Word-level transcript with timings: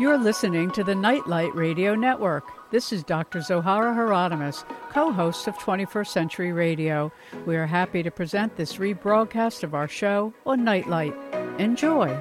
You're 0.00 0.16
listening 0.16 0.70
to 0.70 0.82
the 0.82 0.94
Nightlight 0.94 1.54
Radio 1.54 1.94
Network. 1.94 2.44
This 2.70 2.90
is 2.90 3.04
Dr. 3.04 3.40
Zohara 3.40 3.94
Hieronimus, 3.94 4.64
co 4.88 5.12
host 5.12 5.46
of 5.46 5.58
21st 5.58 6.06
Century 6.06 6.52
Radio. 6.52 7.12
We 7.44 7.54
are 7.56 7.66
happy 7.66 8.02
to 8.02 8.10
present 8.10 8.56
this 8.56 8.76
rebroadcast 8.76 9.62
of 9.62 9.74
our 9.74 9.86
show 9.86 10.32
on 10.46 10.64
Nightlight. 10.64 11.14
Enjoy. 11.58 12.18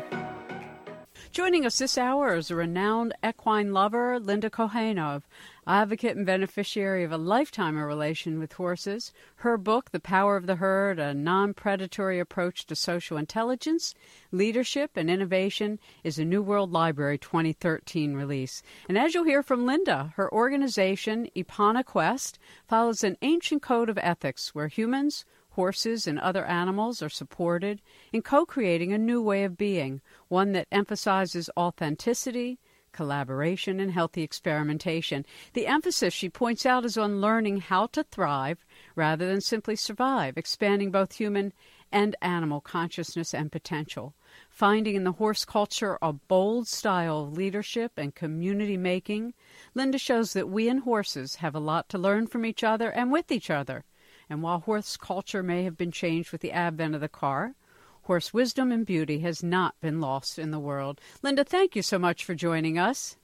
Joining 1.32 1.66
us 1.66 1.78
this 1.78 1.98
hour 1.98 2.36
is 2.36 2.52
a 2.52 2.56
renowned 2.56 3.14
equine 3.26 3.72
lover, 3.72 4.20
Linda 4.20 4.50
Kohanov, 4.50 5.22
advocate 5.70 6.18
and 6.18 6.26
beneficiary 6.26 7.04
of 7.04 7.12
a 7.12 7.18
lifetime 7.18 7.78
of 7.78 7.84
relation 7.84 8.40
with 8.40 8.54
horses. 8.54 9.14
Her 9.36 9.56
book, 9.56 9.92
The 9.92 10.00
Power 10.00 10.36
of 10.36 10.48
the 10.48 10.56
Herd, 10.56 10.98
a 10.98 11.14
non 11.14 11.54
predatory 11.54 12.20
approach 12.20 12.66
to 12.66 12.76
social 12.76 13.18
intelligence, 13.18 13.94
leadership, 14.32 14.98
and 14.98 15.12
innovation, 15.12 15.78
is 16.04 16.18
a 16.18 16.26
New 16.26 16.42
World 16.42 16.72
Library 16.72 17.20
2013 17.20 18.16
release. 18.16 18.64
And 18.88 18.98
as 18.98 19.14
you'll 19.14 19.26
hear 19.26 19.44
from 19.44 19.68
Linda, 19.68 20.12
her 20.16 20.34
organization, 20.34 21.30
Epona 21.36 21.86
Quest, 21.86 22.40
follows 22.68 23.04
an 23.04 23.18
ancient 23.22 23.62
code 23.62 23.90
of 23.90 24.00
ethics 24.00 24.56
where 24.56 24.70
humans, 24.70 25.24
horses, 25.52 26.08
and 26.08 26.20
other 26.20 26.46
animals 26.46 27.04
are 27.04 27.10
supported 27.10 27.80
in 28.12 28.24
co 28.24 28.44
creating 28.44 28.92
a 28.92 28.98
new 28.98 29.22
way 29.22 29.44
of 29.44 29.56
being, 29.56 30.02
one 30.30 30.52
that 30.54 30.68
emphasizes 30.72 31.48
authenticity, 31.56 32.58
collaboration, 32.92 33.80
and 33.80 33.92
healthy 33.92 34.24
experimentation. 34.24 35.26
The 35.54 35.68
emphasis, 35.68 36.14
she 36.14 36.30
points 36.30 36.66
out, 36.66 36.86
is 36.86 36.98
on 36.98 37.22
learning 37.22 37.62
how 37.62 37.88
to 37.88 38.04
thrive 38.04 38.66
rather 38.96 39.28
than 39.28 39.42
simply 39.42 39.76
survive, 39.76 40.38
expanding 40.38 40.92
both 40.92 41.14
human 41.14 41.54
and 41.92 42.16
animal 42.22 42.62
consciousness 42.62 43.34
and 43.34 43.52
potential. 43.52 44.14
Finding 44.50 44.96
in 44.96 45.04
the 45.04 45.14
horse 45.14 45.46
culture 45.46 45.98
a 46.02 46.14
bold 46.14 46.68
style 46.68 47.22
of 47.22 47.34
leadership 47.34 47.94
and 47.98 48.14
community 48.14 48.78
making, 48.78 49.34
Linda 49.74 49.98
shows 49.98 50.34
that 50.34 50.50
we 50.50 50.70
and 50.70 50.82
horses 50.82 51.36
have 51.36 51.56
a 51.56 51.60
lot 51.60 51.90
to 51.90 51.98
learn 51.98 52.28
from 52.28 52.46
each 52.46 52.64
other 52.64 52.90
and 52.92 53.12
with 53.12 53.32
each 53.32 53.50
other. 53.50 53.86
And 54.30 54.44
while 54.44 54.60
horse 54.60 54.98
culture 54.98 55.42
may 55.42 55.64
have 55.64 55.78
been 55.78 55.92
changed 55.92 56.32
with 56.32 56.42
the 56.42 56.52
advent 56.52 56.94
of 56.94 57.02
the 57.02 57.10
car, 57.10 57.56
horse 58.10 58.34
wisdom 58.34 58.72
and 58.72 58.88
beauty 58.88 59.20
has 59.20 59.44
not 59.44 59.76
been 59.82 60.02
lost 60.02 60.40
in 60.40 60.50
the 60.50 60.58
world. 60.58 61.00
Linda, 61.22 61.44
thank 61.44 61.76
you 61.76 61.84
so 61.84 62.00
much 62.00 62.26
for 62.26 62.34
joining 62.34 62.80
us. 62.80 63.18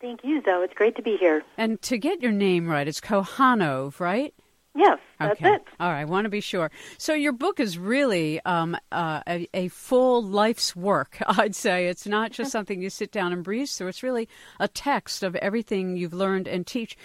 Thank 0.00 0.20
you, 0.24 0.40
Zoe. 0.46 0.64
It's 0.64 0.72
great 0.72 0.96
to 0.96 1.02
be 1.02 1.18
here. 1.18 1.42
And 1.58 1.80
to 1.82 1.98
get 1.98 2.22
your 2.22 2.32
name 2.32 2.66
right, 2.66 2.88
it's 2.88 3.02
Kohanov, 3.02 4.00
right? 4.00 4.32
Yes, 4.74 4.98
that's 5.20 5.38
okay. 5.38 5.56
it. 5.56 5.64
All 5.78 5.90
right, 5.90 6.00
I 6.00 6.04
want 6.06 6.24
to 6.24 6.30
be 6.30 6.40
sure. 6.40 6.70
So 6.96 7.12
your 7.12 7.34
book 7.34 7.60
is 7.60 7.76
really 7.76 8.40
um, 8.46 8.78
uh, 8.90 9.20
a, 9.28 9.46
a, 9.52 9.68
full 9.68 10.22
life's 10.22 10.74
work. 10.74 11.18
I'd 11.26 11.54
say 11.54 11.88
it's 11.88 12.06
not 12.06 12.32
just 12.32 12.50
something 12.56 12.80
you 12.80 12.88
sit 12.88 13.12
down 13.12 13.30
and 13.30 13.44
breeze 13.44 13.76
through. 13.76 13.88
It's 13.88 14.02
really 14.02 14.26
a 14.58 14.68
text 14.68 15.22
of 15.22 15.36
everything 15.36 15.98
you've 15.98 16.14
learned 16.14 16.48
and 16.48 16.66
teach. 16.66 16.96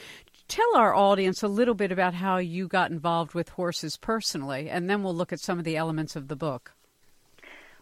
Tell 0.48 0.78
our 0.78 0.96
audience 0.96 1.44
a 1.44 1.50
little 1.50 1.76
bit 1.76 1.92
about 1.92 2.14
how 2.14 2.38
you 2.38 2.70
got 2.70 2.92
involved 2.92 3.34
with 3.34 3.50
horses 3.50 3.98
personally, 3.98 4.70
and 4.70 4.90
then 4.90 5.04
we'll 5.04 5.14
look 5.14 5.34
at 5.34 5.42
some 5.42 5.60
of 5.60 5.66
the 5.66 5.76
elements 5.76 6.16
of 6.16 6.30
the 6.30 6.38
book. 6.38 6.72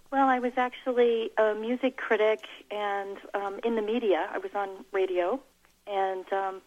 Well, 0.09 0.29
I 0.29 0.39
was 0.39 0.53
actually 0.55 1.31
a 1.37 1.53
music 1.53 1.97
critic 1.97 2.45
and 2.71 3.17
um, 3.33 3.59
in 3.65 3.75
the 3.75 3.81
media. 3.81 4.29
I 4.33 4.37
was 4.37 4.51
on 4.55 4.69
radio, 4.93 5.39
and 5.85 6.31
um, 6.31 6.61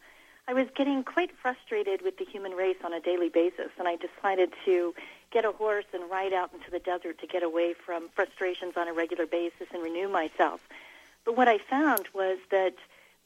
I 0.47 0.53
was 0.53 0.67
getting 0.77 1.03
quite 1.05 1.31
frustrated 1.41 2.03
with 2.03 2.19
the 2.19 2.27
human 2.27 2.53
race 2.53 2.77
on 2.85 2.93
a 2.93 3.01
daily 3.01 3.31
basis, 3.31 3.71
and 3.79 3.89
I 3.89 3.97
decided 3.97 4.53
to 4.67 4.95
get 5.31 5.47
a 5.47 5.53
horse 5.53 5.87
and 5.95 6.11
ride 6.11 6.35
out 6.35 6.53
into 6.53 6.71
the 6.71 6.81
desert 6.81 7.19
to 7.21 7.27
get 7.27 7.43
away 7.43 7.73
from 7.73 8.11
frustrations 8.15 8.75
on 8.77 8.89
a 8.89 8.93
regular 8.93 9.27
basis 9.27 9.69
and 9.73 9.83
renew 9.83 10.09
myself. 10.09 10.61
But 11.25 11.35
what 11.37 11.49
I 11.49 11.59
found 11.59 12.09
was 12.13 12.39
that 12.51 12.75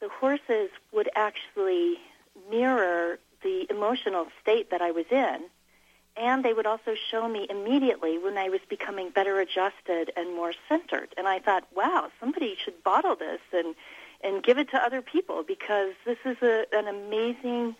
the 0.00 0.08
horses 0.08 0.70
would 0.92 1.08
actually 1.16 1.98
mirror 2.50 3.18
the 3.42 3.66
emotional 3.68 4.28
state 4.40 4.70
that 4.70 4.80
I 4.80 4.92
was 4.92 5.06
in. 5.10 5.44
And 6.16 6.44
they 6.44 6.52
would 6.52 6.66
also 6.66 6.94
show 7.10 7.28
me 7.28 7.46
immediately 7.50 8.18
when 8.18 8.38
I 8.38 8.48
was 8.48 8.60
becoming 8.68 9.10
better 9.10 9.40
adjusted 9.40 10.12
and 10.16 10.34
more 10.34 10.52
centered. 10.68 11.08
And 11.16 11.26
I 11.26 11.40
thought, 11.40 11.66
wow, 11.74 12.10
somebody 12.20 12.56
should 12.62 12.84
bottle 12.84 13.16
this 13.16 13.40
and, 13.52 13.74
and 14.22 14.42
give 14.42 14.58
it 14.58 14.70
to 14.70 14.76
other 14.76 15.02
people 15.02 15.42
because 15.42 15.92
this 16.04 16.18
is 16.24 16.36
a, 16.40 16.66
an 16.72 16.86
amazing 16.86 17.74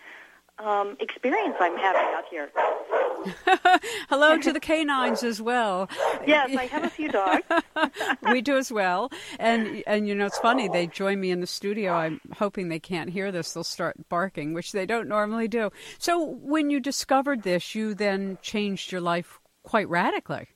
um, 0.59 0.97
experience 1.01 1.57
I'm 1.61 1.77
having 1.77 2.03
out 2.15 2.25
here. 2.31 2.51
Hello 4.09 4.37
to 4.39 4.53
the 4.53 4.61
canines 4.61 5.23
as 5.23 5.41
well. 5.41 5.89
Yes, 6.27 6.55
I 6.57 6.67
have 6.67 6.85
a 6.85 6.91
few 6.91 7.11
dogs. 7.11 7.43
we 8.31 8.41
do 8.41 8.57
as 8.57 8.71
well. 8.71 9.11
And 9.39 9.83
and 9.87 10.07
you 10.07 10.15
know 10.15 10.27
it's 10.27 10.39
funny, 10.39 10.69
they 10.69 10.87
join 10.87 11.21
me 11.21 11.31
in 11.31 11.41
the 11.41 11.47
studio. 11.47 11.93
I'm 11.93 12.21
hoping 12.37 12.69
they 12.69 12.79
can't 12.79 13.11
hear 13.11 13.33
this. 13.33 13.53
They'll 13.53 13.65
start 13.65 14.09
barking, 14.09 14.53
which 14.53 14.73
they 14.73 14.87
don't 14.87 15.09
normally 15.09 15.49
do. 15.49 15.71
So 15.99 16.23
when 16.23 16.71
you 16.71 16.81
discovered 16.81 17.43
this, 17.43 17.75
you 17.75 17.95
then 17.95 18.39
changed 18.43 18.93
your 18.93 19.01
life 19.01 19.41
quite 19.63 19.89
radically. 19.89 20.49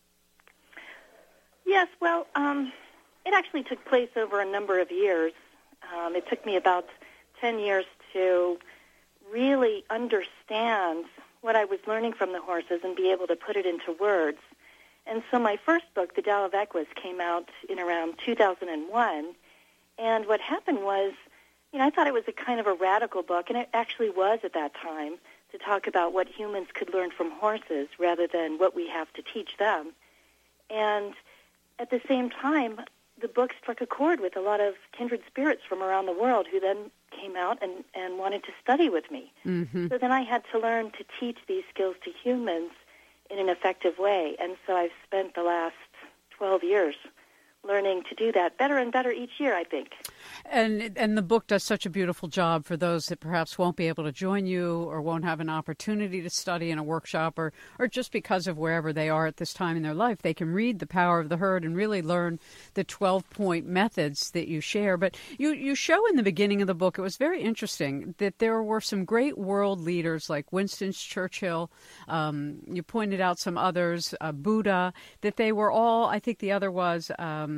Yes, 1.66 1.88
well, 2.00 2.26
um, 2.34 2.72
it 3.26 3.34
actually 3.34 3.62
took 3.62 3.84
place 3.84 4.08
over 4.16 4.40
a 4.40 4.50
number 4.50 4.80
of 4.80 4.90
years. 4.90 5.32
Um, 5.94 6.16
it 6.16 6.26
took 6.28 6.44
me 6.46 6.56
about 6.56 6.86
10 7.40 7.58
years 7.58 7.84
to 8.14 8.58
understand 9.98 11.06
what 11.40 11.56
I 11.56 11.64
was 11.64 11.80
learning 11.86 12.12
from 12.12 12.32
the 12.32 12.40
horses 12.40 12.80
and 12.84 12.94
be 12.94 13.10
able 13.10 13.26
to 13.26 13.36
put 13.36 13.56
it 13.56 13.66
into 13.66 13.92
words. 14.00 14.38
And 15.06 15.22
so 15.30 15.38
my 15.38 15.56
first 15.56 15.86
book, 15.94 16.14
The 16.14 16.22
Tao 16.22 16.44
of 16.44 16.54
Equus, 16.54 16.86
came 16.94 17.20
out 17.20 17.48
in 17.68 17.80
around 17.80 18.14
2001. 18.24 19.34
And 19.98 20.26
what 20.26 20.40
happened 20.40 20.84
was, 20.84 21.12
you 21.72 21.80
know, 21.80 21.86
I 21.86 21.90
thought 21.90 22.06
it 22.06 22.14
was 22.14 22.28
a 22.28 22.32
kind 22.32 22.60
of 22.60 22.66
a 22.66 22.74
radical 22.74 23.22
book, 23.22 23.46
and 23.48 23.58
it 23.58 23.68
actually 23.74 24.10
was 24.10 24.38
at 24.44 24.52
that 24.54 24.72
time, 24.74 25.14
to 25.50 25.58
talk 25.58 25.86
about 25.86 26.12
what 26.12 26.28
humans 26.28 26.68
could 26.74 26.92
learn 26.92 27.10
from 27.10 27.30
horses 27.30 27.88
rather 27.98 28.26
than 28.26 28.58
what 28.58 28.76
we 28.76 28.86
have 28.88 29.10
to 29.14 29.22
teach 29.22 29.56
them. 29.58 29.92
And 30.68 31.14
at 31.78 31.90
the 31.90 32.00
same 32.06 32.28
time, 32.28 32.80
the 33.20 33.28
book 33.28 33.54
struck 33.60 33.80
a 33.80 33.86
chord 33.86 34.20
with 34.20 34.36
a 34.36 34.40
lot 34.40 34.60
of 34.60 34.74
kindred 34.92 35.22
spirits 35.26 35.62
from 35.66 35.82
around 35.82 36.06
the 36.06 36.12
world 36.12 36.46
who 36.50 36.60
then 36.60 36.90
came 37.10 37.36
out 37.36 37.58
and, 37.62 37.84
and 37.94 38.18
wanted 38.18 38.44
to 38.44 38.52
study 38.62 38.88
with 38.88 39.10
me. 39.10 39.32
Mm-hmm. 39.46 39.88
So 39.88 39.98
then 39.98 40.12
I 40.12 40.22
had 40.22 40.42
to 40.52 40.58
learn 40.58 40.90
to 40.92 41.04
teach 41.20 41.38
these 41.46 41.64
skills 41.72 41.96
to 42.04 42.10
humans 42.10 42.70
in 43.30 43.38
an 43.38 43.48
effective 43.48 43.98
way. 43.98 44.36
And 44.40 44.56
so 44.66 44.76
I've 44.76 44.90
spent 45.04 45.34
the 45.34 45.42
last 45.42 45.74
12 46.30 46.62
years 46.62 46.94
learning 47.68 48.02
to 48.08 48.14
do 48.14 48.32
that 48.32 48.58
better 48.58 48.78
and 48.78 48.90
better 48.90 49.12
each 49.12 49.38
year, 49.38 49.54
I 49.54 49.62
think. 49.62 49.92
And 50.50 50.96
and 50.96 51.16
the 51.16 51.22
book 51.22 51.46
does 51.46 51.62
such 51.62 51.84
a 51.84 51.90
beautiful 51.90 52.28
job 52.28 52.64
for 52.64 52.76
those 52.76 53.06
that 53.06 53.20
perhaps 53.20 53.58
won't 53.58 53.76
be 53.76 53.86
able 53.86 54.04
to 54.04 54.12
join 54.12 54.46
you 54.46 54.82
or 54.84 55.02
won't 55.02 55.24
have 55.24 55.40
an 55.40 55.50
opportunity 55.50 56.22
to 56.22 56.30
study 56.30 56.70
in 56.70 56.78
a 56.78 56.82
workshop 56.82 57.38
or 57.38 57.52
or 57.78 57.86
just 57.86 58.12
because 58.12 58.46
of 58.46 58.56
wherever 58.56 58.92
they 58.92 59.10
are 59.10 59.26
at 59.26 59.36
this 59.36 59.52
time 59.52 59.76
in 59.76 59.82
their 59.82 59.94
life, 59.94 60.22
they 60.22 60.32
can 60.32 60.52
read 60.52 60.78
The 60.78 60.86
Power 60.86 61.20
of 61.20 61.28
the 61.28 61.36
Herd 61.36 61.64
and 61.64 61.76
really 61.76 62.00
learn 62.00 62.40
the 62.74 62.84
12-point 62.84 63.66
methods 63.66 64.30
that 64.30 64.48
you 64.48 64.60
share. 64.60 64.96
But 64.96 65.16
you 65.36 65.52
you 65.52 65.74
show 65.74 66.06
in 66.08 66.16
the 66.16 66.22
beginning 66.22 66.62
of 66.62 66.66
the 66.66 66.74
book 66.74 66.98
it 66.98 67.02
was 67.02 67.16
very 67.16 67.42
interesting 67.42 68.14
that 68.18 68.38
there 68.38 68.62
were 68.62 68.80
some 68.80 69.04
great 69.04 69.36
world 69.36 69.80
leaders 69.80 70.30
like 70.30 70.52
Winston 70.52 70.92
Churchill, 70.92 71.70
um, 72.08 72.60
you 72.66 72.82
pointed 72.82 73.20
out 73.20 73.38
some 73.38 73.58
others, 73.58 74.14
uh, 74.20 74.32
Buddha, 74.32 74.94
that 75.20 75.36
they 75.36 75.52
were 75.52 75.70
all 75.70 76.06
I 76.06 76.18
think 76.18 76.38
the 76.38 76.52
other 76.52 76.70
was 76.70 77.10
um, 77.18 77.57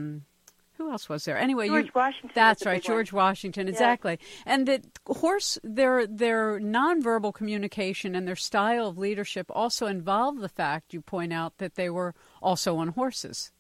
who 0.81 0.91
else 0.91 1.09
was 1.09 1.27
there? 1.27 1.37
Anyway, 1.37 1.69
George 1.69 1.87
you, 1.87 1.93
Washington. 1.95 2.31
That's 2.35 2.65
right, 2.65 2.83
George 2.83 3.13
one. 3.13 3.25
Washington, 3.25 3.69
exactly. 3.69 4.19
And 4.47 4.67
that 4.67 4.83
horse, 5.07 5.59
their 5.63 6.07
their 6.07 6.59
nonverbal 6.59 7.35
communication 7.35 8.15
and 8.15 8.27
their 8.27 8.37
style 8.37 8.89
of 8.89 8.97
leadership 8.97 9.47
also 9.51 9.87
involved 9.87 10.41
the 10.41 10.49
fact 10.49 10.95
you 10.95 11.03
point 11.03 11.33
out 11.35 11.59
that 11.59 11.75
they 11.75 11.91
were 11.91 12.15
also 12.41 12.77
on 12.77 12.89
horses. 12.89 13.53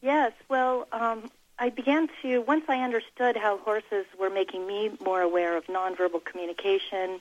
Yes, 0.00 0.32
well, 0.48 0.88
um, 0.92 1.30
I 1.58 1.68
began 1.68 2.08
to, 2.22 2.40
once 2.40 2.64
I 2.68 2.80
understood 2.80 3.36
how 3.36 3.58
horses 3.58 4.06
were 4.18 4.30
making 4.30 4.66
me 4.66 4.92
more 5.04 5.20
aware 5.20 5.58
of 5.58 5.66
nonverbal 5.66 6.24
communication 6.24 7.20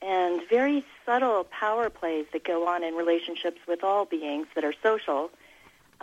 and 0.00 0.40
very 0.48 0.84
subtle 1.04 1.42
power 1.44 1.90
plays 1.90 2.26
that 2.32 2.44
go 2.44 2.68
on 2.68 2.84
in 2.84 2.94
relationships 2.94 3.58
with 3.66 3.82
all 3.82 4.04
beings 4.04 4.46
that 4.54 4.62
are 4.62 4.74
social, 4.84 5.30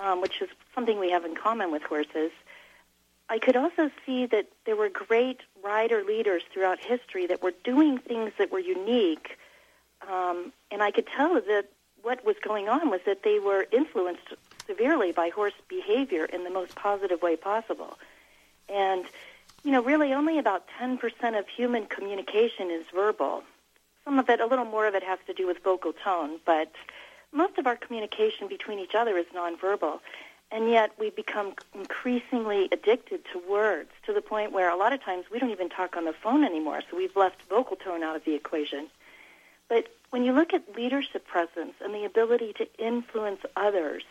um, 0.01 0.21
which 0.21 0.41
is 0.41 0.49
something 0.73 0.99
we 0.99 1.11
have 1.11 1.25
in 1.25 1.35
common 1.35 1.71
with 1.71 1.83
horses, 1.83 2.31
I 3.29 3.37
could 3.37 3.55
also 3.55 3.91
see 4.05 4.25
that 4.25 4.47
there 4.65 4.75
were 4.75 4.89
great 4.89 5.41
rider 5.63 6.03
leaders 6.03 6.41
throughout 6.51 6.79
history 6.79 7.27
that 7.27 7.43
were 7.43 7.53
doing 7.63 7.99
things 7.99 8.31
that 8.39 8.51
were 8.51 8.59
unique. 8.59 9.37
Um, 10.09 10.51
and 10.71 10.81
I 10.81 10.91
could 10.91 11.05
tell 11.05 11.35
that 11.35 11.65
what 12.01 12.25
was 12.25 12.37
going 12.41 12.69
on 12.69 12.89
was 12.89 13.01
that 13.05 13.23
they 13.23 13.39
were 13.39 13.67
influenced 13.71 14.33
severely 14.65 15.11
by 15.11 15.29
horse 15.29 15.53
behavior 15.67 16.25
in 16.25 16.43
the 16.43 16.49
most 16.49 16.75
positive 16.75 17.21
way 17.21 17.35
possible. 17.35 17.99
And, 18.67 19.05
you 19.63 19.71
know, 19.71 19.83
really 19.83 20.13
only 20.13 20.39
about 20.39 20.65
10% 20.79 21.37
of 21.37 21.47
human 21.47 21.85
communication 21.85 22.71
is 22.71 22.85
verbal. 22.93 23.43
Some 24.05 24.17
of 24.17 24.29
it, 24.29 24.39
a 24.39 24.45
little 24.45 24.65
more 24.65 24.87
of 24.87 24.95
it 24.95 25.03
has 25.03 25.19
to 25.27 25.33
do 25.33 25.45
with 25.45 25.63
vocal 25.63 25.93
tone, 25.93 26.39
but 26.45 26.71
most 27.31 27.57
of 27.57 27.67
our 27.67 27.75
communication 27.75 28.47
between 28.47 28.79
each 28.79 28.95
other 28.95 29.17
is 29.17 29.25
nonverbal. 29.35 29.99
And 30.51 30.69
yet 30.69 30.91
we 30.99 31.11
become 31.11 31.53
increasingly 31.75 32.69
addicted 32.71 33.21
to 33.33 33.41
words 33.47 33.89
to 34.07 34.13
the 34.13 34.21
point 34.21 34.51
where 34.51 34.69
a 34.69 34.75
lot 34.75 34.93
of 34.93 35.03
times 35.03 35.25
we 35.31 35.37
don't 35.37 35.51
even 35.51 35.69
talk 35.69 35.95
on 35.95 36.05
the 36.05 36.13
phone 36.13 36.43
anymore, 36.43 36.81
so 36.89 36.97
we've 36.97 37.15
left 37.15 37.41
vocal 37.49 37.75
tone 37.75 38.01
out 38.01 38.15
of 38.15 38.25
the 38.25 38.33
equation. 38.33 38.87
But 39.67 39.87
when 40.09 40.23
you 40.23 40.33
look 40.33 40.53
at 40.53 40.75
leadership 40.75 41.27
presence 41.27 41.75
and 41.81 41.93
the 41.93 42.03
ability 42.03 42.53
to 42.53 42.67
influence 42.83 43.41
others 43.55 44.03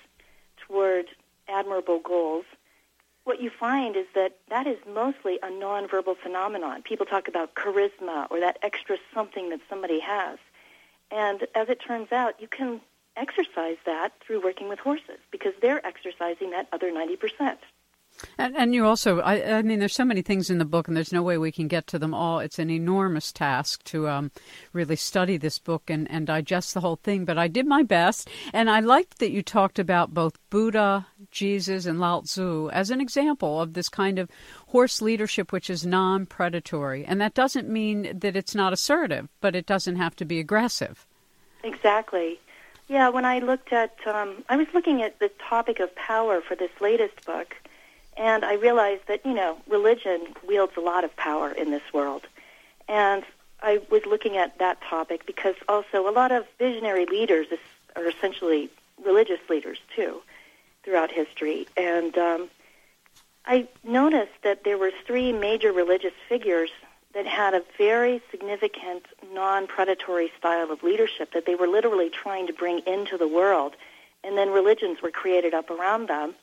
toward 0.69 1.07
admirable 1.49 1.99
goals, 1.99 2.45
what 3.25 3.43
you 3.43 3.51
find 3.51 3.97
is 3.97 4.07
that 4.15 4.37
that 4.49 4.69
is 4.69 4.79
mostly 4.91 5.39
a 5.43 5.49
nonverbal 5.49 6.17
phenomenon. 6.17 6.83
People 6.83 7.05
talk 7.05 7.27
about 7.27 7.55
charisma 7.57 8.31
or 8.31 8.39
that 8.41 8.59
extra 8.63 8.97
something 9.13 9.51
that 9.51 9.61
somebody 9.69 9.99
has. 9.99 10.39
And 11.11 11.47
as 11.55 11.69
it 11.69 11.81
turns 11.81 12.13
out, 12.13 12.41
you 12.41 12.47
can 12.47 12.81
exercise 13.19 13.77
that 13.87 14.11
through 14.21 14.43
working 14.43 14.69
with 14.69 14.79
horses 14.79 15.19
because 15.31 15.53
they're 15.61 15.85
exercising 15.87 16.51
that 16.51 16.69
other 16.73 16.91
90%. 16.91 17.57
And, 18.37 18.57
and 18.57 18.75
you 18.75 18.85
also, 18.85 19.21
I, 19.21 19.59
I, 19.59 19.63
mean, 19.63 19.79
there's 19.79 19.95
so 19.95 20.05
many 20.05 20.23
things 20.23 20.51
in 20.51 20.59
the 20.59 20.65
book, 20.65 20.89
and 20.89 20.97
there's 20.97 21.13
no 21.13 21.23
way 21.23 21.39
we 21.39 21.53
can 21.53 21.69
get 21.69 21.87
to 21.89 21.99
them 21.99 22.15
all. 22.15 22.41
It's 22.41 22.59
an 22.59 22.71
enormous 22.71 23.33
task 23.33 23.85
to 23.85 24.09
um, 24.09 24.33
really 24.73 24.97
study 24.97 25.37
this 25.37 25.59
book 25.59 25.89
and, 25.89 26.11
and 26.11 26.27
digest 26.27 26.75
the 26.75 26.81
whole 26.81 26.97
thing. 26.97 27.25
But 27.25 27.39
I 27.39 27.49
did 27.49 27.67
my 27.67 27.83
best, 27.83 28.29
and 28.53 28.69
I 28.69 28.81
liked 28.81 29.19
that 29.19 29.31
you 29.31 29.43
talked 29.43 29.79
about 29.79 30.15
both 30.15 30.39
Buddha, 30.51 31.07
Jesus, 31.31 31.87
and 31.87 32.01
Lao 32.01 32.23
Tzu 32.23 32.71
as 32.71 32.91
an 32.91 33.01
example 33.01 33.61
of 33.61 33.75
this 33.75 33.89
kind 33.89 34.19
of 34.19 34.29
horse 34.69 35.01
leadership, 35.01 35.53
which 35.53 35.71
is 35.71 35.87
non 35.87 36.27
predatory. 36.27 37.05
And 37.05 37.21
that 37.21 37.35
doesn't 37.35 37.69
mean 37.69 38.19
that 38.19 38.37
it's 38.37 38.55
not 38.55 38.73
assertive, 38.73 39.29
but 39.41 39.55
it 39.55 39.67
doesn't 39.67 39.97
have 39.97 40.17
to 40.17 40.25
be 40.25 40.41
aggressive. 40.41 41.07
Exactly. 41.63 42.41
Yeah, 42.89 43.11
when 43.11 43.27
I 43.27 43.41
looked 43.41 43.73
at, 43.73 43.95
um, 44.07 44.45
I 44.49 44.57
was 44.57 44.67
looking 44.73 45.03
at 45.03 45.19
the 45.19 45.31
topic 45.49 45.79
of 45.79 45.95
power 45.95 46.41
for 46.41 46.55
this 46.55 46.71
latest 46.81 47.27
book 47.27 47.55
and 48.19 48.45
I 48.45 48.55
realized 48.55 49.03
that, 49.07 49.25
you 49.25 49.33
know, 49.33 49.59
religion 49.69 50.35
wields 50.47 50.73
a 50.77 50.81
lot 50.81 51.05
of 51.05 51.15
power 51.17 51.53
in 51.53 51.71
this 51.71 51.83
world. 51.95 52.27
And 52.89 53.23
I 53.63 53.81
was 53.91 54.03
looking 54.07 54.37
at 54.37 54.59
that 54.59 54.81
topic 54.83 55.25
because 55.25 55.55
also 55.69 56.09
a 56.09 56.11
lot 56.11 56.33
of 56.33 56.45
visionary 56.59 57.07
leaders 57.07 57.47
are 57.95 58.07
essentially 58.07 58.71
religious 59.05 59.39
leaders 59.49 59.79
too 59.95 60.21
throughout 60.83 61.13
history. 61.13 61.69
And 61.77 62.17
um, 62.19 62.51
I 63.47 63.69
noticed 63.85 64.43
that 64.43 64.65
there 64.65 64.79
were 64.79 64.91
three 65.07 65.33
major 65.33 65.73
religious 65.73 66.15
figures 66.29 66.71
that 67.19 67.27
had 67.27 67.53
a 67.53 67.63
very 67.77 68.23
significant 68.31 69.05
non-predatory 69.35 70.31
style 70.39 70.71
of 70.71 70.83
leadership 70.83 71.33
that 71.35 71.45
they 71.45 71.55
were 71.55 71.69
literally 71.69 72.09
trying 72.09 72.47
to 72.47 72.53
bring 72.53 72.79
into 72.87 73.19
the 73.19 73.29
world. 73.29 73.75
And 74.25 74.39
then 74.39 74.51
religions 74.51 75.03
were 75.03 75.11
created 75.11 75.53
up 75.53 75.69
around 75.69 76.09
them 76.09 76.35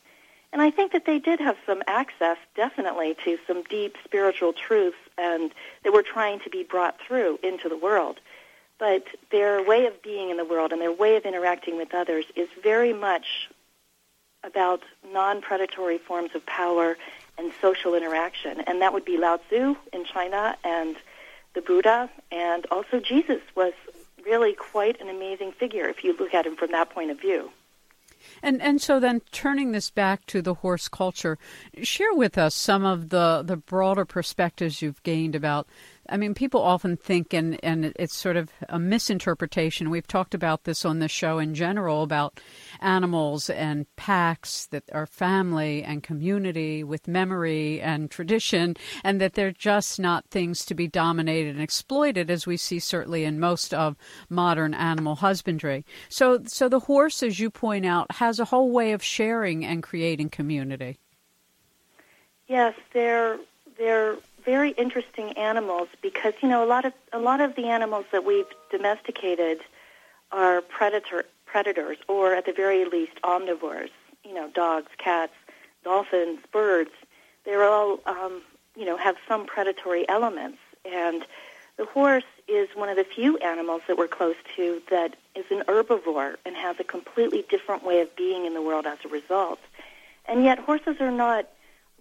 and 0.56 0.62
I 0.62 0.72
think 0.72 0.94
that 0.94 1.06
they 1.06 1.20
did 1.20 1.42
have 1.42 1.58
some 1.66 1.84
access, 1.86 2.38
definitely, 2.56 3.18
to 3.26 3.38
some 3.46 3.64
deep 3.64 3.98
spiritual 4.06 4.54
truths 4.54 4.96
and 5.18 5.52
that 5.84 5.92
were 5.92 6.02
trying 6.02 6.40
to 6.46 6.50
be 6.50 6.64
brought 6.64 6.96
through 7.06 7.40
into 7.44 7.68
the 7.68 7.76
world. 7.76 8.22
But 8.80 9.04
their 9.32 9.62
way 9.62 9.86
of 9.86 10.02
being 10.02 10.30
in 10.30 10.38
the 10.38 10.46
world 10.46 10.72
and 10.72 10.82
their 10.82 10.94
way 10.94 11.18
of 11.18 11.26
interacting 11.26 11.76
with 11.76 11.94
others 11.94 12.24
is 12.38 12.48
very 12.64 12.94
much 12.94 13.50
about 14.46 14.82
non-predatory 15.12 15.98
forms 15.98 16.30
of 16.36 16.46
power 16.46 16.96
and 17.38 17.52
social 17.62 17.96
interaction. 17.96 18.62
And 18.62 18.82
that 18.82 18.94
would 18.94 19.06
be 19.06 19.18
Lao 19.18 19.38
Tzu 19.38 19.76
in 19.94 20.06
China 20.06 20.58
and 20.64 20.96
the 21.54 21.62
Buddha, 21.62 22.10
and 22.32 22.66
also 22.70 23.00
Jesus 23.00 23.42
was 23.56 23.74
really 24.26 24.54
quite 24.54 25.00
an 25.00 25.10
amazing 25.10 25.52
figure 25.54 25.88
if 25.88 26.04
you 26.04 26.16
look 26.18 26.34
at 26.34 26.46
him 26.46 26.56
from 26.56 26.72
that 26.72 26.90
point 26.90 27.12
of 27.12 27.20
view. 27.20 27.52
And 28.42 28.62
and 28.62 28.82
so 28.82 29.00
then 29.00 29.22
turning 29.32 29.72
this 29.72 29.90
back 29.90 30.26
to 30.28 30.42
the 30.42 30.56
horse 30.56 30.88
culture, 30.88 31.38
share 31.84 32.14
with 32.14 32.38
us 32.38 32.56
some 32.56 32.84
of 32.84 33.10
the 33.10 33.44
the 33.46 33.58
broader 33.58 34.06
perspectives 34.06 34.82
you've 34.82 35.04
gained 35.04 35.36
about 35.36 35.68
I 36.10 36.18
mean, 36.18 36.34
people 36.34 36.62
often 36.62 36.98
think, 36.98 37.34
and, 37.34 37.60
and 37.64 37.94
it's 37.98 38.16
sort 38.16 38.38
of 38.38 38.52
a 38.70 38.78
misinterpretation. 38.78 39.90
We've 39.90 40.08
talked 40.08 40.34
about 40.34 40.64
this 40.64 40.86
on 40.86 41.00
the 41.00 41.08
show 41.08 41.40
in 41.40 41.56
general 41.56 42.04
about 42.04 42.40
animals 42.80 43.50
and 43.50 43.86
packs 43.96 44.68
that 44.68 44.84
are 44.92 45.06
family 45.06 45.84
and 45.84 46.04
community 46.04 46.84
with 46.84 47.08
memory 47.08 47.82
and 47.82 48.12
tradition, 48.12 48.76
and 49.04 49.20
that 49.20 49.34
they're 49.34 49.52
just 49.52 50.00
not 50.00 50.26
things 50.30 50.66
to 50.66 50.76
be 50.76 50.88
dominated 50.88 51.56
and 51.56 51.64
exploited, 51.64 52.30
as 52.30 52.46
we 52.46 52.58
see 52.58 52.80
certainly 52.80 53.24
in 53.24 53.40
most 53.40 53.74
of 53.74 53.96
modern 54.30 54.74
animal 54.74 55.16
husbandry. 55.16 55.86
So, 56.10 56.42
so 56.46 56.70
the 56.70 56.82
horse, 56.82 57.24
as 57.24 57.40
you 57.40 57.50
point 57.50 57.86
out, 57.86 58.12
has 58.14 58.40
a 58.40 58.46
whole 58.46 58.72
way 58.72 58.92
of 58.92 59.04
sharing 59.04 59.66
and 59.66 59.82
creating 59.82 60.30
community. 60.30 60.98
Yes, 62.48 62.76
they're 62.94 63.40
they're 63.78 64.18
very 64.46 64.72
interesting 64.72 65.34
animals 65.34 65.90
because 66.02 66.34
you 66.42 66.48
know 66.48 66.64
a 66.64 66.70
lot 66.70 66.86
of 66.86 66.94
a 67.12 67.20
lot 67.20 67.42
of 67.42 67.56
the 67.56 67.66
animals 67.66 68.06
that 68.12 68.24
we've 68.24 68.46
domesticated 68.72 69.60
are 70.32 70.62
predator 70.62 71.26
predators 71.46 71.98
or 72.08 72.34
at 72.36 72.46
the 72.46 72.54
very 72.54 72.86
least 72.86 73.14
omnivores. 73.24 73.90
You 74.24 74.34
know, 74.34 74.50
dogs, 74.50 74.92
cats, 74.98 75.34
dolphins, 75.84 76.40
birds. 76.52 76.92
They're 77.44 77.64
all 77.64 78.00
um, 78.06 78.42
you 78.76 78.86
know 78.86 78.98
have 78.98 79.16
some 79.28 79.46
predatory 79.46 80.08
elements, 80.08 80.60
and 80.86 81.26
the 81.78 81.86
horse 81.86 82.24
is 82.48 82.70
one 82.76 82.90
of 82.90 82.96
the 82.96 83.04
few 83.04 83.38
animals 83.38 83.82
that 83.88 83.98
we're 83.98 84.08
close 84.08 84.36
to 84.56 84.82
that 84.90 85.16
is 85.36 85.46
an 85.50 85.64
herbivore 85.68 86.36
and 86.46 86.56
has 86.56 86.80
a 86.80 86.84
completely 86.84 87.44
different 87.50 87.84
way 87.84 88.02
of 88.02 88.16
being 88.16 88.46
in 88.46 88.54
the 88.54 88.62
world 88.62 88.86
as 88.86 89.00
a 89.04 89.08
result. 89.10 89.60
And 90.28 90.44
yet, 90.44 90.60
horses 90.60 90.98
are 91.00 91.12
not 91.12 91.48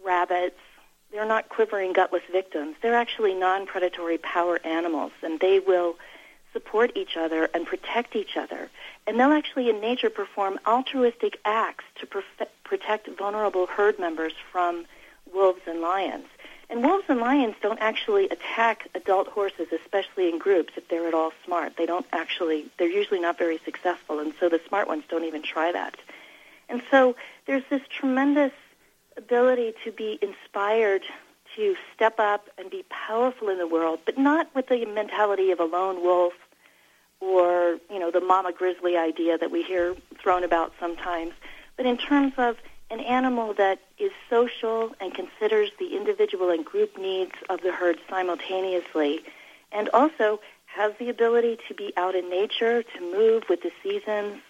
rabbits 0.05 0.61
they're 1.14 1.25
not 1.25 1.49
quivering, 1.49 1.93
gutless 1.93 2.25
victims. 2.31 2.75
They're 2.82 2.96
actually 2.96 3.34
non-predatory 3.34 4.19
power 4.19 4.58
animals, 4.64 5.12
and 5.22 5.38
they 5.38 5.61
will 5.61 5.94
support 6.52 6.93
each 6.96 7.16
other 7.16 7.49
and 7.55 7.66
protect 7.66 8.16
each 8.16 8.37
other. 8.37 8.69
And 9.06 9.19
they'll 9.19 9.32
actually, 9.32 9.70
in 9.70 9.81
nature, 9.81 10.11
perform 10.11 10.58
altruistic 10.66 11.38
acts 11.44 11.84
to 12.00 12.08
protect 12.64 13.08
vulnerable 13.16 13.66
herd 13.66 13.99
members 13.99 14.32
from 14.50 14.87
wolves 15.32 15.61
and 15.66 15.81
lions. 15.81 16.26
And 16.69 16.82
wolves 16.82 17.05
and 17.08 17.20
lions 17.20 17.55
don't 17.62 17.78
actually 17.81 18.28
attack 18.28 18.88
adult 18.94 19.28
horses, 19.28 19.69
especially 19.72 20.28
in 20.28 20.38
groups, 20.38 20.72
if 20.76 20.88
they're 20.88 21.06
at 21.06 21.14
all 21.14 21.32
smart. 21.44 21.76
They 21.76 21.87
don't 21.87 22.06
actually, 22.12 22.66
they're 22.78 22.88
usually 22.88 23.20
not 23.20 23.38
very 23.38 23.58
successful, 23.64 24.19
and 24.19 24.32
so 24.40 24.49
the 24.49 24.61
smart 24.69 24.88
ones 24.88 25.05
don't 25.08 25.25
even 25.25 25.43
try 25.43 25.70
that. 25.70 25.94
And 26.69 26.82
so 26.90 27.14
there's 27.46 27.64
this 27.70 27.82
tremendous 27.88 28.52
ability 29.16 29.75
to 29.84 29.93
be 29.93 30.19
inspired 30.22 31.02
to 31.56 31.76
step 31.94 32.19
up 32.19 32.49
and 32.58 32.70
be 32.70 32.85
powerful 32.88 33.49
in 33.49 33.59
the 33.59 33.66
world, 33.66 34.00
but 34.04 34.18
not 34.18 34.52
with 34.54 34.68
the 34.68 34.85
mentality 34.87 35.50
of 35.50 35.61
a 35.61 35.64
lone 35.64 36.02
wolf 36.02 36.33
or, 37.21 37.78
you 37.90 37.99
know, 37.99 38.11
the 38.11 38.21
mama 38.21 38.52
grizzly 38.52 38.97
idea 38.97 39.38
that 39.38 39.50
we 39.50 39.62
hear 39.62 39.94
thrown 40.21 40.44
about 40.44 40.73
sometimes, 40.80 41.33
but 41.76 41.87
in 41.87 41.97
terms 41.97 42.33
of 42.38 42.56
an 42.90 43.00
animal 43.00 43.54
that 43.54 43.80
is 43.99 44.12
social 44.28 44.94
and 45.00 45.14
considers 45.14 45.71
the 45.78 45.97
individual 45.97 46.50
and 46.50 46.64
group 46.64 46.99
needs 46.99 47.33
of 47.49 47.61
the 47.62 47.73
herd 47.73 47.99
simultaneously, 48.11 49.21
and 49.73 49.88
also 49.90 50.40
has 50.66 50.92
the 50.99 51.09
ability 51.09 51.59
to 51.68 51.75
be 51.75 51.92
out 51.97 52.14
in 52.14 52.28
nature, 52.28 52.83
to 52.83 53.00
move 53.00 53.44
with 53.49 53.62
the 53.62 53.71
seasons, 53.83 54.40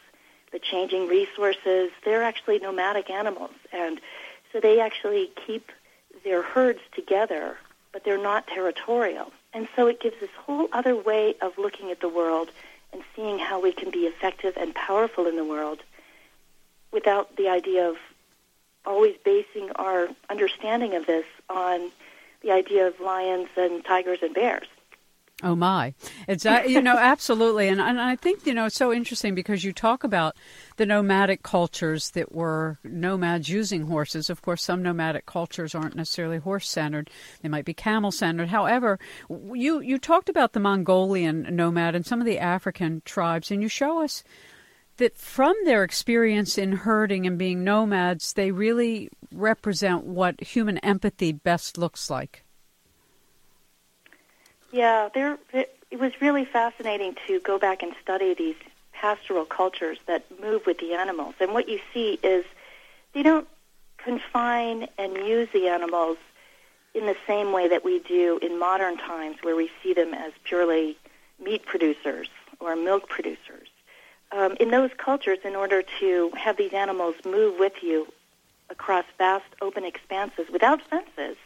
the 0.52 0.59
changing 0.59 1.06
resources. 1.06 1.90
They're 2.04 2.23
actually 2.23 2.59
nomadic 2.59 3.11
animals, 3.11 3.52
and 3.73 4.00
so 4.54 4.61
they 4.61 4.80
actually 4.80 5.30
keep 5.46 5.73
their 6.23 6.40
herds 6.40 6.78
together, 6.94 7.56
but 7.92 8.04
they're 8.04 8.16
not 8.16 8.46
territorial. 8.46 9.32
And 9.52 9.68
so 9.75 9.88
it 9.88 10.00
gives 10.00 10.18
this 10.20 10.30
whole 10.46 10.68
other 10.73 10.94
way 10.94 11.34
of 11.42 11.58
looking 11.58 11.90
at 11.90 12.00
the 12.00 12.08
world 12.08 12.50
and 12.92 13.02
seeing 13.16 13.40
how 13.40 13.61
we 13.61 13.73
can 13.73 13.90
be 13.90 14.06
effective 14.06 14.56
and 14.56 14.73
powerful 14.73 15.26
in 15.26 15.34
the 15.34 15.44
world 15.44 15.82
without 16.92 17.37
the 17.37 17.49
idea 17.49 17.88
of 17.88 17.96
always 18.87 19.16
basing 19.25 19.70
our 19.75 20.08
understanding 20.30 20.94
of 20.94 21.04
this 21.06 21.26
on 21.50 21.90
the 22.42 22.52
idea 22.52 22.87
of 22.87 23.00
lions 23.00 23.49
and 23.56 23.84
tigers 23.84 24.18
and 24.23 24.34
bears. 24.34 24.68
Oh 25.43 25.57
my! 25.57 25.95
It's 26.29 26.47
uh, 26.47 26.62
you 26.67 26.81
know 26.81 26.97
absolutely, 26.99 27.67
and 27.67 27.81
and 27.81 28.00
I 28.00 28.14
think 28.14 28.47
you 28.47 28.55
know 28.55 28.67
it's 28.67 28.76
so 28.76 28.93
interesting 28.93 29.35
because 29.35 29.64
you 29.64 29.73
talk 29.73 30.05
about 30.05 30.37
the 30.76 30.87
nomadic 30.87 31.43
cultures 31.43 32.11
that 32.11 32.33
were 32.33 32.79
nomads 32.85 33.49
using 33.49 33.87
horses. 33.88 34.31
Of 34.31 34.43
course, 34.43 34.62
some 34.62 34.81
nomadic 34.83 35.26
cultures 35.26 35.75
aren't 35.75 35.97
necessarily 35.97 36.38
horse 36.38 36.69
centered; 36.69 37.11
they 37.43 37.49
might 37.49 37.64
be 37.64 37.75
camel 37.75 38.12
centered. 38.12 38.49
However, 38.49 39.00
you 39.29 39.81
you 39.81 39.99
talked 39.99 40.29
about 40.29 40.53
the 40.53 40.61
Mongolian 40.61 41.49
nomad 41.50 41.97
and 41.97 42.07
some 42.07 42.21
of 42.21 42.26
the 42.26 42.38
African 42.38 43.03
tribes, 43.05 43.50
and 43.50 43.61
you 43.61 43.69
show 43.69 44.05
us 44.05 44.23
that 44.99 45.17
from 45.17 45.57
their 45.64 45.83
experience 45.83 46.57
in 46.57 46.73
herding 46.73 47.26
and 47.26 47.37
being 47.37 47.64
nomads, 47.64 48.35
they 48.35 48.53
really 48.53 49.11
represent 49.33 50.05
what 50.05 50.41
human 50.41 50.79
empathy 50.79 51.33
best 51.33 51.76
looks 51.76 52.09
like. 52.09 52.44
Yeah, 54.75 55.09
there. 55.14 55.38
It 55.52 56.00
was 56.00 56.21
really 56.21 56.45
fascinating 56.45 57.14
to 57.28 57.38
go 57.38 57.61
back 57.61 57.85
and 57.85 57.95
study 58.02 58.35
these 58.35 58.57
pastoral 58.93 59.45
cultures 59.45 59.99
that 60.09 60.25
move 60.40 60.66
with 60.66 60.78
the 60.78 60.95
animals, 60.95 61.37
and 61.38 61.54
what 61.54 61.69
you 61.69 61.78
see 61.93 62.19
is 62.25 62.45
they 63.12 63.23
don't 63.23 63.47
confine 63.99 64.88
and 64.99 65.16
use 65.16 65.49
the 65.52 65.69
animals 65.69 66.16
in 66.93 67.07
the 67.07 67.14
same 67.25 67.52
way 67.52 67.69
that 67.69 67.85
we 67.85 68.00
do 68.00 68.40
in 68.43 68.59
modern 68.59 68.97
times, 68.99 69.37
where 69.43 69.54
we 69.54 69.71
see 69.81 69.95
them 69.95 70.12
as 70.12 70.33
purely 70.43 70.97
meat 71.40 71.64
producers 71.64 72.26
or 72.59 72.75
milk 72.75 73.09
producers. 73.09 73.69
Um, 74.33 74.57
in 74.59 74.73
those 74.73 74.90
cultures, 74.97 75.38
in 75.45 75.54
order 75.54 75.85
to 76.00 76.33
have 76.37 76.57
these 76.57 76.73
animals 76.73 77.14
move 77.25 77.61
with 77.61 77.81
you 77.81 78.09
across 78.71 79.04
vast 79.19 79.47
open 79.62 79.85
expanses 79.85 80.47
without 80.52 80.83
fences, 80.83 81.37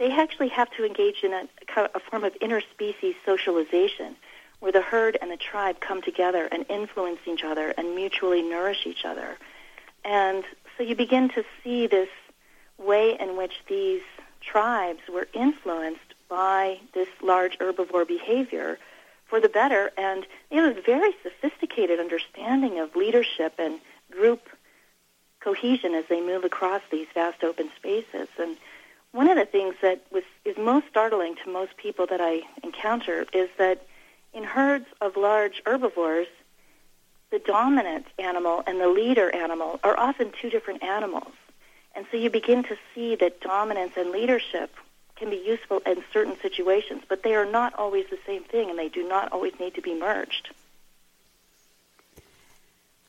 they 0.00 0.10
actually 0.10 0.48
have 0.48 0.70
to 0.70 0.84
engage 0.84 1.22
in 1.22 1.32
a, 1.34 1.46
a 1.94 2.00
form 2.00 2.24
of 2.24 2.32
interspecies 2.40 3.14
socialization 3.24 4.16
where 4.58 4.72
the 4.72 4.80
herd 4.80 5.18
and 5.20 5.30
the 5.30 5.36
tribe 5.36 5.78
come 5.78 6.00
together 6.00 6.48
and 6.50 6.64
influence 6.70 7.20
each 7.26 7.44
other 7.44 7.72
and 7.76 7.94
mutually 7.94 8.42
nourish 8.42 8.86
each 8.86 9.04
other. 9.04 9.36
And 10.02 10.42
so 10.76 10.82
you 10.82 10.96
begin 10.96 11.28
to 11.30 11.44
see 11.62 11.86
this 11.86 12.08
way 12.78 13.14
in 13.20 13.36
which 13.36 13.52
these 13.68 14.00
tribes 14.40 15.00
were 15.12 15.28
influenced 15.34 16.14
by 16.30 16.80
this 16.94 17.08
large 17.22 17.58
herbivore 17.58 18.08
behavior 18.08 18.78
for 19.26 19.38
the 19.38 19.50
better, 19.50 19.92
and 19.98 20.26
they 20.50 20.56
have 20.56 20.78
a 20.78 20.80
very 20.80 21.12
sophisticated 21.22 22.00
understanding 22.00 22.78
of 22.78 22.96
leadership 22.96 23.54
and 23.58 23.80
group 24.10 24.48
cohesion 25.40 25.94
as 25.94 26.04
they 26.08 26.20
move 26.20 26.44
across 26.44 26.82
these 26.90 27.06
vast 27.14 27.44
open 27.44 27.70
spaces. 27.76 28.28
And 28.38 28.56
one 29.12 29.28
of 29.28 29.36
the 29.36 29.44
things 29.44 29.74
that 29.82 30.02
was 30.10 30.22
is 30.44 30.56
most 30.56 30.86
startling 30.88 31.36
to 31.44 31.52
most 31.52 31.76
people 31.76 32.06
that 32.06 32.20
I 32.20 32.42
encounter 32.62 33.26
is 33.32 33.48
that 33.58 33.84
in 34.32 34.44
herds 34.44 34.86
of 35.00 35.16
large 35.16 35.62
herbivores, 35.66 36.28
the 37.30 37.40
dominant 37.40 38.06
animal 38.18 38.62
and 38.66 38.80
the 38.80 38.88
leader 38.88 39.34
animal 39.34 39.80
are 39.82 39.98
often 39.98 40.32
two 40.40 40.50
different 40.50 40.82
animals. 40.82 41.32
And 41.94 42.06
so 42.10 42.16
you 42.16 42.30
begin 42.30 42.62
to 42.64 42.76
see 42.94 43.16
that 43.16 43.40
dominance 43.40 43.92
and 43.96 44.10
leadership 44.10 44.74
can 45.16 45.30
be 45.30 45.42
useful 45.44 45.80
in 45.84 46.02
certain 46.12 46.36
situations, 46.40 47.02
but 47.08 47.22
they 47.22 47.34
are 47.34 47.44
not 47.44 47.74
always 47.74 48.06
the 48.10 48.18
same 48.26 48.44
thing 48.44 48.70
and 48.70 48.78
they 48.78 48.88
do 48.88 49.06
not 49.06 49.32
always 49.32 49.52
need 49.58 49.74
to 49.74 49.82
be 49.82 49.98
merged. 49.98 50.50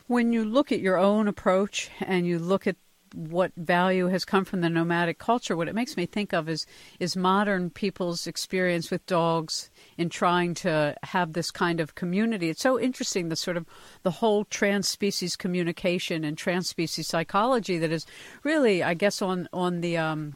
When 0.07 0.33
you 0.33 0.43
look 0.43 0.71
at 0.71 0.81
your 0.81 0.97
own 0.97 1.27
approach 1.27 1.89
and 2.01 2.27
you 2.27 2.37
look 2.37 2.67
at 2.67 2.75
what 3.13 3.51
value 3.57 4.07
has 4.07 4.25
come 4.25 4.45
from 4.45 4.61
the 4.61 4.69
nomadic 4.69 5.19
culture, 5.19 5.55
what 5.55 5.67
it 5.67 5.75
makes 5.75 5.97
me 5.97 6.05
think 6.05 6.33
of 6.33 6.47
is 6.47 6.65
is 6.99 7.15
modern 7.15 7.69
people's 7.69 8.27
experience 8.27 8.89
with 8.89 9.05
dogs 9.05 9.69
in 9.97 10.09
trying 10.09 10.53
to 10.53 10.95
have 11.03 11.33
this 11.33 11.51
kind 11.51 11.79
of 11.79 11.95
community. 11.95 12.49
It's 12.49 12.61
so 12.61 12.79
interesting 12.79 13.29
the 13.29 13.35
sort 13.35 13.57
of 13.57 13.65
the 14.03 14.11
whole 14.11 14.45
trans 14.45 14.87
species 14.87 15.35
communication 15.35 16.23
and 16.23 16.37
trans 16.37 16.69
species 16.69 17.07
psychology 17.07 17.77
that 17.77 17.91
is 17.91 18.05
really, 18.43 18.83
I 18.83 18.93
guess, 18.93 19.21
on 19.21 19.47
on 19.53 19.81
the 19.81 19.97
um, 19.97 20.35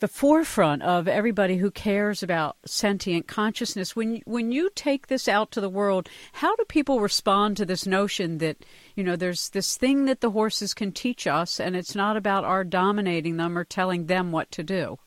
the 0.00 0.08
forefront 0.08 0.82
of 0.82 1.08
everybody 1.08 1.56
who 1.56 1.70
cares 1.70 2.22
about 2.22 2.56
sentient 2.64 3.26
consciousness. 3.26 3.96
When 3.96 4.22
when 4.24 4.52
you 4.52 4.70
take 4.74 5.08
this 5.08 5.28
out 5.28 5.50
to 5.52 5.60
the 5.60 5.68
world, 5.68 6.08
how 6.34 6.54
do 6.56 6.64
people 6.64 7.00
respond 7.00 7.56
to 7.56 7.66
this 7.66 7.86
notion 7.86 8.38
that 8.38 8.64
you 8.94 9.02
know 9.02 9.16
there's 9.16 9.50
this 9.50 9.76
thing 9.76 10.04
that 10.04 10.20
the 10.20 10.30
horses 10.30 10.74
can 10.74 10.92
teach 10.92 11.26
us, 11.26 11.58
and 11.58 11.74
it's 11.74 11.94
not 11.94 12.16
about 12.16 12.44
our 12.44 12.64
dominating 12.64 13.36
them 13.36 13.58
or 13.58 13.64
telling 13.64 14.06
them 14.06 14.32
what 14.32 14.50
to 14.52 14.62
do? 14.62 14.98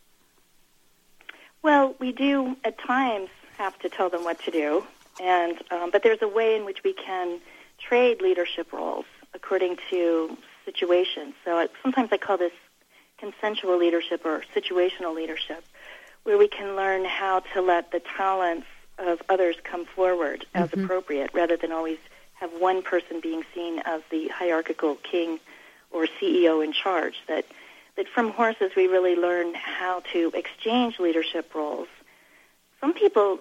Well, 1.61 1.95
we 1.99 2.11
do 2.11 2.57
at 2.63 2.77
times 2.79 3.29
have 3.57 3.77
to 3.79 3.89
tell 3.89 4.09
them 4.09 4.23
what 4.23 4.39
to 4.43 4.51
do, 4.51 4.85
and 5.21 5.57
um, 5.71 5.91
but 5.91 6.03
there's 6.03 6.21
a 6.21 6.27
way 6.27 6.55
in 6.55 6.65
which 6.65 6.83
we 6.83 6.93
can 6.93 7.39
trade 7.79 8.21
leadership 8.21 8.73
roles 8.73 9.05
according 9.33 9.77
to 9.89 10.37
situations. 10.65 11.33
So 11.45 11.57
I, 11.57 11.69
sometimes 11.81 12.09
I 12.11 12.17
call 12.17 12.37
this 12.37 12.51
consensual 13.21 13.77
leadership 13.77 14.25
or 14.25 14.43
situational 14.53 15.15
leadership, 15.15 15.63
where 16.23 16.37
we 16.37 16.47
can 16.47 16.75
learn 16.75 17.05
how 17.05 17.39
to 17.53 17.61
let 17.61 17.91
the 17.91 18.01
talents 18.17 18.67
of 18.97 19.21
others 19.29 19.55
come 19.63 19.85
forward 19.85 20.45
as 20.53 20.69
mm-hmm. 20.69 20.83
appropriate 20.83 21.31
rather 21.33 21.55
than 21.55 21.71
always 21.71 21.99
have 22.33 22.49
one 22.59 22.81
person 22.81 23.21
being 23.21 23.43
seen 23.53 23.79
as 23.85 24.01
the 24.09 24.27
hierarchical 24.27 24.95
king 24.95 25.39
or 25.91 26.07
CEO 26.19 26.63
in 26.63 26.73
charge. 26.73 27.15
That, 27.27 27.45
that 27.95 28.07
from 28.07 28.31
horses 28.31 28.71
we 28.75 28.87
really 28.87 29.15
learn 29.15 29.53
how 29.53 30.01
to 30.11 30.31
exchange 30.33 30.99
leadership 30.99 31.53
roles. 31.53 31.87
Some 32.79 32.93
people 32.93 33.39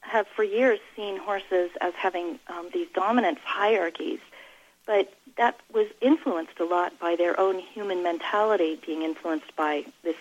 have 0.00 0.26
for 0.36 0.42
years 0.42 0.80
seen 0.94 1.16
horses 1.16 1.70
as 1.80 1.94
having 1.94 2.38
um, 2.48 2.68
these 2.72 2.88
dominant 2.94 3.38
hierarchies, 3.42 4.18
but 4.86 5.12
that 5.36 5.58
was 5.72 5.86
influenced 6.00 6.58
a 6.60 6.64
lot 6.64 6.98
by 6.98 7.16
their 7.16 7.38
own 7.38 7.58
human 7.58 8.02
mentality 8.02 8.78
being 8.84 9.02
influenced 9.02 9.54
by 9.56 9.84
this 10.02 10.16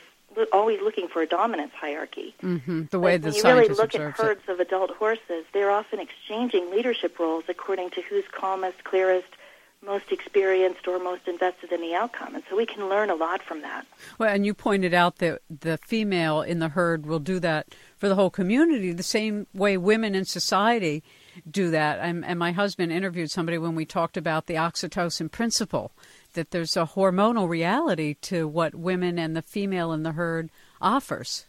always 0.53 0.80
looking 0.82 1.08
for 1.08 1.22
a 1.22 1.27
dominance 1.27 1.74
hierarchy. 1.74 2.34
Mm-hmm. 2.41 2.84
The 2.89 3.00
way 3.00 3.18
the 3.18 3.30
when 3.32 3.36
you 3.36 3.44
really 3.44 3.68
look 3.68 3.96
at 3.96 4.12
herds 4.12 4.41
of 4.48 4.60
adult 4.60 4.91
horses, 4.91 5.46
they're 5.53 5.72
often 5.72 6.00
exchanging 6.00 6.72
leadership 6.72 7.20
roles 7.20 7.44
according 7.50 7.91
to 7.91 8.01
who's 8.01 8.24
calmest, 8.32 8.84
clearest, 8.84 9.27
most 9.86 10.12
experienced, 10.12 10.88
or 10.88 11.00
most 11.00 11.27
invested 11.27 11.72
in 11.72 11.82
the 11.82 11.96
outcome. 11.96 12.36
And 12.36 12.44
so 12.50 12.56
we 12.56 12.65
can 12.65 12.88
learn 12.88 13.10
a 13.10 13.15
lot 13.15 13.41
from 13.41 13.62
that. 13.62 13.86
Well, 14.18 14.34
and 14.34 14.46
you 14.46 14.53
pointed 14.53 14.94
out 14.94 15.18
that 15.18 15.41
the 15.50 15.77
female 15.80 16.41
in 16.41 16.60
the 16.60 16.70
herd 16.70 17.06
will 17.06 17.20
do 17.20 17.39
that 17.39 17.74
for 17.98 18.08
the 18.08 18.15
whole 18.15 18.30
community 18.30 18.91
the 18.94 19.03
same 19.03 19.48
way 19.53 19.77
women 19.77 20.15
in 20.15 20.25
society 20.25 21.03
do 21.50 21.71
that. 21.71 22.00
And, 22.00 22.25
and 22.25 22.38
my 22.38 22.51
husband 22.51 22.91
interviewed 22.91 23.31
somebody 23.31 23.57
when 23.57 23.75
we 23.75 23.85
talked 23.85 24.17
about 24.17 24.47
the 24.47 24.55
oxytocin 24.55 25.31
principle, 25.31 25.91
that 26.33 26.51
there's 26.51 26.77
a 26.77 26.85
hormonal 26.85 27.47
reality 27.47 28.15
to 28.21 28.47
what 28.47 28.75
women 28.75 29.19
and 29.19 29.35
the 29.35 29.41
female 29.41 29.91
in 29.91 30.03
the 30.03 30.13
herd 30.13 30.50
offers. 30.81 31.45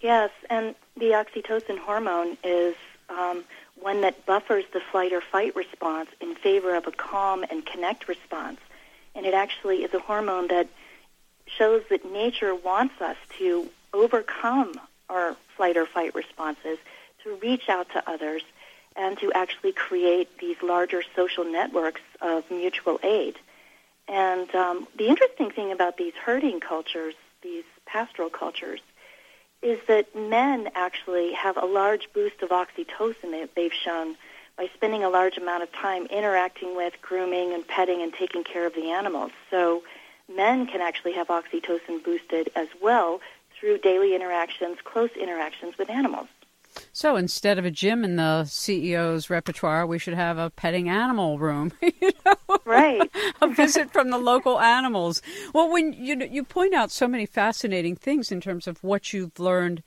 Yes, 0.00 0.30
and 0.50 0.74
the 0.96 1.12
oxytocin 1.12 1.78
hormone 1.78 2.36
is 2.44 2.74
um, 3.08 3.44
one 3.80 4.00
that 4.02 4.26
buffers 4.26 4.64
the 4.72 4.80
flight 4.80 5.12
or 5.12 5.20
fight 5.20 5.56
response 5.56 6.10
in 6.20 6.34
favor 6.34 6.74
of 6.74 6.86
a 6.86 6.92
calm 6.92 7.44
and 7.50 7.64
connect 7.64 8.08
response. 8.08 8.60
And 9.14 9.26
it 9.26 9.34
actually 9.34 9.82
is 9.84 9.94
a 9.94 9.98
hormone 9.98 10.48
that 10.48 10.68
shows 11.46 11.82
that 11.90 12.10
nature 12.10 12.54
wants 12.54 13.00
us 13.00 13.16
to 13.38 13.68
overcome 13.92 14.78
our 15.08 15.36
flight 15.56 15.76
or 15.76 15.86
fight 15.86 16.14
responses 16.14 16.78
to 17.24 17.36
reach 17.42 17.68
out 17.68 17.88
to 17.90 18.08
others 18.08 18.42
and 18.96 19.18
to 19.18 19.32
actually 19.32 19.72
create 19.72 20.38
these 20.38 20.56
larger 20.62 21.02
social 21.16 21.44
networks 21.44 22.00
of 22.20 22.48
mutual 22.50 23.00
aid. 23.02 23.36
And 24.06 24.54
um, 24.54 24.86
the 24.96 25.08
interesting 25.08 25.50
thing 25.50 25.72
about 25.72 25.96
these 25.96 26.12
herding 26.24 26.60
cultures, 26.60 27.14
these 27.42 27.64
pastoral 27.86 28.30
cultures, 28.30 28.80
is 29.62 29.78
that 29.88 30.14
men 30.14 30.68
actually 30.74 31.32
have 31.32 31.56
a 31.56 31.64
large 31.64 32.08
boost 32.12 32.42
of 32.42 32.50
oxytocin 32.50 33.30
that 33.32 33.50
they've 33.56 33.72
shown 33.72 34.14
by 34.56 34.68
spending 34.74 35.02
a 35.02 35.08
large 35.08 35.36
amount 35.38 35.62
of 35.62 35.72
time 35.72 36.06
interacting 36.06 36.76
with, 36.76 36.92
grooming, 37.02 37.52
and 37.52 37.66
petting 37.66 38.02
and 38.02 38.12
taking 38.12 38.44
care 38.44 38.66
of 38.66 38.74
the 38.74 38.90
animals. 38.90 39.32
So 39.50 39.82
men 40.34 40.66
can 40.66 40.80
actually 40.80 41.14
have 41.14 41.28
oxytocin 41.28 42.04
boosted 42.04 42.50
as 42.54 42.68
well 42.80 43.20
through 43.58 43.78
daily 43.78 44.14
interactions, 44.14 44.78
close 44.84 45.10
interactions 45.18 45.76
with 45.78 45.90
animals. 45.90 46.28
So 46.92 47.16
instead 47.16 47.58
of 47.58 47.64
a 47.64 47.70
gym 47.70 48.04
in 48.04 48.16
the 48.16 48.42
CEO's 48.46 49.30
repertoire, 49.30 49.86
we 49.86 49.98
should 49.98 50.14
have 50.14 50.38
a 50.38 50.50
petting 50.50 50.88
animal 50.88 51.38
room. 51.38 51.72
you 51.82 52.10
know? 52.24 52.58
Right. 52.64 53.10
a 53.40 53.48
visit 53.48 53.92
from 53.92 54.10
the 54.10 54.18
local 54.18 54.60
animals. 54.60 55.22
Well, 55.52 55.70
when 55.70 55.92
you 55.92 56.26
you 56.30 56.44
point 56.44 56.74
out 56.74 56.90
so 56.90 57.06
many 57.06 57.26
fascinating 57.26 57.96
things 57.96 58.32
in 58.32 58.40
terms 58.40 58.66
of 58.66 58.82
what 58.82 59.12
you've 59.12 59.38
learned 59.38 59.82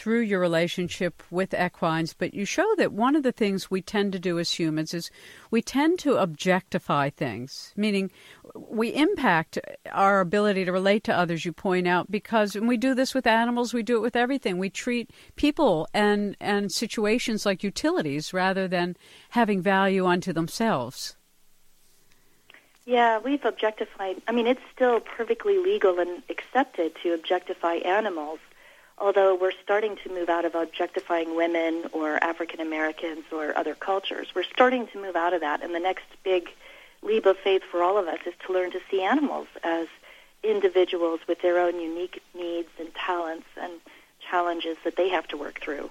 through 0.00 0.20
your 0.20 0.40
relationship 0.40 1.22
with 1.30 1.52
equines, 1.52 2.14
but 2.14 2.32
you 2.32 2.46
show 2.46 2.74
that 2.78 2.90
one 2.90 3.14
of 3.14 3.22
the 3.22 3.32
things 3.32 3.70
we 3.70 3.82
tend 3.82 4.14
to 4.14 4.18
do 4.18 4.38
as 4.38 4.58
humans 4.58 4.94
is 4.94 5.10
we 5.50 5.60
tend 5.60 5.98
to 5.98 6.16
objectify 6.16 7.10
things, 7.10 7.74
meaning 7.76 8.10
we 8.54 8.94
impact 8.94 9.58
our 9.92 10.20
ability 10.20 10.64
to 10.64 10.72
relate 10.72 11.04
to 11.04 11.14
others, 11.14 11.44
you 11.44 11.52
point 11.52 11.86
out, 11.86 12.10
because 12.10 12.54
when 12.54 12.66
we 12.66 12.78
do 12.78 12.94
this 12.94 13.12
with 13.12 13.26
animals, 13.26 13.74
we 13.74 13.82
do 13.82 13.98
it 13.98 14.00
with 14.00 14.16
everything. 14.16 14.56
We 14.56 14.70
treat 14.70 15.10
people 15.36 15.86
and, 15.92 16.34
and 16.40 16.72
situations 16.72 17.44
like 17.44 17.62
utilities 17.62 18.32
rather 18.32 18.66
than 18.66 18.96
having 19.30 19.60
value 19.60 20.06
unto 20.06 20.32
themselves. 20.32 21.14
Yeah, 22.86 23.18
we've 23.18 23.44
objectified. 23.44 24.22
I 24.26 24.32
mean, 24.32 24.46
it's 24.46 24.62
still 24.74 25.00
perfectly 25.00 25.58
legal 25.58 25.98
and 25.98 26.22
accepted 26.30 26.96
to 27.02 27.12
objectify 27.12 27.74
animals 27.74 28.38
although 29.00 29.34
we're 29.34 29.52
starting 29.62 29.96
to 30.04 30.10
move 30.10 30.28
out 30.28 30.44
of 30.44 30.54
objectifying 30.54 31.34
women 31.34 31.84
or 31.92 32.22
African 32.22 32.60
Americans 32.60 33.24
or 33.32 33.56
other 33.56 33.74
cultures. 33.74 34.28
We're 34.34 34.44
starting 34.44 34.86
to 34.88 35.00
move 35.00 35.16
out 35.16 35.32
of 35.32 35.40
that, 35.40 35.62
and 35.62 35.74
the 35.74 35.80
next 35.80 36.04
big 36.22 36.50
leap 37.02 37.24
of 37.24 37.38
faith 37.38 37.62
for 37.70 37.82
all 37.82 37.96
of 37.96 38.06
us 38.06 38.18
is 38.26 38.34
to 38.46 38.52
learn 38.52 38.70
to 38.72 38.80
see 38.90 39.02
animals 39.02 39.48
as 39.64 39.88
individuals 40.42 41.20
with 41.26 41.40
their 41.42 41.58
own 41.58 41.80
unique 41.80 42.22
needs 42.34 42.68
and 42.78 42.94
talents 42.94 43.46
and 43.60 43.72
challenges 44.30 44.76
that 44.84 44.96
they 44.96 45.08
have 45.08 45.26
to 45.28 45.36
work 45.36 45.60
through. 45.60 45.90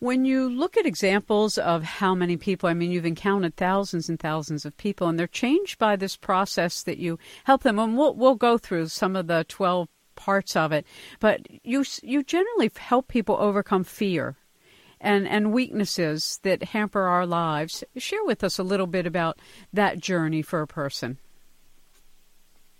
When 0.00 0.26
you 0.26 0.50
look 0.50 0.76
at 0.76 0.84
examples 0.84 1.56
of 1.56 1.82
how 1.82 2.14
many 2.14 2.36
people, 2.36 2.68
I 2.68 2.74
mean, 2.74 2.90
you've 2.90 3.06
encountered 3.06 3.56
thousands 3.56 4.10
and 4.10 4.20
thousands 4.20 4.66
of 4.66 4.76
people, 4.76 5.08
and 5.08 5.18
they're 5.18 5.26
changed 5.26 5.78
by 5.78 5.96
this 5.96 6.14
process 6.14 6.82
that 6.82 6.98
you 6.98 7.18
help 7.44 7.62
them. 7.62 7.78
And 7.78 7.96
we'll, 7.96 8.14
we'll 8.14 8.34
go 8.34 8.58
through 8.58 8.88
some 8.88 9.16
of 9.16 9.28
the 9.28 9.46
12 9.48 9.88
parts 10.16 10.56
of 10.56 10.72
it, 10.72 10.86
but 11.20 11.46
you, 11.64 11.84
you 12.02 12.22
generally 12.22 12.70
help 12.76 13.08
people 13.08 13.36
overcome 13.38 13.84
fear 13.84 14.36
and, 15.00 15.28
and 15.28 15.52
weaknesses 15.52 16.40
that 16.42 16.62
hamper 16.62 17.02
our 17.02 17.26
lives. 17.26 17.84
Share 17.96 18.24
with 18.24 18.42
us 18.42 18.58
a 18.58 18.62
little 18.62 18.86
bit 18.86 19.06
about 19.06 19.38
that 19.72 20.00
journey 20.00 20.42
for 20.42 20.62
a 20.62 20.66
person. 20.66 21.18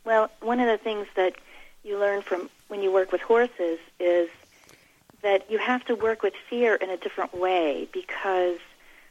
Well, 0.05 0.31
one 0.41 0.61
of 0.61 0.67
the 0.67 0.83
things 0.83 1.07
that 1.17 1.35
you 1.83 1.99
learn 1.99 2.23
from 2.23 2.50
when 2.69 2.83
you 2.83 2.93
work 2.93 3.12
with 3.12 3.21
horses 3.21 3.79
is 4.00 4.29
that 5.23 5.50
you 5.50 5.59
have 5.59 5.85
to 5.87 5.95
work 5.95 6.23
with 6.23 6.35
fear 6.49 6.75
in 6.75 6.91
a 6.91 6.97
different 6.97 7.35
way 7.35 7.88
because 7.93 8.59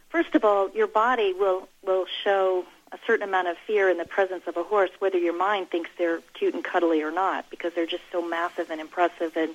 first 0.10 0.36
of 0.36 0.44
all 0.44 0.70
your 0.72 0.88
body 0.88 1.34
will 1.34 1.68
will 1.84 2.06
show 2.24 2.66
a 2.94 3.00
certain 3.08 3.28
amount 3.28 3.48
of 3.48 3.58
fear 3.66 3.90
in 3.90 3.98
the 3.98 4.06
presence 4.06 4.44
of 4.48 4.56
a 4.56 4.64
horse 4.64 4.92
whether 5.00 5.18
your 5.18 5.36
mind 5.36 5.70
thinks 5.70 5.90
they're 5.98 6.20
cute 6.34 6.54
and 6.54 6.64
cuddly 6.64 7.02
or 7.02 7.12
not 7.12 7.50
because 7.50 7.74
they're 7.74 7.88
just 7.88 8.04
so 8.12 8.22
massive 8.26 8.70
and 8.70 8.80
impressive 8.80 9.36
and 9.36 9.54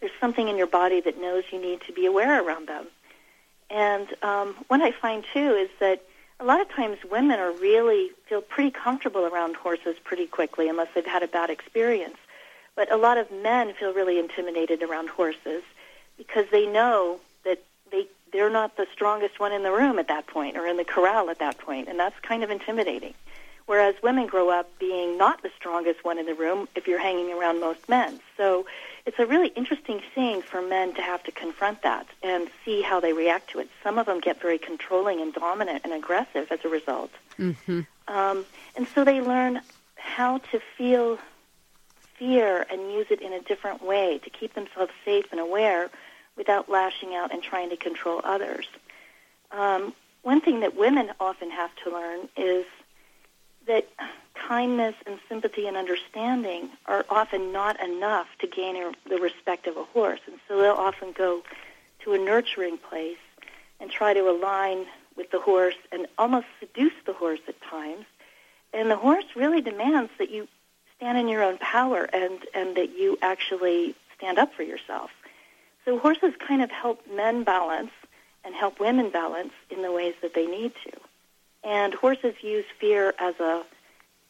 there's 0.00 0.12
something 0.20 0.48
in 0.48 0.56
your 0.56 0.66
body 0.66 1.00
that 1.00 1.20
knows 1.20 1.44
you 1.52 1.60
need 1.60 1.80
to 1.82 1.92
be 1.92 2.06
aware 2.06 2.42
around 2.42 2.68
them. 2.68 2.86
And 3.70 4.06
um, 4.22 4.54
what 4.68 4.80
i 4.80 4.92
find 4.92 5.24
too 5.32 5.52
is 5.54 5.68
that 5.80 6.02
a 6.40 6.44
lot 6.44 6.60
of 6.60 6.68
times 6.70 6.98
women 7.10 7.38
are 7.40 7.52
really 7.52 8.10
feel 8.28 8.40
pretty 8.40 8.70
comfortable 8.70 9.26
around 9.26 9.56
horses 9.56 9.96
pretty 10.04 10.26
quickly 10.26 10.68
unless 10.68 10.88
they've 10.94 11.04
had 11.04 11.22
a 11.22 11.28
bad 11.28 11.50
experience. 11.50 12.16
But 12.76 12.92
a 12.92 12.96
lot 12.96 13.18
of 13.18 13.30
men 13.32 13.74
feel 13.74 13.92
really 13.92 14.18
intimidated 14.18 14.82
around 14.82 15.08
horses 15.08 15.64
because 16.16 16.46
they 16.52 16.64
know 16.64 17.18
that 17.44 17.60
they 17.90 18.06
they're 18.32 18.50
not 18.50 18.76
the 18.76 18.86
strongest 18.92 19.40
one 19.40 19.52
in 19.52 19.62
the 19.62 19.72
room 19.72 19.98
at 19.98 20.08
that 20.08 20.26
point 20.26 20.56
or 20.56 20.66
in 20.66 20.76
the 20.76 20.84
corral 20.84 21.30
at 21.30 21.38
that 21.38 21.58
point, 21.58 21.88
and 21.88 21.98
that's 21.98 22.18
kind 22.20 22.42
of 22.42 22.50
intimidating. 22.50 23.14
Whereas 23.66 23.94
women 24.02 24.26
grow 24.26 24.48
up 24.48 24.70
being 24.78 25.18
not 25.18 25.42
the 25.42 25.50
strongest 25.54 26.02
one 26.02 26.18
in 26.18 26.24
the 26.24 26.34
room 26.34 26.68
if 26.74 26.88
you're 26.88 26.98
hanging 26.98 27.30
around 27.38 27.60
most 27.60 27.86
men. 27.86 28.18
So 28.38 28.64
it's 29.04 29.18
a 29.18 29.26
really 29.26 29.48
interesting 29.48 30.00
thing 30.14 30.40
for 30.40 30.62
men 30.62 30.94
to 30.94 31.02
have 31.02 31.22
to 31.24 31.32
confront 31.32 31.82
that 31.82 32.06
and 32.22 32.48
see 32.64 32.80
how 32.80 32.98
they 32.98 33.12
react 33.12 33.50
to 33.50 33.58
it. 33.58 33.68
Some 33.82 33.98
of 33.98 34.06
them 34.06 34.20
get 34.20 34.40
very 34.40 34.56
controlling 34.56 35.20
and 35.20 35.34
dominant 35.34 35.82
and 35.84 35.92
aggressive 35.92 36.48
as 36.50 36.60
a 36.64 36.68
result. 36.68 37.10
Mm-hmm. 37.38 37.80
Um, 38.08 38.46
and 38.74 38.88
so 38.94 39.04
they 39.04 39.20
learn 39.20 39.60
how 39.96 40.38
to 40.38 40.60
feel 40.78 41.18
fear 42.18 42.66
and 42.70 42.90
use 42.92 43.08
it 43.10 43.20
in 43.20 43.34
a 43.34 43.40
different 43.40 43.82
way 43.82 44.18
to 44.24 44.30
keep 44.30 44.54
themselves 44.54 44.92
safe 45.04 45.26
and 45.30 45.40
aware 45.40 45.90
without 46.38 46.70
lashing 46.70 47.14
out 47.14 47.32
and 47.32 47.42
trying 47.42 47.68
to 47.70 47.76
control 47.76 48.22
others. 48.24 48.66
Um, 49.50 49.92
one 50.22 50.40
thing 50.40 50.60
that 50.60 50.76
women 50.76 51.10
often 51.20 51.50
have 51.50 51.70
to 51.84 51.90
learn 51.90 52.28
is 52.36 52.64
that 53.66 53.86
kindness 54.34 54.94
and 55.06 55.18
sympathy 55.28 55.66
and 55.66 55.76
understanding 55.76 56.70
are 56.86 57.04
often 57.10 57.52
not 57.52 57.82
enough 57.82 58.28
to 58.38 58.46
gain 58.46 58.94
the 59.08 59.18
respect 59.18 59.66
of 59.66 59.76
a 59.76 59.84
horse. 59.84 60.20
And 60.26 60.36
so 60.46 60.60
they'll 60.60 60.72
often 60.72 61.12
go 61.12 61.42
to 62.04 62.14
a 62.14 62.18
nurturing 62.18 62.78
place 62.78 63.18
and 63.80 63.90
try 63.90 64.14
to 64.14 64.30
align 64.30 64.86
with 65.16 65.30
the 65.30 65.40
horse 65.40 65.74
and 65.92 66.06
almost 66.16 66.46
seduce 66.60 66.92
the 67.04 67.12
horse 67.12 67.40
at 67.48 67.60
times. 67.60 68.06
And 68.72 68.90
the 68.90 68.96
horse 68.96 69.24
really 69.36 69.60
demands 69.60 70.10
that 70.18 70.30
you 70.30 70.48
stand 70.96 71.18
in 71.18 71.28
your 71.28 71.42
own 71.42 71.58
power 71.58 72.08
and, 72.12 72.38
and 72.54 72.76
that 72.76 72.96
you 72.96 73.18
actually 73.20 73.94
stand 74.16 74.38
up 74.38 74.54
for 74.54 74.62
yourself. 74.62 75.10
So 75.88 75.98
horses 75.98 76.34
kind 76.46 76.60
of 76.60 76.70
help 76.70 77.00
men 77.10 77.44
balance 77.44 77.92
and 78.44 78.54
help 78.54 78.78
women 78.78 79.08
balance 79.08 79.54
in 79.70 79.80
the 79.80 79.90
ways 79.90 80.12
that 80.20 80.34
they 80.34 80.44
need 80.44 80.74
to. 80.84 80.92
And 81.64 81.94
horses 81.94 82.34
use 82.42 82.66
fear 82.78 83.14
as 83.18 83.40
a 83.40 83.64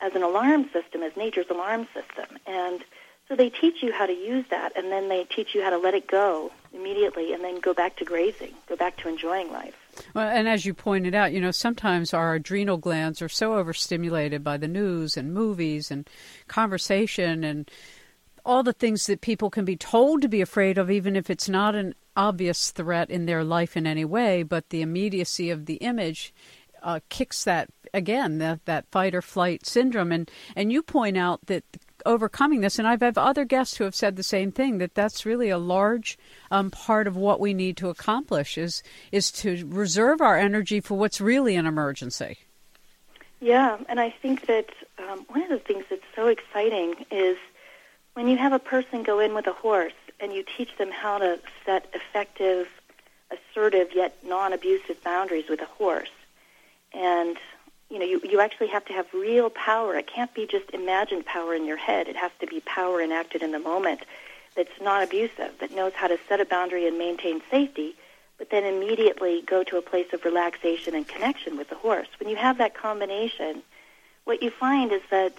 as 0.00 0.14
an 0.14 0.22
alarm 0.22 0.70
system, 0.72 1.02
as 1.02 1.16
nature's 1.16 1.50
alarm 1.50 1.88
system. 1.92 2.38
And 2.46 2.84
so 3.26 3.34
they 3.34 3.50
teach 3.50 3.82
you 3.82 3.92
how 3.92 4.06
to 4.06 4.12
use 4.12 4.44
that, 4.50 4.76
and 4.76 4.92
then 4.92 5.08
they 5.08 5.24
teach 5.24 5.52
you 5.52 5.60
how 5.60 5.70
to 5.70 5.78
let 5.78 5.94
it 5.94 6.06
go 6.06 6.52
immediately, 6.72 7.32
and 7.32 7.42
then 7.42 7.58
go 7.58 7.74
back 7.74 7.96
to 7.96 8.04
grazing, 8.04 8.54
go 8.68 8.76
back 8.76 8.96
to 8.98 9.08
enjoying 9.08 9.50
life. 9.50 9.74
Well, 10.14 10.28
and 10.28 10.48
as 10.48 10.64
you 10.64 10.74
pointed 10.74 11.16
out, 11.16 11.32
you 11.32 11.40
know, 11.40 11.50
sometimes 11.50 12.14
our 12.14 12.34
adrenal 12.34 12.76
glands 12.76 13.20
are 13.20 13.28
so 13.28 13.54
overstimulated 13.54 14.44
by 14.44 14.58
the 14.58 14.68
news 14.68 15.16
and 15.16 15.34
movies 15.34 15.90
and 15.90 16.08
conversation 16.46 17.42
and 17.42 17.68
all 18.44 18.62
the 18.62 18.72
things 18.72 19.06
that 19.06 19.20
people 19.20 19.50
can 19.50 19.64
be 19.64 19.76
told 19.76 20.22
to 20.22 20.28
be 20.28 20.40
afraid 20.40 20.78
of, 20.78 20.90
even 20.90 21.16
if 21.16 21.30
it's 21.30 21.48
not 21.48 21.74
an 21.74 21.94
obvious 22.16 22.70
threat 22.70 23.10
in 23.10 23.26
their 23.26 23.44
life 23.44 23.76
in 23.76 23.86
any 23.86 24.04
way, 24.04 24.42
but 24.42 24.70
the 24.70 24.82
immediacy 24.82 25.50
of 25.50 25.66
the 25.66 25.76
image 25.76 26.34
uh, 26.82 27.00
kicks 27.08 27.44
that 27.44 27.68
again 27.94 28.38
that 28.38 28.64
that 28.66 28.86
fight 28.90 29.14
or 29.14 29.22
flight 29.22 29.66
syndrome. 29.66 30.12
And 30.12 30.30
and 30.56 30.72
you 30.72 30.82
point 30.82 31.16
out 31.16 31.46
that 31.46 31.64
overcoming 32.06 32.60
this, 32.60 32.78
and 32.78 32.86
I've 32.86 33.00
had 33.00 33.18
other 33.18 33.44
guests 33.44 33.76
who 33.76 33.84
have 33.84 33.94
said 33.94 34.16
the 34.16 34.22
same 34.22 34.52
thing 34.52 34.78
that 34.78 34.94
that's 34.94 35.26
really 35.26 35.50
a 35.50 35.58
large 35.58 36.18
um, 36.50 36.70
part 36.70 37.06
of 37.06 37.16
what 37.16 37.40
we 37.40 37.54
need 37.54 37.76
to 37.78 37.88
accomplish 37.88 38.56
is 38.58 38.82
is 39.12 39.30
to 39.32 39.66
reserve 39.66 40.20
our 40.20 40.36
energy 40.36 40.80
for 40.80 40.96
what's 40.96 41.20
really 41.20 41.56
an 41.56 41.66
emergency. 41.66 42.38
Yeah, 43.40 43.78
and 43.88 44.00
I 44.00 44.10
think 44.10 44.46
that 44.46 44.70
um, 44.98 45.24
one 45.28 45.42
of 45.42 45.50
the 45.50 45.60
things 45.60 45.84
that's 45.88 46.02
so 46.16 46.26
exciting 46.26 47.06
is 47.10 47.36
when 48.18 48.26
you 48.26 48.36
have 48.36 48.52
a 48.52 48.58
person 48.58 49.04
go 49.04 49.20
in 49.20 49.32
with 49.32 49.46
a 49.46 49.52
horse 49.52 49.92
and 50.18 50.32
you 50.32 50.42
teach 50.56 50.76
them 50.76 50.90
how 50.90 51.18
to 51.18 51.38
set 51.64 51.86
effective, 51.94 52.66
assertive 53.30 53.90
yet 53.94 54.12
non-abusive 54.24 55.00
boundaries 55.04 55.48
with 55.48 55.60
a 55.60 55.66
horse, 55.66 56.10
and 56.92 57.36
you 57.88 57.96
know 57.96 58.04
you, 58.04 58.20
you 58.28 58.40
actually 58.40 58.66
have 58.66 58.84
to 58.86 58.92
have 58.92 59.06
real 59.14 59.50
power. 59.50 59.94
It 59.94 60.08
can't 60.08 60.34
be 60.34 60.48
just 60.48 60.68
imagined 60.70 61.26
power 61.26 61.54
in 61.54 61.64
your 61.64 61.76
head. 61.76 62.08
It 62.08 62.16
has 62.16 62.32
to 62.40 62.48
be 62.48 62.58
power 62.58 63.00
enacted 63.00 63.40
in 63.40 63.52
the 63.52 63.60
moment 63.60 64.00
that's 64.56 64.80
not 64.82 65.04
abusive, 65.04 65.52
that 65.60 65.70
knows 65.70 65.92
how 65.94 66.08
to 66.08 66.18
set 66.28 66.40
a 66.40 66.44
boundary 66.44 66.88
and 66.88 66.98
maintain 66.98 67.40
safety, 67.48 67.94
but 68.36 68.50
then 68.50 68.64
immediately 68.64 69.42
go 69.42 69.62
to 69.62 69.76
a 69.76 69.82
place 69.82 70.12
of 70.12 70.24
relaxation 70.24 70.96
and 70.96 71.06
connection 71.06 71.56
with 71.56 71.68
the 71.68 71.76
horse. 71.76 72.08
When 72.18 72.28
you 72.28 72.34
have 72.34 72.58
that 72.58 72.74
combination, 72.74 73.62
what 74.24 74.42
you 74.42 74.50
find 74.50 74.90
is 74.90 75.02
that 75.12 75.34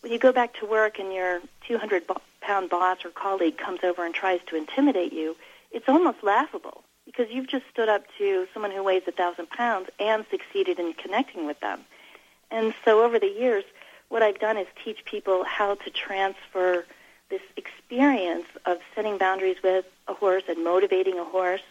when 0.00 0.12
you 0.12 0.18
go 0.18 0.32
back 0.32 0.54
to 0.60 0.66
work 0.66 0.98
and 0.98 1.12
your 1.12 1.40
200 1.66 2.04
pound 2.40 2.70
boss 2.70 3.04
or 3.04 3.10
colleague 3.10 3.58
comes 3.58 3.80
over 3.82 4.04
and 4.04 4.14
tries 4.14 4.40
to 4.48 4.56
intimidate 4.56 5.12
you, 5.12 5.36
it's 5.70 5.88
almost 5.88 6.22
laughable 6.22 6.82
because 7.04 7.26
you've 7.30 7.48
just 7.48 7.64
stood 7.72 7.88
up 7.88 8.04
to 8.18 8.46
someone 8.52 8.70
who 8.70 8.82
weighs 8.82 9.02
a 9.06 9.12
thousand 9.12 9.48
pounds 9.50 9.88
and 9.98 10.24
succeeded 10.30 10.78
in 10.78 10.92
connecting 10.92 11.46
with 11.46 11.58
them. 11.60 11.80
And 12.50 12.74
so 12.84 13.02
over 13.02 13.18
the 13.18 13.26
years, 13.26 13.64
what 14.08 14.22
I've 14.22 14.38
done 14.38 14.56
is 14.56 14.66
teach 14.84 15.04
people 15.04 15.44
how 15.44 15.74
to 15.74 15.90
transfer 15.90 16.84
this 17.28 17.42
experience 17.56 18.46
of 18.64 18.78
setting 18.94 19.18
boundaries 19.18 19.58
with 19.62 19.84
a 20.06 20.14
horse 20.14 20.44
and 20.48 20.64
motivating 20.64 21.18
a 21.18 21.24
horse 21.24 21.62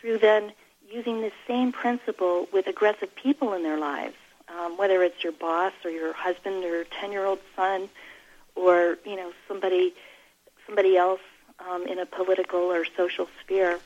through 0.00 0.18
then 0.18 0.52
using 0.90 1.20
the 1.20 1.30
same 1.46 1.70
principle 1.70 2.48
with 2.52 2.66
aggressive 2.66 3.14
people 3.14 3.52
in 3.52 3.62
their 3.62 3.78
lives 3.78 4.16
um, 4.70 4.78
whether 4.78 5.02
it's 5.02 5.22
your 5.22 5.32
boss 5.32 5.72
or 5.84 5.90
your 5.90 6.12
husband 6.12 6.64
or 6.64 6.84
ten-year-old 6.84 7.40
son, 7.56 7.88
or 8.54 8.98
you 9.04 9.16
know 9.16 9.32
somebody 9.48 9.94
somebody 10.66 10.96
else 10.96 11.20
um, 11.68 11.86
in 11.86 11.98
a 11.98 12.06
political 12.06 12.60
or 12.60 12.84
social 12.96 13.28
sphere. 13.42 13.78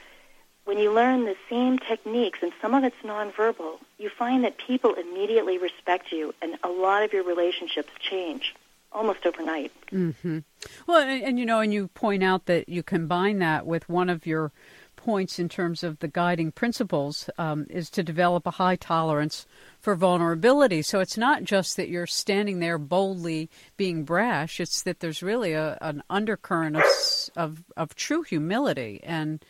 When 0.65 0.79
you 0.79 0.93
learn 0.93 1.27
the 1.27 1.37
same 1.51 1.79
techniques, 1.79 2.39
and 2.41 2.51
some 2.63 2.73
of 2.73 2.85
it's 2.85 2.97
nonverbal, 3.05 3.79
you 3.99 4.09
find 4.09 4.45
that 4.45 4.57
people 4.57 4.95
immediately 4.95 5.59
respect 5.59 6.11
you, 6.11 6.35
and 6.41 6.57
a 6.63 6.71
lot 6.71 7.03
of 7.03 7.13
your 7.13 7.23
relationships 7.23 7.91
change 8.01 8.55
almost 8.91 9.27
overnight. 9.27 9.73
Mm-hmm. 9.91 10.39
Well, 10.87 11.03
and, 11.03 11.23
and 11.23 11.39
you 11.39 11.45
know, 11.45 11.61
and 11.61 11.75
you 11.75 11.89
point 11.89 12.23
out 12.23 12.47
that 12.47 12.69
you 12.69 12.83
combine 12.83 13.41
that 13.41 13.67
with 13.67 13.89
one 13.91 14.09
of 14.09 14.25
your 14.25 14.53
points 15.05 15.39
in 15.39 15.51
terms 15.51 15.85
of 15.85 15.99
the 15.99 16.09
guiding 16.09 16.51
principles 16.51 17.29
um, 17.37 17.67
is 17.69 17.91
to 17.91 18.03
develop 18.03 18.47
a 18.47 18.53
high 18.53 18.77
tolerance 18.77 19.47
for 19.79 19.95
vulnerability. 19.95 20.81
So 20.81 21.01
it's 21.01 21.19
not 21.19 21.45
just 21.45 21.77
that 21.77 21.91
you're 21.91 22.07
standing 22.07 22.61
there 22.61 22.79
boldly 22.79 23.51
being 23.77 24.05
brash, 24.05 24.61
it's 24.61 24.83
that 24.85 25.01
there's 25.01 25.23
really 25.23 25.53
a, 25.53 25.77
an 25.83 26.03
undercurrent 26.09 26.77
of, 26.77 26.85
of, 27.37 27.65
of 27.77 27.95
true 27.95 28.23
humility 28.23 29.01
and 29.05 29.45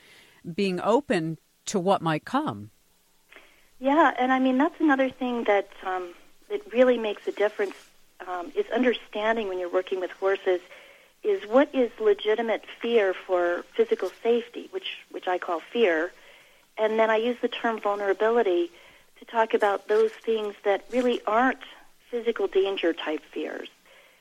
being 0.54 0.80
open 0.80 1.38
to 1.66 1.78
what 1.78 2.02
might 2.02 2.24
come. 2.24 2.70
Yeah, 3.78 4.12
and 4.18 4.32
I 4.32 4.40
mean, 4.40 4.58
that's 4.58 4.80
another 4.80 5.08
thing 5.08 5.44
that, 5.44 5.68
um, 5.86 6.14
that 6.50 6.72
really 6.72 6.98
makes 6.98 7.28
a 7.28 7.32
difference 7.32 7.76
um, 8.26 8.50
is 8.56 8.66
understanding 8.74 9.46
when 9.48 9.60
you're 9.60 9.72
working 9.72 10.00
with 10.00 10.10
horses 10.10 10.60
is 11.24 11.48
what 11.48 11.74
is 11.74 11.90
legitimate 11.98 12.64
fear 12.80 13.14
for 13.14 13.64
physical 13.74 14.10
safety, 14.22 14.68
which, 14.70 14.98
which 15.10 15.26
I 15.26 15.38
call 15.38 15.60
fear, 15.60 16.12
and 16.76 16.98
then 16.98 17.10
I 17.10 17.16
use 17.16 17.36
the 17.40 17.48
term 17.48 17.80
vulnerability 17.80 18.70
to 19.18 19.24
talk 19.24 19.54
about 19.54 19.88
those 19.88 20.10
things 20.10 20.54
that 20.64 20.84
really 20.90 21.20
aren't 21.26 21.62
physical 22.10 22.46
danger 22.46 22.92
type 22.92 23.22
fears. 23.32 23.68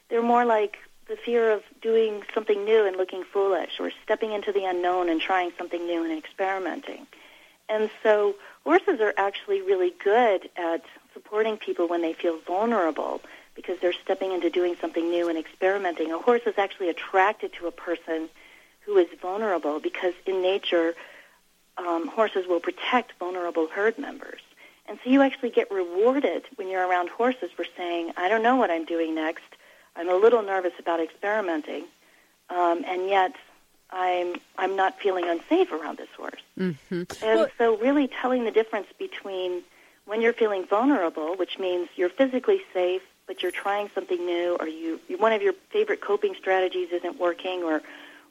They're 0.10 0.24
more 0.24 0.46
like 0.46 0.78
the 1.08 1.18
fear 1.18 1.52
of 1.52 1.63
doing 1.82 2.24
something 2.34 2.63
new 2.63 2.86
and 2.86 2.96
looking 2.96 3.24
foolish 3.24 3.80
or 3.80 3.92
stepping 4.04 4.32
into 4.32 4.52
the 4.52 4.63
unknown 4.63 5.10
and 5.10 5.20
trying 5.20 5.52
something 5.58 5.86
new 5.86 6.04
and 6.04 6.18
experimenting. 6.18 7.06
And 7.68 7.89
so 8.02 8.36
horses 8.63 9.02
are 9.02 9.13
actually 9.18 9.62
really 9.62 9.94
good 10.04 10.50
at 10.56 10.84
supporting 11.13 11.58
people 11.58 11.88
when 11.88 12.02
they 12.02 12.13
feel 12.13 12.39
vulnerable 12.48 13.22
because 13.56 13.80
they're 13.80 13.94
stepping 13.94 14.32
into 14.32 14.50
doing 14.50 14.76
something 14.80 15.10
new 15.10 15.30
and 15.30 15.38
experimenting. 15.38 16.12
A 16.12 16.18
horse 16.18 16.42
is 16.46 16.56
actually 16.58 16.89
attracted 16.89 17.54
to 17.54 17.68
a 17.68 17.72
person 17.72 18.30
who 18.82 18.98
is 18.98 19.08
vulnerable 19.22 19.80
because 19.80 20.13
in 20.26 20.42
nature, 20.42 20.96
um, 21.78 22.08
horses 22.08 22.48
will 22.48 22.60
protect 22.60 23.13
vulnerable 23.20 23.68
herd 23.68 23.98
members. 23.98 24.42
And 24.88 25.00
so 25.04 25.10
you 25.10 25.22
actually 25.22 25.52
get 25.52 25.72
rewarded 25.72 26.44
when 26.56 26.68
you're 26.68 26.86
around 26.86 27.10
horses 27.10 27.52
for 27.56 27.66
saying, 27.78 28.12
I 28.18 28.28
don't 28.28 28.44
know 28.44 28.58
what 28.58 28.70
I'm 28.70 28.86
doing 28.86 29.16
next. 29.16 29.44
I'm 29.96 30.10
a 30.10 30.16
little 30.16 30.42
nervous 30.42 30.74
about 30.80 31.00
experimenting. 31.00 31.86
Um, 32.50 32.84
and 32.86 33.08
yet 33.08 33.36
I'm 33.89 34.36
I'm 34.58 34.76
not 34.76 35.00
feeling 35.00 35.30
unsafe 35.30 35.72
around 35.72 35.98
this 35.98 36.10
horse. 36.18 36.42
Mm-hmm. 36.60 37.04
And 37.24 37.39
well, 37.39 37.48
so 37.58 37.78
really 37.78 38.08
telling 38.08 38.44
the 38.44 38.52
difference 38.52 38.88
between 38.98 39.62
when 40.06 40.22
you're 40.22 40.34
feeling 40.34 40.66
vulnerable, 40.66 41.36
which 41.38 41.58
means 41.60 41.88
you're 41.96 42.10
physically 42.10 42.62
safe, 42.74 43.04
but 43.28 43.42
you're 43.42 43.52
trying 43.52 43.90
something 43.96 44.26
new, 44.26 44.58
or 44.60 44.68
you, 44.68 45.00
one 45.18 45.32
of 45.32 45.42
your 45.42 45.54
favorite 45.70 46.02
coping 46.02 46.36
strategies 46.36 46.90
isn't 46.92 47.20
working, 47.20 47.64
or 47.64 47.82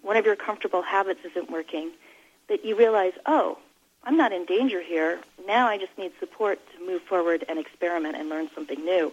one 0.03 0.17
of 0.17 0.27
your 0.27 0.37
comfortable 0.37 0.83
habits 0.83 1.21
isn't 1.25 1.51
working, 1.51 1.91
that 2.49 2.65
you 2.65 2.77
realize, 2.77 3.13
oh, 3.27 3.59
I'm 4.05 4.17
not 4.17 4.33
in 4.33 4.45
danger 4.45 4.83
here. 4.83 5.21
Now 5.47 5.69
I 5.69 5.79
just 5.79 5.97
need 5.97 6.13
support 6.19 6.59
to 6.77 6.87
move 6.87 7.03
forward 7.03 7.45
and 7.49 7.59
experiment 7.59 8.17
and 8.17 8.29
learn 8.29 8.51
something 8.55 8.85
new. 8.85 9.13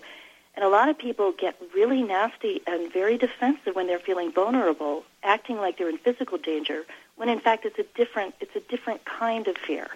And 0.55 0.65
a 0.65 0.69
lot 0.69 0.89
of 0.89 0.97
people 0.97 1.31
get 1.31 1.55
really 1.73 2.01
nasty 2.01 2.61
and 2.67 2.91
very 2.91 3.17
defensive 3.17 3.75
when 3.75 3.87
they're 3.87 3.99
feeling 3.99 4.31
vulnerable, 4.31 5.03
acting 5.23 5.57
like 5.57 5.77
they're 5.77 5.89
in 5.89 5.99
physical 5.99 6.37
danger, 6.37 6.83
when 7.15 7.29
in 7.29 7.39
fact 7.39 7.65
it's 7.65 7.79
a 7.79 7.85
different 7.95 8.35
it's 8.41 8.55
a 8.55 8.59
different 8.61 9.05
kind 9.05 9.47
of 9.47 9.57
fear. 9.57 9.87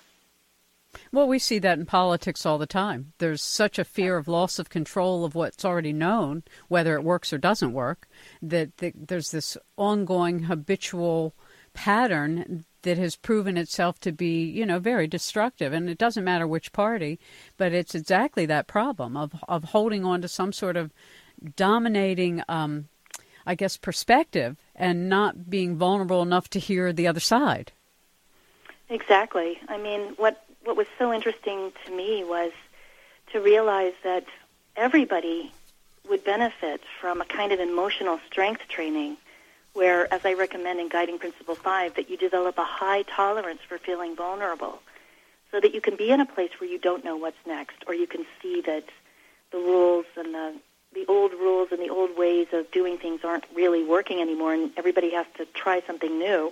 Well, 1.11 1.27
we 1.27 1.39
see 1.39 1.59
that 1.59 1.79
in 1.79 1.85
politics 1.85 2.45
all 2.45 2.57
the 2.57 2.65
time. 2.65 3.13
There's 3.17 3.41
such 3.41 3.79
a 3.79 3.83
fear 3.83 4.17
of 4.17 4.27
loss 4.27 4.59
of 4.59 4.69
control 4.69 5.25
of 5.25 5.35
what's 5.35 5.65
already 5.65 5.93
known, 5.93 6.43
whether 6.67 6.95
it 6.95 7.03
works 7.03 7.33
or 7.33 7.37
doesn't 7.37 7.73
work, 7.73 8.07
that, 8.41 8.71
there's 8.77 9.31
this 9.31 9.57
ongoing 9.77 10.43
habitual 10.43 11.33
pattern 11.73 12.65
that 12.83 12.97
has 12.97 13.15
proven 13.15 13.57
itself 13.57 13.99
to 14.01 14.11
be, 14.11 14.43
you 14.43 14.65
know, 14.65 14.79
very 14.79 15.07
destructive. 15.07 15.73
And 15.73 15.89
it 15.89 15.97
doesn't 15.97 16.23
matter 16.23 16.45
which 16.45 16.73
party, 16.73 17.19
but 17.57 17.73
it's 17.73 17.95
exactly 17.95 18.45
that 18.45 18.67
problem 18.67 19.17
of 19.17 19.33
of 19.47 19.63
holding 19.65 20.05
on 20.05 20.21
to 20.21 20.27
some 20.27 20.53
sort 20.53 20.77
of 20.77 20.91
dominating, 21.55 22.43
um, 22.47 22.87
I 23.45 23.55
guess, 23.55 23.77
perspective 23.77 24.57
and 24.75 25.09
not 25.09 25.49
being 25.49 25.77
vulnerable 25.77 26.21
enough 26.21 26.49
to 26.51 26.59
hear 26.59 26.93
the 26.93 27.07
other 27.07 27.19
side. 27.19 27.71
Exactly. 28.89 29.59
I 29.69 29.77
mean, 29.77 30.13
what 30.17 30.43
what 30.63 30.77
was 30.77 30.87
so 30.97 31.13
interesting 31.13 31.71
to 31.85 31.91
me 31.91 32.23
was 32.23 32.51
to 33.31 33.39
realize 33.39 33.93
that 34.03 34.25
everybody 34.75 35.51
would 36.09 36.23
benefit 36.23 36.81
from 36.99 37.21
a 37.21 37.25
kind 37.25 37.51
of 37.51 37.59
emotional 37.59 38.19
strength 38.27 38.67
training 38.67 39.17
where, 39.73 40.11
as 40.13 40.25
I 40.25 40.33
recommend 40.33 40.79
in 40.79 40.87
Guiding 40.89 41.17
Principle 41.17 41.55
5, 41.55 41.95
that 41.95 42.09
you 42.09 42.17
develop 42.17 42.57
a 42.57 42.63
high 42.63 43.03
tolerance 43.03 43.61
for 43.67 43.77
feeling 43.77 44.15
vulnerable 44.15 44.79
so 45.51 45.59
that 45.59 45.73
you 45.73 45.81
can 45.81 45.95
be 45.95 46.11
in 46.11 46.21
a 46.21 46.25
place 46.25 46.51
where 46.59 46.69
you 46.69 46.77
don't 46.77 47.03
know 47.03 47.15
what's 47.15 47.37
next 47.45 47.77
or 47.87 47.93
you 47.93 48.07
can 48.07 48.25
see 48.41 48.61
that 48.61 48.85
the 49.51 49.57
rules 49.57 50.05
and 50.17 50.33
the, 50.33 50.53
the 50.93 51.05
old 51.07 51.31
rules 51.33 51.69
and 51.71 51.79
the 51.79 51.89
old 51.89 52.17
ways 52.17 52.47
of 52.53 52.69
doing 52.71 52.97
things 52.97 53.21
aren't 53.23 53.45
really 53.55 53.83
working 53.83 54.19
anymore 54.19 54.53
and 54.53 54.71
everybody 54.77 55.11
has 55.11 55.25
to 55.37 55.45
try 55.53 55.81
something 55.85 56.19
new. 56.19 56.51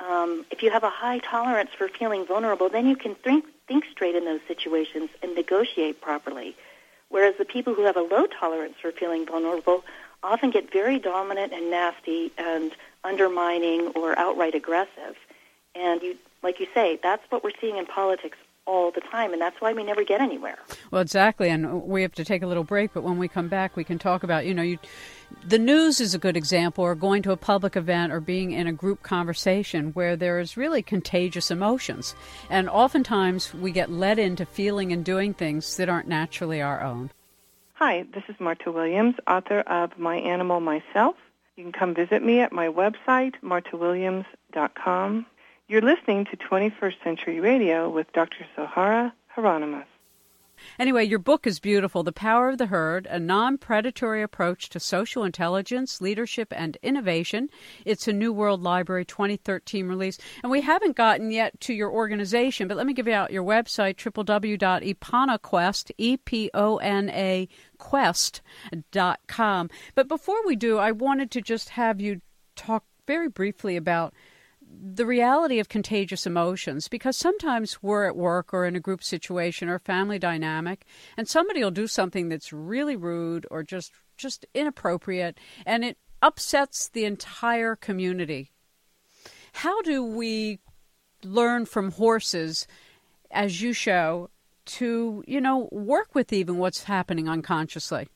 Um, 0.00 0.44
if 0.50 0.62
you 0.62 0.70
have 0.70 0.84
a 0.84 0.90
high 0.90 1.18
tolerance 1.18 1.70
for 1.76 1.88
feeling 1.88 2.24
vulnerable, 2.24 2.68
then 2.68 2.86
you 2.86 2.96
can 2.96 3.14
think, 3.14 3.44
think 3.66 3.84
straight 3.90 4.14
in 4.14 4.24
those 4.24 4.40
situations 4.46 5.10
and 5.22 5.34
negotiate 5.34 6.00
properly. 6.00 6.56
Whereas 7.08 7.34
the 7.38 7.44
people 7.44 7.74
who 7.74 7.84
have 7.84 7.96
a 7.96 8.02
low 8.02 8.26
tolerance 8.26 8.74
for 8.80 8.92
feeling 8.92 9.26
vulnerable 9.26 9.84
often 10.22 10.50
get 10.50 10.72
very 10.72 10.98
dominant 10.98 11.52
and 11.52 11.70
nasty 11.70 12.32
and 12.36 12.72
undermining 13.04 13.88
or 13.88 14.18
outright 14.18 14.54
aggressive. 14.54 15.16
And 15.74 16.02
you, 16.02 16.16
like 16.42 16.60
you 16.60 16.66
say, 16.74 16.98
that's 17.02 17.22
what 17.30 17.42
we're 17.42 17.52
seeing 17.60 17.76
in 17.76 17.86
politics 17.86 18.36
all 18.68 18.90
the 18.90 19.00
time, 19.00 19.32
and 19.32 19.40
that's 19.40 19.60
why 19.60 19.72
we 19.72 19.82
never 19.82 20.04
get 20.04 20.20
anywhere. 20.20 20.58
Well, 20.90 21.00
exactly, 21.00 21.48
and 21.48 21.82
we 21.84 22.02
have 22.02 22.12
to 22.12 22.24
take 22.24 22.42
a 22.42 22.46
little 22.46 22.64
break, 22.64 22.92
but 22.92 23.02
when 23.02 23.18
we 23.18 23.26
come 23.26 23.48
back, 23.48 23.76
we 23.76 23.82
can 23.82 23.98
talk 23.98 24.22
about, 24.22 24.44
you 24.44 24.52
know, 24.52 24.62
you, 24.62 24.78
the 25.46 25.58
news 25.58 26.00
is 26.00 26.14
a 26.14 26.18
good 26.18 26.36
example, 26.36 26.84
or 26.84 26.94
going 26.94 27.22
to 27.22 27.32
a 27.32 27.36
public 27.36 27.76
event, 27.76 28.12
or 28.12 28.20
being 28.20 28.52
in 28.52 28.66
a 28.66 28.72
group 28.72 29.02
conversation 29.02 29.92
where 29.92 30.16
there 30.16 30.38
is 30.38 30.56
really 30.56 30.82
contagious 30.82 31.50
emotions. 31.50 32.14
And 32.50 32.68
oftentimes 32.68 33.54
we 33.54 33.72
get 33.72 33.90
led 33.90 34.18
into 34.18 34.44
feeling 34.44 34.92
and 34.92 35.04
doing 35.04 35.32
things 35.32 35.76
that 35.78 35.88
aren't 35.88 36.08
naturally 36.08 36.60
our 36.60 36.82
own. 36.82 37.10
Hi, 37.74 38.04
this 38.12 38.24
is 38.28 38.36
Marta 38.38 38.70
Williams, 38.70 39.14
author 39.26 39.60
of 39.60 39.98
My 39.98 40.16
Animal 40.16 40.60
Myself. 40.60 41.16
You 41.56 41.64
can 41.64 41.72
come 41.72 41.94
visit 41.94 42.22
me 42.22 42.40
at 42.40 42.52
my 42.52 42.68
website, 42.68 43.34
martawilliams.com. 43.42 45.26
You're 45.70 45.82
listening 45.82 46.24
to 46.30 46.36
21st 46.38 46.94
Century 47.04 47.40
Radio 47.40 47.90
with 47.90 48.10
Dr. 48.14 48.46
Zohara 48.56 49.12
Hieronimus. 49.36 49.84
Anyway, 50.78 51.04
your 51.04 51.18
book 51.18 51.46
is 51.46 51.60
beautiful 51.60 52.02
The 52.02 52.10
Power 52.10 52.48
of 52.48 52.56
the 52.56 52.68
Herd, 52.68 53.06
a 53.06 53.18
non 53.18 53.58
predatory 53.58 54.22
approach 54.22 54.70
to 54.70 54.80
social 54.80 55.24
intelligence, 55.24 56.00
leadership, 56.00 56.54
and 56.56 56.78
innovation. 56.82 57.50
It's 57.84 58.08
a 58.08 58.14
New 58.14 58.32
World 58.32 58.62
Library 58.62 59.04
2013 59.04 59.86
release. 59.86 60.16
And 60.42 60.50
we 60.50 60.62
haven't 60.62 60.96
gotten 60.96 61.30
yet 61.30 61.60
to 61.60 61.74
your 61.74 61.90
organization, 61.90 62.66
but 62.66 62.78
let 62.78 62.86
me 62.86 62.94
give 62.94 63.06
you 63.06 63.12
out 63.12 63.30
your 63.30 63.44
website 63.44 63.96
www.epona 63.96 65.92
E 65.98 66.16
P 66.16 66.50
O 66.54 66.78
N 66.78 67.10
A 67.10 67.46
Quest.com. 67.76 69.70
But 69.94 70.08
before 70.08 70.46
we 70.46 70.56
do, 70.56 70.78
I 70.78 70.92
wanted 70.92 71.30
to 71.32 71.42
just 71.42 71.68
have 71.68 72.00
you 72.00 72.22
talk 72.56 72.84
very 73.06 73.28
briefly 73.28 73.76
about 73.76 74.14
the 74.70 75.06
reality 75.06 75.58
of 75.58 75.68
contagious 75.68 76.26
emotions 76.26 76.88
because 76.88 77.16
sometimes 77.16 77.82
we're 77.82 78.06
at 78.06 78.16
work 78.16 78.52
or 78.52 78.64
in 78.64 78.76
a 78.76 78.80
group 78.80 79.02
situation 79.02 79.68
or 79.68 79.78
family 79.78 80.18
dynamic 80.18 80.84
and 81.16 81.28
somebody 81.28 81.62
will 81.62 81.70
do 81.70 81.86
something 81.86 82.28
that's 82.28 82.52
really 82.52 82.96
rude 82.96 83.46
or 83.50 83.62
just 83.62 83.92
just 84.16 84.44
inappropriate 84.54 85.38
and 85.64 85.84
it 85.84 85.98
upsets 86.20 86.88
the 86.88 87.04
entire 87.04 87.76
community. 87.76 88.50
How 89.52 89.80
do 89.82 90.04
we 90.04 90.58
learn 91.22 91.66
from 91.66 91.92
horses 91.92 92.66
as 93.30 93.62
you 93.62 93.72
show 93.72 94.30
to 94.66 95.24
you 95.26 95.40
know 95.40 95.68
work 95.72 96.14
with 96.14 96.32
even 96.32 96.58
what's 96.58 96.84
happening 96.84 97.28
unconsciously? 97.28 98.08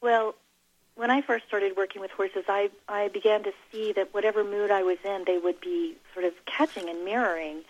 Well 0.00 0.34
when 1.00 1.10
I 1.10 1.22
first 1.22 1.46
started 1.46 1.78
working 1.78 2.02
with 2.02 2.10
horses, 2.10 2.44
I, 2.46 2.68
I 2.86 3.08
began 3.08 3.42
to 3.44 3.52
see 3.72 3.94
that 3.94 4.12
whatever 4.12 4.44
mood 4.44 4.70
I 4.70 4.82
was 4.82 4.98
in, 5.02 5.24
they 5.26 5.38
would 5.38 5.58
be 5.58 5.96
sort 6.12 6.26
of 6.26 6.34
catching 6.44 6.90
and 6.90 7.06
mirroring. 7.06 7.62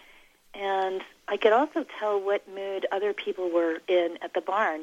And 0.53 1.01
I 1.29 1.37
could 1.37 1.53
also 1.53 1.87
tell 2.01 2.21
what 2.21 2.43
mood 2.53 2.87
other 2.91 3.13
people 3.13 3.49
were 3.49 3.79
in 3.87 4.19
at 4.21 4.35
the 4.35 4.41
barn 4.41 4.81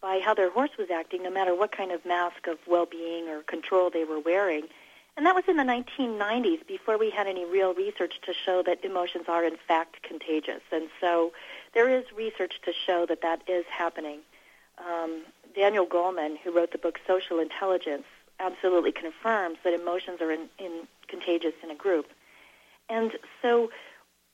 by 0.00 0.20
how 0.24 0.34
their 0.34 0.52
horse 0.52 0.70
was 0.78 0.88
acting, 0.88 1.24
no 1.24 1.32
matter 1.32 1.52
what 1.52 1.72
kind 1.72 1.90
of 1.90 2.06
mask 2.06 2.46
of 2.46 2.58
well-being 2.64 3.28
or 3.28 3.42
control 3.42 3.90
they 3.90 4.04
were 4.04 4.20
wearing. 4.20 4.68
And 5.16 5.26
that 5.26 5.34
was 5.34 5.44
in 5.48 5.56
the 5.56 5.64
1990s, 5.64 6.64
before 6.68 6.96
we 6.96 7.10
had 7.10 7.26
any 7.26 7.44
real 7.44 7.74
research 7.74 8.20
to 8.24 8.32
show 8.32 8.62
that 8.66 8.84
emotions 8.84 9.24
are 9.26 9.44
in 9.44 9.56
fact 9.66 10.04
contagious. 10.04 10.62
And 10.70 10.90
so 11.00 11.32
there 11.74 11.88
is 11.88 12.04
research 12.16 12.60
to 12.66 12.72
show 12.72 13.04
that 13.06 13.22
that 13.22 13.42
is 13.48 13.64
happening. 13.68 14.20
Um, 14.78 15.22
Daniel 15.54 15.86
Goleman, 15.86 16.36
who 16.38 16.54
wrote 16.54 16.72
the 16.72 16.78
book 16.78 16.98
Social 17.06 17.38
Intelligence, 17.38 18.04
absolutely 18.38 18.92
confirms 18.92 19.58
that 19.64 19.74
emotions 19.74 20.20
are 20.20 20.32
in, 20.32 20.48
in 20.58 20.86
contagious 21.08 21.54
in 21.62 21.70
a 21.70 21.74
group. 21.74 22.06
And 22.88 23.12
so 23.42 23.70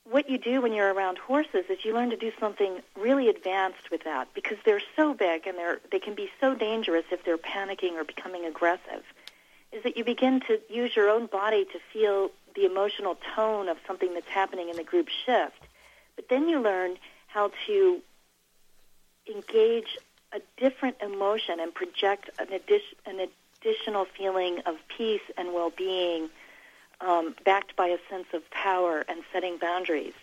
what 0.09 0.29
you 0.29 0.37
do 0.37 0.61
when 0.61 0.73
you're 0.73 0.93
around 0.93 1.17
horses 1.17 1.65
is 1.69 1.83
you 1.83 1.93
learn 1.93 2.09
to 2.09 2.17
do 2.17 2.31
something 2.39 2.79
really 2.95 3.29
advanced 3.29 3.91
with 3.91 4.03
that 4.05 4.33
because 4.33 4.57
they're 4.63 4.81
so 4.95 5.13
big 5.13 5.45
and 5.45 5.57
they're 5.57 5.79
they 5.91 5.99
can 5.99 6.15
be 6.15 6.29
so 6.39 6.55
dangerous 6.55 7.03
if 7.11 7.23
they're 7.25 7.37
panicking 7.37 7.93
or 7.93 8.03
becoming 8.03 8.45
aggressive 8.45 9.03
is 9.73 9.83
that 9.83 9.97
you 9.97 10.03
begin 10.05 10.39
to 10.39 10.59
use 10.69 10.95
your 10.95 11.09
own 11.09 11.25
body 11.25 11.65
to 11.65 11.79
feel 11.91 12.31
the 12.55 12.65
emotional 12.65 13.17
tone 13.35 13.67
of 13.67 13.77
something 13.85 14.13
that's 14.13 14.29
happening 14.29 14.69
in 14.69 14.77
the 14.77 14.83
group 14.83 15.09
shift 15.09 15.61
but 16.15 16.29
then 16.29 16.47
you 16.47 16.61
learn 16.61 16.95
how 17.27 17.51
to 17.65 18.01
engage 19.27 19.97
a 20.37 20.41
different 20.61 20.97
emotion 21.01 21.59
and 21.59 21.73
project 21.73 22.29
an, 22.39 22.51
addition, 22.53 22.97
an 23.05 23.27
additional 23.61 24.05
feeling 24.05 24.59
of 24.65 24.75
peace 24.95 25.21
and 25.37 25.53
well-being 25.53 26.29
um, 27.01 27.35
backed 27.43 27.75
by 27.75 27.87
a 27.87 27.97
sense 28.09 28.27
of 28.33 28.49
power 28.51 29.03
and 29.07 29.21
setting 29.33 29.57
boundaries 29.57 30.13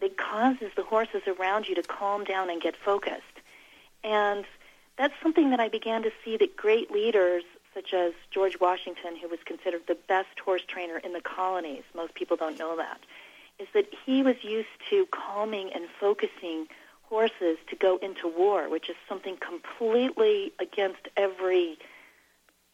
that 0.00 0.16
causes 0.16 0.70
the 0.76 0.82
horses 0.82 1.22
around 1.26 1.68
you 1.68 1.74
to 1.74 1.82
calm 1.82 2.24
down 2.24 2.50
and 2.50 2.60
get 2.60 2.76
focused. 2.76 3.22
And 4.04 4.44
that's 4.96 5.14
something 5.22 5.50
that 5.50 5.60
I 5.60 5.68
began 5.68 6.02
to 6.02 6.10
see 6.24 6.36
that 6.36 6.56
great 6.56 6.90
leaders 6.90 7.44
such 7.74 7.94
as 7.94 8.12
George 8.30 8.60
Washington, 8.60 9.16
who 9.16 9.28
was 9.28 9.38
considered 9.44 9.82
the 9.88 9.96
best 10.06 10.38
horse 10.44 10.62
trainer 10.66 10.98
in 10.98 11.12
the 11.12 11.20
colonies, 11.20 11.84
most 11.94 12.14
people 12.14 12.36
don't 12.36 12.58
know 12.58 12.76
that, 12.76 13.00
is 13.58 13.68
that 13.72 13.86
he 14.04 14.22
was 14.22 14.36
used 14.42 14.68
to 14.90 15.06
calming 15.10 15.70
and 15.72 15.84
focusing 15.98 16.66
horses 17.12 17.58
to 17.68 17.76
go 17.76 17.98
into 17.98 18.26
war, 18.26 18.70
which 18.70 18.88
is 18.88 18.96
something 19.06 19.36
completely 19.36 20.50
against 20.58 21.08
every 21.14 21.76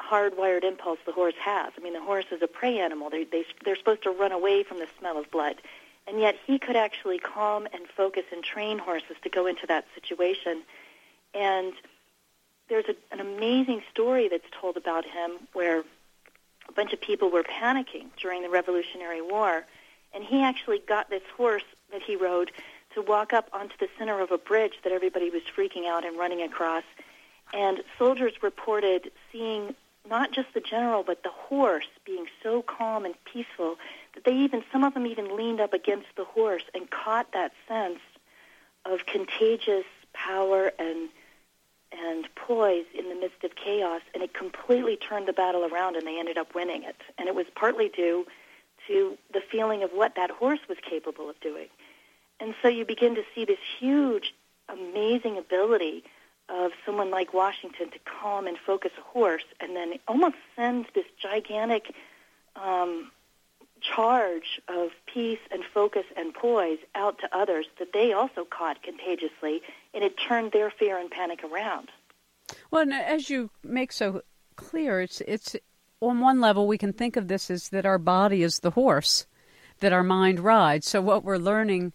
hardwired 0.00 0.62
impulse 0.62 1.00
the 1.04 1.10
horse 1.10 1.34
has. 1.44 1.72
I 1.76 1.80
mean, 1.82 1.92
the 1.92 2.00
horse 2.00 2.26
is 2.30 2.40
a 2.40 2.46
prey 2.46 2.78
animal. 2.78 3.10
They, 3.10 3.24
they, 3.24 3.44
they're 3.64 3.74
supposed 3.74 4.04
to 4.04 4.10
run 4.10 4.30
away 4.30 4.62
from 4.62 4.78
the 4.78 4.86
smell 4.96 5.18
of 5.18 5.28
blood. 5.32 5.56
And 6.06 6.20
yet 6.20 6.36
he 6.46 6.60
could 6.60 6.76
actually 6.76 7.18
calm 7.18 7.66
and 7.72 7.88
focus 7.96 8.22
and 8.30 8.44
train 8.44 8.78
horses 8.78 9.16
to 9.24 9.28
go 9.28 9.46
into 9.46 9.66
that 9.66 9.86
situation. 9.96 10.62
And 11.34 11.72
there's 12.68 12.84
a, 12.88 12.94
an 13.10 13.18
amazing 13.18 13.82
story 13.90 14.28
that's 14.28 14.46
told 14.60 14.76
about 14.76 15.04
him 15.04 15.32
where 15.52 15.80
a 16.68 16.72
bunch 16.76 16.92
of 16.92 17.00
people 17.00 17.28
were 17.28 17.42
panicking 17.42 18.06
during 18.22 18.42
the 18.42 18.50
Revolutionary 18.50 19.20
War. 19.20 19.64
And 20.14 20.22
he 20.22 20.44
actually 20.44 20.78
got 20.78 21.10
this 21.10 21.24
horse 21.36 21.64
that 21.90 22.02
he 22.02 22.14
rode 22.14 22.52
to 22.94 23.02
walk 23.02 23.32
up 23.32 23.48
onto 23.52 23.76
the 23.78 23.88
center 23.98 24.20
of 24.20 24.30
a 24.30 24.38
bridge 24.38 24.74
that 24.84 24.92
everybody 24.92 25.30
was 25.30 25.42
freaking 25.56 25.86
out 25.86 26.04
and 26.04 26.18
running 26.18 26.42
across. 26.42 26.84
And 27.52 27.82
soldiers 27.98 28.34
reported 28.42 29.10
seeing 29.32 29.74
not 30.08 30.32
just 30.32 30.48
the 30.54 30.60
general, 30.60 31.02
but 31.02 31.22
the 31.22 31.30
horse 31.30 31.88
being 32.04 32.26
so 32.42 32.62
calm 32.62 33.04
and 33.04 33.14
peaceful 33.24 33.76
that 34.14 34.24
they 34.24 34.34
even, 34.34 34.64
some 34.72 34.84
of 34.84 34.94
them 34.94 35.06
even 35.06 35.36
leaned 35.36 35.60
up 35.60 35.72
against 35.72 36.06
the 36.16 36.24
horse 36.24 36.62
and 36.74 36.90
caught 36.90 37.32
that 37.32 37.52
sense 37.66 38.00
of 38.84 39.06
contagious 39.06 39.84
power 40.12 40.72
and 40.78 41.08
and 41.90 42.28
poise 42.34 42.84
in 42.96 43.08
the 43.08 43.14
midst 43.14 43.42
of 43.44 43.54
chaos, 43.54 44.02
and 44.12 44.22
it 44.22 44.34
completely 44.34 44.96
turned 44.96 45.26
the 45.26 45.32
battle 45.32 45.64
around, 45.64 45.96
and 45.96 46.06
they 46.06 46.18
ended 46.18 46.36
up 46.36 46.54
winning 46.54 46.82
it. 46.82 46.96
And 47.16 47.28
it 47.28 47.34
was 47.34 47.46
partly 47.54 47.88
due 47.88 48.26
to 48.86 49.16
the 49.32 49.40
feeling 49.40 49.82
of 49.82 49.90
what 49.92 50.14
that 50.16 50.30
horse 50.30 50.60
was 50.68 50.76
capable 50.82 51.30
of 51.30 51.40
doing. 51.40 51.68
And 52.40 52.54
so 52.62 52.68
you 52.68 52.84
begin 52.84 53.14
to 53.16 53.22
see 53.34 53.44
this 53.44 53.58
huge, 53.78 54.34
amazing 54.68 55.38
ability 55.38 56.04
of 56.48 56.70
someone 56.86 57.10
like 57.10 57.34
Washington 57.34 57.90
to 57.90 57.98
calm 58.04 58.46
and 58.46 58.56
focus 58.58 58.92
a 58.98 59.02
horse, 59.02 59.44
and 59.60 59.76
then 59.76 59.94
almost 60.06 60.36
send 60.56 60.86
this 60.94 61.04
gigantic 61.20 61.94
um, 62.56 63.10
charge 63.80 64.60
of 64.68 64.90
peace 65.12 65.38
and 65.50 65.62
focus 65.72 66.04
and 66.16 66.32
poise 66.32 66.78
out 66.94 67.18
to 67.18 67.36
others 67.36 67.66
that 67.78 67.92
they 67.92 68.12
also 68.12 68.44
caught 68.44 68.82
contagiously, 68.82 69.60
and 69.92 70.02
it 70.02 70.14
turned 70.16 70.52
their 70.52 70.70
fear 70.70 70.98
and 70.98 71.10
panic 71.10 71.44
around. 71.44 71.90
Well, 72.70 72.82
and 72.82 72.94
as 72.94 73.28
you 73.28 73.50
make 73.62 73.92
so 73.92 74.22
clear, 74.56 75.00
it's 75.00 75.20
it's 75.22 75.54
on 76.00 76.20
one 76.20 76.40
level 76.40 76.66
we 76.66 76.78
can 76.78 76.92
think 76.92 77.16
of 77.16 77.28
this 77.28 77.50
as 77.50 77.68
that 77.70 77.84
our 77.84 77.98
body 77.98 78.42
is 78.42 78.60
the 78.60 78.70
horse 78.70 79.26
that 79.80 79.92
our 79.92 80.02
mind 80.02 80.40
rides. 80.40 80.88
So 80.88 81.00
what 81.00 81.24
we're 81.24 81.36
learning 81.36 81.92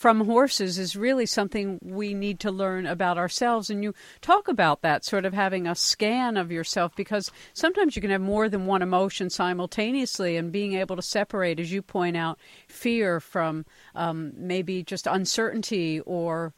from 0.00 0.24
horses 0.24 0.78
is 0.78 0.96
really 0.96 1.26
something 1.26 1.78
we 1.82 2.14
need 2.14 2.40
to 2.40 2.50
learn 2.50 2.86
about 2.86 3.18
ourselves. 3.18 3.68
And 3.68 3.84
you 3.84 3.92
talk 4.22 4.48
about 4.48 4.80
that, 4.80 5.04
sort 5.04 5.26
of 5.26 5.34
having 5.34 5.66
a 5.66 5.74
scan 5.74 6.38
of 6.38 6.50
yourself, 6.50 6.96
because 6.96 7.30
sometimes 7.52 7.96
you 7.96 8.00
can 8.00 8.10
have 8.10 8.22
more 8.22 8.48
than 8.48 8.64
one 8.64 8.80
emotion 8.80 9.28
simultaneously, 9.28 10.38
and 10.38 10.50
being 10.50 10.72
able 10.72 10.96
to 10.96 11.02
separate, 11.02 11.60
as 11.60 11.70
you 11.70 11.82
point 11.82 12.16
out, 12.16 12.38
fear 12.66 13.20
from 13.20 13.66
um, 13.94 14.32
maybe 14.36 14.82
just 14.82 15.06
uncertainty 15.06 16.00
or 16.00 16.54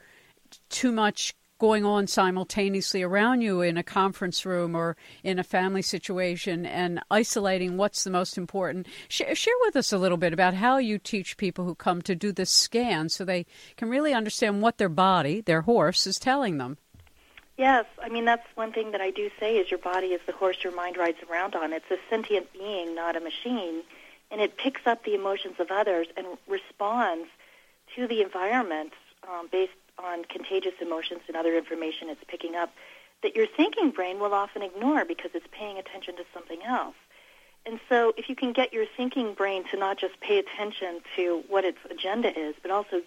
too 0.68 0.92
much 0.92 1.34
going 1.62 1.84
on 1.84 2.08
simultaneously 2.08 3.04
around 3.04 3.40
you 3.40 3.60
in 3.60 3.76
a 3.76 3.84
conference 3.84 4.44
room 4.44 4.74
or 4.74 4.96
in 5.22 5.38
a 5.38 5.44
family 5.44 5.80
situation 5.80 6.66
and 6.66 6.98
isolating 7.08 7.76
what's 7.76 8.02
the 8.02 8.10
most 8.10 8.36
important. 8.36 8.84
Sh- 9.06 9.22
share 9.34 9.54
with 9.60 9.76
us 9.76 9.92
a 9.92 9.98
little 9.98 10.18
bit 10.18 10.32
about 10.32 10.54
how 10.54 10.78
you 10.78 10.98
teach 10.98 11.36
people 11.36 11.64
who 11.64 11.76
come 11.76 12.02
to 12.02 12.16
do 12.16 12.32
this 12.32 12.50
scan 12.50 13.08
so 13.08 13.24
they 13.24 13.46
can 13.76 13.88
really 13.88 14.12
understand 14.12 14.60
what 14.60 14.78
their 14.78 14.88
body, 14.88 15.40
their 15.40 15.60
horse, 15.60 16.04
is 16.04 16.18
telling 16.18 16.58
them. 16.58 16.78
Yes, 17.56 17.84
I 18.02 18.08
mean 18.08 18.24
that's 18.24 18.48
one 18.56 18.72
thing 18.72 18.90
that 18.90 19.00
I 19.00 19.12
do 19.12 19.30
say 19.38 19.56
is 19.56 19.70
your 19.70 19.78
body 19.78 20.08
is 20.08 20.20
the 20.26 20.32
horse 20.32 20.56
your 20.64 20.74
mind 20.74 20.96
rides 20.96 21.18
around 21.30 21.54
on. 21.54 21.72
It's 21.72 21.88
a 21.92 21.98
sentient 22.10 22.52
being, 22.52 22.96
not 22.96 23.14
a 23.14 23.20
machine, 23.20 23.82
and 24.32 24.40
it 24.40 24.56
picks 24.56 24.84
up 24.84 25.04
the 25.04 25.14
emotions 25.14 25.60
of 25.60 25.70
others 25.70 26.08
and 26.16 26.26
responds 26.48 27.28
to 27.94 28.08
the 28.08 28.20
environment 28.20 28.94
um, 29.30 29.46
based 29.52 29.70
on 30.02 30.24
contagious 30.24 30.74
emotions 30.80 31.20
and 31.28 31.36
other 31.36 31.56
information 31.56 32.08
it's 32.08 32.22
picking 32.26 32.56
up 32.56 32.72
that 33.22 33.36
your 33.36 33.46
thinking 33.46 33.90
brain 33.90 34.18
will 34.18 34.34
often 34.34 34.62
ignore 34.62 35.04
because 35.04 35.30
it's 35.34 35.46
paying 35.52 35.78
attention 35.78 36.16
to 36.16 36.24
something 36.34 36.62
else. 36.62 36.96
And 37.64 37.78
so 37.88 38.12
if 38.16 38.28
you 38.28 38.34
can 38.34 38.52
get 38.52 38.72
your 38.72 38.86
thinking 38.96 39.34
brain 39.34 39.64
to 39.70 39.76
not 39.76 39.98
just 39.98 40.20
pay 40.20 40.38
attention 40.38 41.00
to 41.16 41.44
what 41.48 41.64
its 41.64 41.78
agenda 41.88 42.36
is, 42.36 42.56
but 42.60 42.70
also 42.70 43.02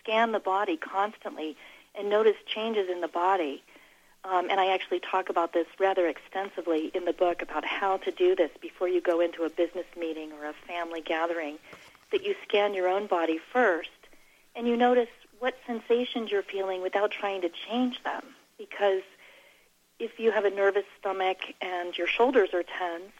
scan 0.00 0.32
the 0.32 0.40
body 0.40 0.76
constantly 0.76 1.56
and 1.94 2.10
notice 2.10 2.36
changes 2.46 2.88
in 2.90 3.00
the 3.00 3.08
body. 3.08 3.62
Um, 4.24 4.48
and 4.50 4.58
I 4.58 4.74
actually 4.74 5.00
talk 5.00 5.28
about 5.28 5.52
this 5.52 5.66
rather 5.78 6.08
extensively 6.08 6.90
in 6.94 7.04
the 7.04 7.12
book 7.12 7.42
about 7.42 7.64
how 7.64 7.98
to 7.98 8.10
do 8.10 8.34
this 8.34 8.50
before 8.60 8.88
you 8.88 9.00
go 9.00 9.20
into 9.20 9.44
a 9.44 9.50
business 9.50 9.86
meeting 9.96 10.32
or 10.32 10.46
a 10.46 10.54
family 10.66 11.00
gathering, 11.00 11.58
that 12.10 12.24
you 12.24 12.34
scan 12.48 12.74
your 12.74 12.88
own 12.88 13.06
body 13.06 13.38
first 13.52 13.90
and 14.56 14.66
you 14.66 14.76
notice 14.76 15.08
what 15.38 15.54
sensations 15.66 16.30
you're 16.30 16.42
feeling 16.42 16.82
without 16.82 17.10
trying 17.10 17.42
to 17.42 17.50
change 17.68 18.02
them. 18.02 18.22
Because 18.58 19.02
if 19.98 20.18
you 20.18 20.30
have 20.32 20.44
a 20.44 20.50
nervous 20.50 20.84
stomach 20.98 21.38
and 21.60 21.96
your 21.96 22.06
shoulders 22.06 22.50
are 22.52 22.62
tense, 22.62 23.12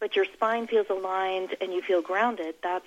but 0.00 0.16
your 0.16 0.24
spine 0.24 0.66
feels 0.66 0.86
aligned 0.90 1.56
and 1.60 1.72
you 1.72 1.82
feel 1.82 2.02
grounded, 2.02 2.54
that's 2.62 2.86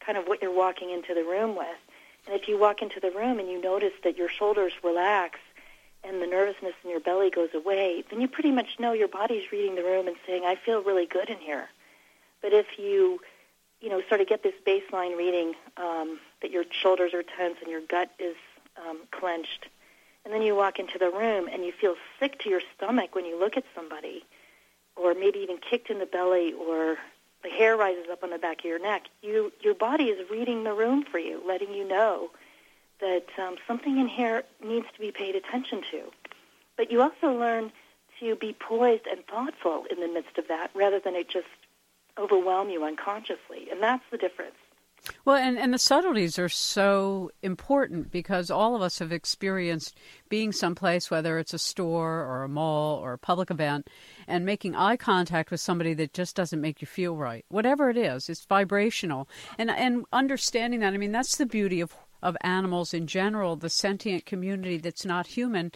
kind 0.00 0.18
of 0.18 0.26
what 0.26 0.42
you're 0.42 0.54
walking 0.54 0.90
into 0.90 1.14
the 1.14 1.24
room 1.24 1.56
with. 1.56 1.78
And 2.26 2.38
if 2.38 2.48
you 2.48 2.58
walk 2.58 2.82
into 2.82 3.00
the 3.00 3.10
room 3.10 3.38
and 3.38 3.48
you 3.48 3.60
notice 3.60 3.94
that 4.04 4.16
your 4.16 4.28
shoulders 4.28 4.72
relax 4.84 5.38
and 6.04 6.20
the 6.22 6.26
nervousness 6.26 6.74
in 6.84 6.90
your 6.90 7.00
belly 7.00 7.30
goes 7.30 7.50
away, 7.54 8.04
then 8.10 8.20
you 8.20 8.28
pretty 8.28 8.50
much 8.50 8.78
know 8.78 8.92
your 8.92 9.08
body's 9.08 9.50
reading 9.50 9.74
the 9.74 9.82
room 9.82 10.06
and 10.06 10.16
saying, 10.26 10.44
I 10.44 10.54
feel 10.56 10.82
really 10.82 11.06
good 11.06 11.28
in 11.28 11.38
here. 11.38 11.68
But 12.42 12.52
if 12.52 12.66
you 12.78 13.20
you 13.80 13.88
know, 13.88 14.02
sort 14.08 14.20
of 14.20 14.26
get 14.28 14.42
this 14.42 14.54
baseline 14.66 15.16
reading 15.16 15.54
um, 15.76 16.18
that 16.42 16.50
your 16.50 16.64
shoulders 16.70 17.14
are 17.14 17.22
tense 17.22 17.56
and 17.60 17.70
your 17.70 17.80
gut 17.80 18.10
is 18.18 18.36
um, 18.76 19.00
clenched. 19.10 19.66
And 20.24 20.32
then 20.34 20.42
you 20.42 20.54
walk 20.54 20.78
into 20.78 20.98
the 20.98 21.10
room 21.10 21.48
and 21.50 21.64
you 21.64 21.72
feel 21.72 21.94
sick 22.20 22.38
to 22.40 22.50
your 22.50 22.60
stomach 22.76 23.14
when 23.14 23.24
you 23.24 23.38
look 23.38 23.56
at 23.56 23.64
somebody, 23.74 24.24
or 24.96 25.14
maybe 25.14 25.38
even 25.40 25.58
kicked 25.58 25.90
in 25.90 25.98
the 25.98 26.06
belly, 26.06 26.52
or 26.52 26.98
the 27.42 27.48
hair 27.48 27.76
rises 27.76 28.06
up 28.10 28.22
on 28.22 28.30
the 28.30 28.38
back 28.38 28.58
of 28.58 28.64
your 28.64 28.80
neck. 28.80 29.04
You, 29.22 29.52
your 29.60 29.74
body 29.74 30.04
is 30.04 30.28
reading 30.30 30.64
the 30.64 30.74
room 30.74 31.04
for 31.10 31.18
you, 31.18 31.40
letting 31.46 31.72
you 31.72 31.86
know 31.86 32.30
that 33.00 33.26
um, 33.38 33.56
something 33.66 33.98
in 33.98 34.08
here 34.08 34.42
needs 34.62 34.86
to 34.94 35.00
be 35.00 35.12
paid 35.12 35.36
attention 35.36 35.82
to. 35.92 36.02
But 36.76 36.90
you 36.90 37.00
also 37.00 37.32
learn 37.32 37.72
to 38.20 38.34
be 38.34 38.52
poised 38.52 39.06
and 39.06 39.24
thoughtful 39.26 39.84
in 39.90 40.00
the 40.00 40.08
midst 40.08 40.36
of 40.36 40.48
that, 40.48 40.70
rather 40.74 40.98
than 40.98 41.14
it 41.14 41.28
just 41.28 41.46
overwhelm 42.18 42.68
you 42.68 42.84
unconsciously. 42.84 43.68
And 43.70 43.80
that's 43.80 44.02
the 44.10 44.18
difference. 44.18 44.56
Well, 45.24 45.36
and, 45.36 45.58
and 45.58 45.72
the 45.72 45.78
subtleties 45.78 46.38
are 46.38 46.48
so 46.48 47.30
important 47.42 48.10
because 48.10 48.50
all 48.50 48.74
of 48.74 48.82
us 48.82 48.98
have 48.98 49.12
experienced 49.12 49.96
being 50.28 50.52
someplace, 50.52 51.10
whether 51.10 51.38
it's 51.38 51.54
a 51.54 51.58
store 51.58 52.24
or 52.24 52.44
a 52.44 52.48
mall 52.48 52.98
or 52.98 53.12
a 53.12 53.18
public 53.18 53.50
event, 53.50 53.88
and 54.26 54.44
making 54.44 54.74
eye 54.74 54.96
contact 54.96 55.50
with 55.50 55.60
somebody 55.60 55.94
that 55.94 56.12
just 56.12 56.36
doesn't 56.36 56.60
make 56.60 56.80
you 56.80 56.86
feel 56.86 57.16
right. 57.16 57.44
Whatever 57.48 57.90
it 57.90 57.96
is, 57.96 58.28
it's 58.28 58.44
vibrational. 58.44 59.28
And, 59.56 59.70
and 59.70 60.04
understanding 60.12 60.80
that, 60.80 60.94
I 60.94 60.98
mean, 60.98 61.12
that's 61.12 61.36
the 61.36 61.46
beauty 61.46 61.80
of 61.80 61.94
of 62.22 62.36
animals 62.40 62.92
in 62.92 63.06
general, 63.06 63.56
the 63.56 63.68
sentient 63.68 64.26
community 64.26 64.78
that's 64.78 65.04
not 65.04 65.28
human, 65.28 65.72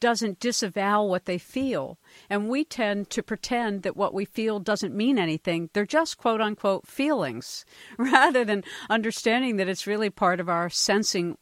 doesn't 0.00 0.40
disavow 0.40 1.04
what 1.04 1.24
they 1.24 1.38
feel. 1.38 1.98
And 2.28 2.48
we 2.48 2.64
tend 2.64 3.10
to 3.10 3.22
pretend 3.22 3.82
that 3.82 3.96
what 3.96 4.14
we 4.14 4.24
feel 4.24 4.60
doesn't 4.60 4.94
mean 4.94 5.18
anything. 5.18 5.70
They're 5.72 5.86
just 5.86 6.18
quote 6.18 6.40
unquote 6.40 6.86
feelings, 6.86 7.64
rather 7.98 8.44
than 8.44 8.64
understanding 8.88 9.56
that 9.56 9.68
it's 9.68 9.86
really 9.86 10.10
part 10.10 10.40
of 10.40 10.48
our 10.48 10.68
sensing 10.68 11.36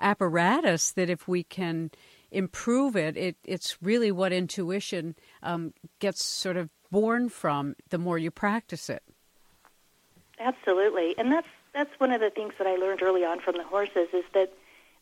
apparatus 0.00 0.92
that 0.92 1.08
if 1.08 1.28
we 1.28 1.44
can 1.44 1.90
improve 2.30 2.96
it, 2.96 3.16
it 3.16 3.36
it's 3.44 3.78
really 3.80 4.10
what 4.10 4.32
intuition 4.32 5.14
um, 5.42 5.72
gets 6.00 6.24
sort 6.24 6.56
of 6.56 6.68
born 6.90 7.28
from 7.28 7.74
the 7.90 7.98
more 7.98 8.18
you 8.18 8.30
practice 8.30 8.90
it. 8.90 9.02
Absolutely. 10.38 11.14
And 11.16 11.30
that's 11.30 11.46
that's 11.74 11.90
one 11.98 12.12
of 12.12 12.20
the 12.20 12.30
things 12.30 12.54
that 12.58 12.66
I 12.66 12.76
learned 12.76 13.02
early 13.02 13.24
on 13.24 13.40
from 13.40 13.56
the 13.56 13.64
horses 13.64 14.08
is 14.12 14.24
that 14.32 14.52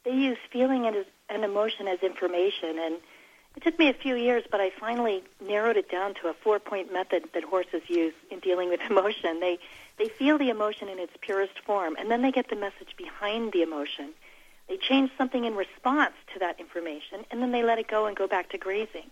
they 0.05 0.13
use 0.13 0.39
feeling 0.51 0.87
and, 0.87 1.05
and 1.29 1.45
emotion 1.45 1.87
as 1.87 2.01
information. 2.01 2.79
And 2.79 2.97
it 3.55 3.63
took 3.63 3.79
me 3.79 3.89
a 3.89 3.95
few 3.95 4.17
years, 4.17 4.43
but 4.51 4.61
I 4.61 4.71
finally 4.71 5.23
narrowed 5.47 5.77
it 5.77 5.91
down 5.91 6.15
to 6.15 6.29
a 6.29 6.33
four-point 6.33 6.93
method 6.93 7.25
that 7.35 7.45
horses 7.45 7.83
use 7.89 8.15
in 8.31 8.41
dealing 8.41 8.71
with 8.71 8.81
emotion. 8.91 9.41
They 9.41 9.59
they 9.99 10.09
feel 10.09 10.39
the 10.39 10.49
emotion 10.49 10.89
in 10.89 10.99
its 10.99 11.13
purest 11.21 11.59
form, 11.61 11.97
and 11.99 12.11
then 12.11 12.23
they 12.23 12.33
get 12.33 12.49
the 12.49 12.57
message 12.57 12.97
behind 12.97 13.53
the 13.53 13.61
emotion. 13.61 14.09
They 14.67 14.79
change 14.79 15.11
something 15.19 15.45
in 15.45 15.55
response 15.55 16.15
to 16.33 16.39
that 16.39 16.59
information, 16.59 17.27
and 17.31 17.43
then 17.43 17.53
they 17.53 17.63
let 17.63 17.79
it 17.79 17.89
go 17.89 18.07
and 18.07 18.17
go 18.17 18.27
back 18.27 18.49
to 18.51 18.59
grazing. 18.59 19.11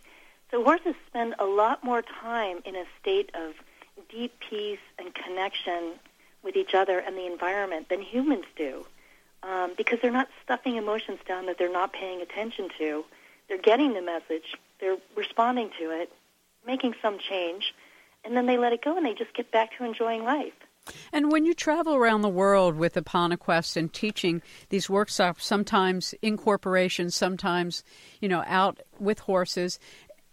So 0.50 0.64
horses 0.64 0.94
spend 1.06 1.34
a 1.38 1.44
lot 1.44 1.84
more 1.84 2.00
time 2.00 2.60
in 2.64 2.74
a 2.74 2.84
state 3.00 3.30
of 3.34 3.52
deep 4.08 4.32
peace 4.40 4.80
and 4.98 5.14
connection 5.14 5.98
with 6.42 6.56
each 6.56 6.74
other 6.74 6.98
and 6.98 7.16
the 7.16 7.26
environment 7.26 7.88
than 7.88 8.00
humans 8.00 8.44
do 8.56 8.86
um, 9.42 9.72
because 9.76 9.98
they're 10.00 10.10
not 10.10 10.28
stuffing 10.44 10.76
emotions 10.76 11.18
down 11.26 11.46
that 11.46 11.58
they're 11.58 11.72
not 11.72 11.92
paying 11.92 12.20
attention 12.20 12.68
to. 12.78 13.04
They're 13.48 13.58
getting 13.58 13.94
the 13.94 14.02
message, 14.02 14.56
they're 14.80 14.98
responding 15.16 15.70
to 15.78 15.90
it, 15.90 16.12
making 16.66 16.94
some 17.02 17.18
change, 17.18 17.74
and 18.24 18.36
then 18.36 18.46
they 18.46 18.58
let 18.58 18.72
it 18.72 18.82
go 18.82 18.96
and 18.96 19.04
they 19.04 19.14
just 19.14 19.34
get 19.34 19.50
back 19.50 19.76
to 19.78 19.84
enjoying 19.84 20.24
life. 20.24 20.52
And 21.12 21.30
when 21.30 21.44
you 21.44 21.54
travel 21.54 21.94
around 21.94 22.22
the 22.22 22.28
world 22.28 22.74
with 22.74 22.96
Quest 23.40 23.76
and 23.76 23.92
teaching 23.92 24.42
these 24.70 24.88
workshops, 24.88 25.44
sometimes 25.44 26.14
in 26.22 26.36
corporations, 26.36 27.14
sometimes, 27.14 27.84
you 28.20 28.28
know, 28.28 28.42
out 28.46 28.80
with 28.98 29.20
horses, 29.20 29.78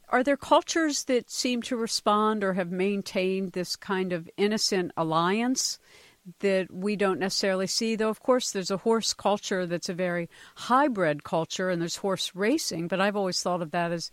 are 0.09 0.23
there 0.23 0.37
cultures 0.37 1.03
that 1.05 1.29
seem 1.29 1.61
to 1.63 1.75
respond 1.75 2.43
or 2.43 2.53
have 2.53 2.71
maintained 2.71 3.51
this 3.51 3.75
kind 3.75 4.13
of 4.13 4.29
innocent 4.37 4.91
alliance 4.95 5.79
that 6.39 6.71
we 6.71 6.95
don't 6.95 7.19
necessarily 7.19 7.67
see? 7.67 7.95
Though, 7.95 8.09
of 8.09 8.21
course, 8.21 8.51
there's 8.51 8.71
a 8.71 8.77
horse 8.77 9.13
culture 9.13 9.65
that's 9.65 9.89
a 9.89 9.93
very 9.93 10.29
hybrid 10.55 11.23
culture, 11.23 11.69
and 11.69 11.81
there's 11.81 11.97
horse 11.97 12.31
racing, 12.35 12.87
but 12.87 13.01
I've 13.01 13.15
always 13.15 13.41
thought 13.41 13.61
of 13.61 13.71
that 13.71 13.91
as 13.91 14.11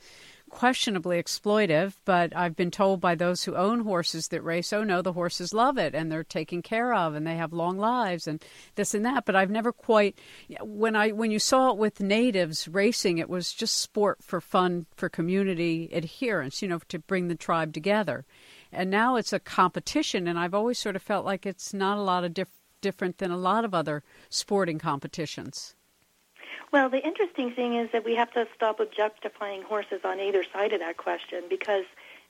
questionably 0.55 1.20
exploitive, 1.20 1.94
but 2.05 2.35
I've 2.37 2.55
been 2.55 2.70
told 2.70 3.00
by 3.00 3.16
those 3.16 3.42
who 3.42 3.57
own 3.57 3.81
horses 3.81 4.29
that 4.29 4.42
race, 4.42 4.72
oh 4.72 4.85
no, 4.85 5.03
the 5.03 5.12
horses 5.12 5.53
love 5.53 5.79
it 5.79 5.94
and 5.94 6.11
they're 6.11 6.22
taken 6.22 6.62
care 6.62 6.94
of 6.94 7.14
and 7.14 7.27
they 7.27 7.35
have 7.35 7.53
long 7.53 7.77
lives 7.77 8.29
and 8.29 8.42
this 8.77 8.94
and 8.94 9.05
that. 9.05 9.24
But 9.24 9.35
I've 9.35 9.50
never 9.50 9.72
quite 9.72 10.16
when 10.61 10.94
I 10.94 11.11
when 11.11 11.33
you 11.33 11.40
saw 11.40 11.70
it 11.70 11.77
with 11.77 12.00
natives 12.00 12.68
racing, 12.68 13.18
it 13.18 13.29
was 13.29 13.53
just 13.53 13.81
sport 13.81 14.22
for 14.22 14.40
fun 14.40 14.87
for 14.94 15.09
community 15.09 15.88
adherence, 15.92 16.62
you 16.62 16.68
know, 16.68 16.79
to 16.88 17.00
bring 17.00 17.27
the 17.27 17.35
tribe 17.35 17.72
together. 17.72 18.24
And 18.75 18.91
now 18.91 19.17
it's 19.17 19.33
a 19.33 19.39
competition, 19.39 20.27
and 20.27 20.39
I've 20.39 20.55
always 20.55 20.79
sort 20.79 20.97
of 20.97 21.03
felt 21.03 21.25
like 21.25 21.47
it's 21.47 21.73
not 21.73 21.97
a 21.97 22.03
lot 22.03 22.25
of 22.25 22.35
diff- 22.35 22.49
different 22.81 23.19
than 23.19 23.31
a 23.31 23.37
lot 23.37 23.65
of 23.65 23.75
other 23.75 24.03
sporting 24.29 24.79
competitions. 24.79 25.75
Well, 26.73 26.89
the 26.89 27.05
interesting 27.05 27.53
thing 27.53 27.77
is 27.77 27.91
that 27.93 28.05
we 28.05 28.17
have 28.17 28.33
to 28.33 28.49
stop 28.55 28.81
objectifying 28.81 29.63
horses 29.63 30.01
on 30.05 30.19
either 30.19 30.43
side 30.53 30.73
of 30.73 30.81
that 30.81 30.97
question 30.97 31.45
because, 31.49 31.85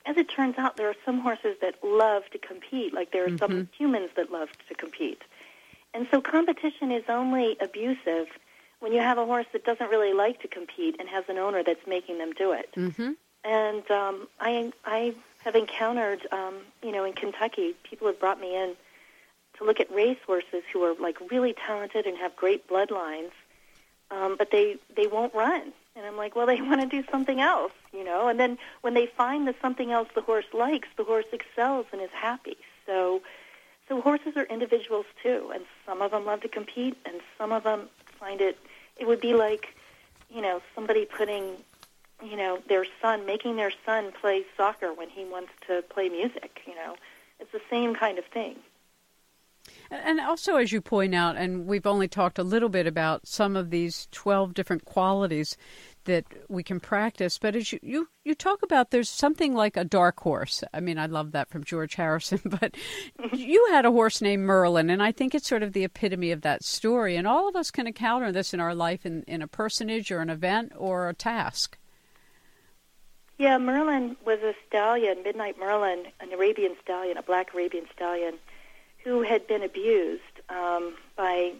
as 0.05 0.17
it 0.17 0.29
turns 0.29 0.57
out, 0.57 0.77
there 0.77 0.87
are 0.87 0.95
some 1.03 1.19
horses 1.19 1.57
that 1.61 1.83
love 1.83 2.23
to 2.31 2.37
compete, 2.37 2.93
like 2.93 3.11
there 3.11 3.23
are 3.23 3.29
mm-hmm. 3.29 3.37
some 3.37 3.69
humans 3.75 4.11
that 4.15 4.31
love 4.31 4.49
to 4.69 4.75
compete. 4.75 5.23
And 5.95 6.07
so 6.11 6.21
competition 6.21 6.91
is 6.91 7.03
only 7.09 7.57
abusive 7.59 8.27
when 8.81 8.93
you 8.93 8.99
have 8.99 9.17
a 9.17 9.25
horse 9.25 9.47
that 9.53 9.65
doesn't 9.65 9.89
really 9.89 10.13
like 10.13 10.41
to 10.41 10.47
compete 10.47 10.97
and 10.99 11.09
has 11.09 11.23
an 11.27 11.37
owner 11.37 11.63
that's 11.63 11.87
making 11.87 12.19
them 12.19 12.31
do 12.33 12.51
it. 12.51 12.69
Mm-hmm. 12.75 13.13
And 13.45 13.91
um, 13.91 14.27
I, 14.39 14.71
I 14.85 15.15
have 15.45 15.55
encountered, 15.55 16.27
um, 16.31 16.55
you 16.83 16.91
know, 16.91 17.05
in 17.05 17.13
Kentucky, 17.13 17.73
people 17.83 18.07
have 18.07 18.19
brought 18.19 18.39
me 18.39 18.55
in 18.55 18.75
to 19.57 19.63
look 19.63 19.79
at 19.79 19.89
race 19.93 20.17
horses 20.25 20.63
who 20.73 20.83
are 20.83 20.95
like 20.99 21.17
really 21.31 21.53
talented 21.53 22.05
and 22.05 22.17
have 22.17 22.35
great 22.35 22.67
bloodlines 22.67 23.31
um, 24.11 24.35
but 24.37 24.51
they 24.51 24.77
they 24.95 25.07
won't 25.07 25.33
run. 25.33 25.73
And 25.95 26.05
I'm 26.05 26.17
like, 26.17 26.35
well, 26.35 26.45
they 26.45 26.61
want 26.61 26.81
to 26.81 26.87
do 26.87 27.07
something 27.09 27.39
else, 27.39 27.71
you 27.93 28.03
know. 28.03 28.27
And 28.27 28.39
then 28.39 28.57
when 28.81 28.93
they 28.93 29.05
find 29.05 29.47
that 29.47 29.55
something 29.61 29.91
else 29.91 30.09
the 30.15 30.21
horse 30.21 30.45
likes, 30.53 30.87
the 30.97 31.03
horse 31.03 31.25
excels 31.31 31.85
and 31.91 32.01
is 32.01 32.09
happy. 32.11 32.57
So, 32.85 33.21
so 33.87 34.01
horses 34.01 34.35
are 34.35 34.43
individuals 34.43 35.05
too, 35.23 35.51
and 35.53 35.63
some 35.85 36.01
of 36.01 36.11
them 36.11 36.25
love 36.25 36.41
to 36.41 36.47
compete, 36.47 36.97
and 37.05 37.21
some 37.37 37.51
of 37.51 37.63
them 37.63 37.89
find 38.19 38.41
it. 38.41 38.57
It 38.97 39.07
would 39.07 39.21
be 39.21 39.33
like, 39.33 39.75
you 40.33 40.41
know, 40.41 40.61
somebody 40.73 41.05
putting, 41.05 41.55
you 42.23 42.35
know, 42.35 42.59
their 42.67 42.85
son 43.01 43.25
making 43.25 43.55
their 43.55 43.71
son 43.85 44.11
play 44.19 44.45
soccer 44.55 44.93
when 44.93 45.09
he 45.09 45.25
wants 45.25 45.51
to 45.67 45.83
play 45.89 46.09
music. 46.09 46.61
You 46.65 46.75
know, 46.75 46.95
it's 47.39 47.51
the 47.51 47.61
same 47.69 47.95
kind 47.95 48.17
of 48.17 48.25
thing. 48.25 48.57
And 49.89 50.19
also, 50.19 50.55
as 50.57 50.71
you 50.71 50.81
point 50.81 51.15
out, 51.15 51.37
and 51.37 51.65
we've 51.67 51.85
only 51.85 52.07
talked 52.07 52.39
a 52.39 52.43
little 52.43 52.69
bit 52.69 52.87
about 52.87 53.27
some 53.27 53.55
of 53.55 53.69
these 53.69 54.07
12 54.11 54.53
different 54.53 54.85
qualities 54.85 55.57
that 56.05 56.25
we 56.47 56.63
can 56.63 56.79
practice, 56.79 57.37
but 57.39 57.55
as 57.55 57.71
you, 57.71 57.79
you, 57.81 58.09
you 58.23 58.35
talk 58.35 58.61
about, 58.61 58.91
there's 58.91 59.09
something 59.09 59.55
like 59.55 59.75
a 59.75 59.83
dark 59.83 60.19
horse. 60.19 60.63
I 60.73 60.79
mean, 60.79 60.99
I 60.99 61.07
love 61.07 61.31
that 61.31 61.49
from 61.49 61.63
George 61.63 61.95
Harrison, 61.95 62.41
but 62.45 62.75
you 63.33 63.67
had 63.71 63.85
a 63.85 63.91
horse 63.91 64.21
named 64.21 64.43
Merlin, 64.43 64.89
and 64.89 65.01
I 65.01 65.11
think 65.11 65.33
it's 65.33 65.47
sort 65.47 65.63
of 65.63 65.73
the 65.73 65.83
epitome 65.83 66.31
of 66.31 66.41
that 66.41 66.63
story. 66.63 67.15
And 67.15 67.27
all 67.27 67.47
of 67.47 67.55
us 67.55 67.71
can 67.71 67.87
encounter 67.87 68.31
this 68.31 68.53
in 68.53 68.59
our 68.59 68.75
life 68.75 69.05
in, 69.05 69.23
in 69.23 69.41
a 69.41 69.47
personage 69.47 70.11
or 70.11 70.19
an 70.19 70.29
event 70.29 70.73
or 70.75 71.09
a 71.09 71.13
task. 71.13 71.77
Yeah, 73.37 73.57
Merlin 73.57 74.15
was 74.25 74.39
a 74.39 74.53
stallion, 74.67 75.23
Midnight 75.23 75.59
Merlin, 75.59 76.05
an 76.21 76.31
Arabian 76.31 76.75
stallion, 76.81 77.17
a 77.17 77.21
black 77.21 77.53
Arabian 77.53 77.85
stallion 77.93 78.35
who 79.03 79.23
had 79.23 79.45
been 79.45 79.61
abused 79.61 80.21
um, 80.49 80.93
by, 81.17 81.51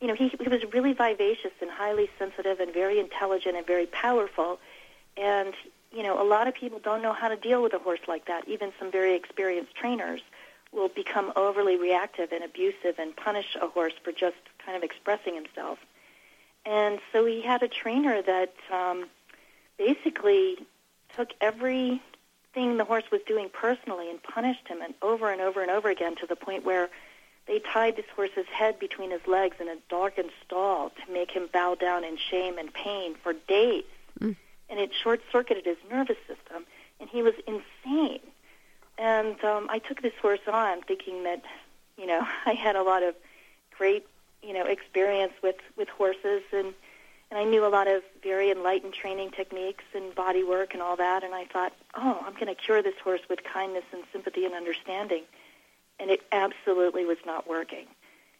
you 0.00 0.08
know, 0.08 0.14
he, 0.14 0.28
he 0.28 0.48
was 0.48 0.62
really 0.72 0.94
vivacious 0.94 1.52
and 1.60 1.70
highly 1.70 2.08
sensitive 2.18 2.58
and 2.58 2.72
very 2.72 2.98
intelligent 2.98 3.54
and 3.56 3.66
very 3.66 3.86
powerful. 3.86 4.58
And, 5.16 5.52
you 5.92 6.02
know, 6.02 6.20
a 6.20 6.26
lot 6.26 6.48
of 6.48 6.54
people 6.54 6.78
don't 6.78 7.02
know 7.02 7.12
how 7.12 7.28
to 7.28 7.36
deal 7.36 7.62
with 7.62 7.74
a 7.74 7.78
horse 7.78 8.00
like 8.08 8.26
that. 8.26 8.48
Even 8.48 8.72
some 8.78 8.90
very 8.90 9.14
experienced 9.14 9.74
trainers 9.76 10.22
will 10.72 10.88
become 10.88 11.32
overly 11.36 11.76
reactive 11.76 12.32
and 12.32 12.42
abusive 12.42 12.98
and 12.98 13.14
punish 13.14 13.56
a 13.60 13.68
horse 13.68 13.92
for 14.02 14.10
just 14.10 14.36
kind 14.64 14.76
of 14.76 14.82
expressing 14.82 15.34
himself. 15.34 15.78
And 16.64 16.98
so 17.12 17.26
he 17.26 17.42
had 17.42 17.62
a 17.62 17.68
trainer 17.68 18.22
that 18.22 18.54
um, 18.72 19.06
basically 19.76 20.66
took 21.16 21.30
every 21.40 22.02
thing 22.52 22.76
the 22.76 22.84
horse 22.84 23.04
was 23.10 23.20
doing 23.26 23.48
personally 23.52 24.08
and 24.10 24.22
punished 24.22 24.66
him 24.68 24.80
and 24.80 24.94
over 25.02 25.30
and 25.30 25.40
over 25.40 25.60
and 25.60 25.70
over 25.70 25.90
again 25.90 26.14
to 26.16 26.26
the 26.26 26.36
point 26.36 26.64
where 26.64 26.88
they 27.46 27.58
tied 27.58 27.96
this 27.96 28.06
horse's 28.14 28.46
head 28.46 28.78
between 28.78 29.10
his 29.10 29.20
legs 29.26 29.56
in 29.60 29.68
a 29.68 29.76
darkened 29.90 30.30
stall 30.44 30.90
to 30.90 31.12
make 31.12 31.30
him 31.30 31.48
bow 31.52 31.74
down 31.74 32.04
in 32.04 32.16
shame 32.16 32.56
and 32.58 32.72
pain 32.72 33.14
for 33.22 33.32
days. 33.32 33.84
Mm. 34.20 34.36
And 34.70 34.80
it 34.80 34.92
short 34.94 35.20
circuited 35.30 35.66
his 35.66 35.76
nervous 35.90 36.16
system, 36.26 36.64
and 37.00 37.10
he 37.10 37.22
was 37.22 37.34
insane. 37.46 38.20
And 38.96 39.42
um, 39.44 39.66
I 39.68 39.78
took 39.78 40.00
this 40.00 40.14
horse 40.22 40.40
on 40.50 40.80
thinking 40.82 41.24
that, 41.24 41.42
you 41.98 42.06
know, 42.06 42.26
I 42.46 42.54
had 42.54 42.76
a 42.76 42.82
lot 42.82 43.02
of 43.02 43.14
great, 43.76 44.06
you 44.42 44.54
know, 44.54 44.64
experience 44.64 45.32
with, 45.42 45.56
with 45.76 45.88
horses 45.88 46.42
and 46.52 46.72
and 47.34 47.42
I 47.42 47.50
knew 47.50 47.66
a 47.66 47.68
lot 47.68 47.88
of 47.88 48.04
very 48.22 48.52
enlightened 48.52 48.94
training 48.94 49.32
techniques 49.32 49.82
and 49.92 50.14
body 50.14 50.44
work 50.44 50.72
and 50.72 50.80
all 50.80 50.94
that. 50.96 51.24
And 51.24 51.34
I 51.34 51.46
thought, 51.46 51.72
oh, 51.96 52.22
I'm 52.24 52.34
going 52.34 52.46
to 52.46 52.54
cure 52.54 52.80
this 52.80 52.94
horse 53.02 53.22
with 53.28 53.40
kindness 53.42 53.82
and 53.92 54.04
sympathy 54.12 54.44
and 54.44 54.54
understanding. 54.54 55.24
And 55.98 56.12
it 56.12 56.20
absolutely 56.30 57.04
was 57.04 57.16
not 57.26 57.48
working. 57.48 57.86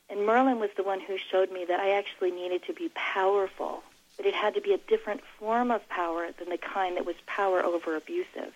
And 0.08 0.24
Merlin 0.24 0.60
was 0.60 0.70
the 0.76 0.84
one 0.84 1.00
who 1.00 1.16
showed 1.18 1.50
me 1.50 1.64
that 1.66 1.80
I 1.80 1.98
actually 1.98 2.30
needed 2.30 2.62
to 2.68 2.72
be 2.72 2.88
powerful, 2.94 3.82
but 4.16 4.26
it 4.26 4.34
had 4.34 4.54
to 4.54 4.60
be 4.60 4.72
a 4.72 4.78
different 4.78 5.22
form 5.40 5.72
of 5.72 5.88
power 5.88 6.28
than 6.38 6.48
the 6.48 6.58
kind 6.58 6.96
that 6.96 7.04
was 7.04 7.16
power 7.26 7.64
over 7.64 7.96
abusive. 7.96 8.52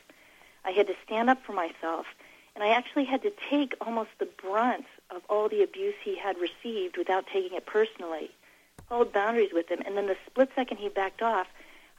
I 0.64 0.70
had 0.70 0.86
to 0.86 0.94
stand 1.04 1.30
up 1.30 1.42
for 1.44 1.52
myself, 1.52 2.06
and 2.54 2.62
I 2.62 2.68
actually 2.68 3.06
had 3.06 3.22
to 3.22 3.32
take 3.50 3.74
almost 3.80 4.10
the 4.20 4.28
brunt 4.40 4.86
of 5.10 5.22
all 5.28 5.48
the 5.48 5.64
abuse 5.64 5.94
he 6.04 6.16
had 6.16 6.36
received 6.38 6.96
without 6.96 7.26
taking 7.26 7.56
it 7.56 7.66
personally 7.66 8.30
hold 8.88 9.12
boundaries 9.12 9.52
with 9.52 9.68
him. 9.68 9.82
And 9.84 9.96
then 9.96 10.06
the 10.06 10.16
split 10.26 10.50
second 10.54 10.78
he 10.78 10.88
backed 10.88 11.22
off, 11.22 11.46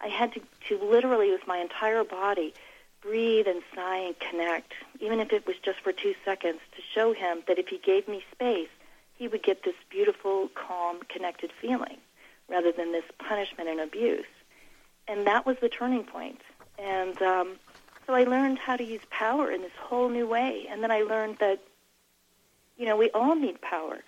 I 0.02 0.08
had 0.08 0.34
to, 0.34 0.42
to 0.70 0.84
literally, 0.84 1.32
with 1.32 1.48
my 1.48 1.58
entire 1.58 2.04
body, 2.04 2.54
breathe 3.02 3.48
and 3.48 3.62
sigh 3.76 4.00
and 4.00 4.20
connect, 4.20 4.74
even 5.00 5.20
if 5.20 5.32
it 5.32 5.48
was 5.48 5.56
just 5.64 5.80
for 5.80 5.92
two 5.92 6.16
seconds, 6.26 6.60
to 6.76 6.82
show 6.94 7.14
him 7.14 7.44
that 7.48 7.60
if 7.60 7.68
he 7.68 7.78
gave 7.78 8.08
me 8.08 8.24
space, 8.32 8.70
he 9.16 9.28
would 9.28 9.44
get 9.44 9.64
this 9.64 9.76
beautiful, 9.90 10.50
calm, 10.56 11.00
connected 11.10 11.52
feeling 11.62 11.98
rather 12.50 12.72
than 12.72 12.92
this 12.92 13.04
punishment 13.18 13.70
and 13.70 13.80
abuse. 13.80 14.26
And 15.08 15.28
that 15.28 15.46
was 15.46 15.58
the 15.62 15.70
turning 15.70 16.04
point. 16.04 16.42
And 16.78 17.22
um, 17.22 17.56
so 18.08 18.14
I 18.14 18.24
learned 18.24 18.58
how 18.58 18.76
to 18.76 18.84
use 18.84 19.02
power 19.10 19.52
in 19.52 19.62
this 19.62 19.72
whole 19.80 20.10
new 20.10 20.28
way. 20.28 20.68
And 20.70 20.82
then 20.82 20.92
I 20.92 21.02
learned 21.02 21.38
that, 21.40 21.60
you 22.78 22.86
know, 22.86 22.98
we 22.98 23.10
all 23.12 23.36
need 23.36 23.62
power 23.62 24.00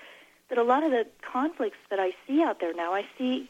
that 0.52 0.58
a 0.58 0.64
lot 0.64 0.84
of 0.84 0.92
the 0.92 1.08
conflicts 1.22 1.78
that 1.90 2.00
I 2.00 2.12
see 2.28 2.44
out 2.44 2.60
there 2.60 2.74
now, 2.74 2.94
I 2.94 3.06
see 3.18 3.50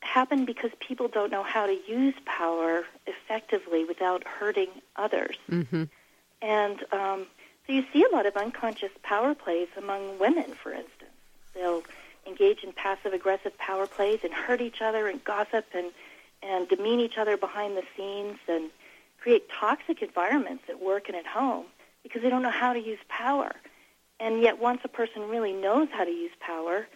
happen 0.00 0.46
because 0.46 0.70
people 0.80 1.08
don't 1.08 1.30
know 1.30 1.42
how 1.42 1.66
to 1.66 1.78
use 1.86 2.14
power 2.24 2.84
effectively 3.06 3.84
without 3.84 4.24
hurting 4.26 4.68
others. 4.96 5.36
Mm-hmm. 5.50 5.84
And 6.40 6.80
um, 6.90 7.26
so 7.66 7.74
you 7.74 7.84
see 7.92 8.02
a 8.02 8.08
lot 8.14 8.24
of 8.24 8.34
unconscious 8.34 8.92
power 9.02 9.34
plays 9.34 9.68
among 9.76 10.18
women, 10.18 10.54
for 10.54 10.72
instance. 10.72 11.10
They'll 11.54 11.82
engage 12.26 12.64
in 12.64 12.72
passive 12.72 13.12
aggressive 13.12 13.56
power 13.58 13.86
plays 13.86 14.20
and 14.24 14.32
hurt 14.32 14.62
each 14.62 14.80
other 14.80 15.08
and 15.08 15.22
gossip 15.22 15.66
and, 15.74 15.90
and 16.42 16.66
demean 16.66 17.00
each 17.00 17.18
other 17.18 17.36
behind 17.36 17.76
the 17.76 17.84
scenes 17.94 18.38
and 18.48 18.70
create 19.20 19.50
toxic 19.50 20.00
environments 20.00 20.64
at 20.70 20.80
work 20.82 21.08
and 21.08 21.16
at 21.16 21.26
home 21.26 21.66
because 22.02 22.22
they 22.22 22.30
don't 22.30 22.42
know 22.42 22.50
how 22.50 22.72
to 22.72 22.80
use 22.80 23.00
power. 23.08 23.52
And 24.18 24.40
yet, 24.40 24.58
once 24.58 24.80
a 24.84 24.88
person 24.88 25.28
really 25.28 25.52
knows 25.52 25.88
how 25.92 26.04
to 26.04 26.10
use 26.10 26.32
power, 26.40 26.86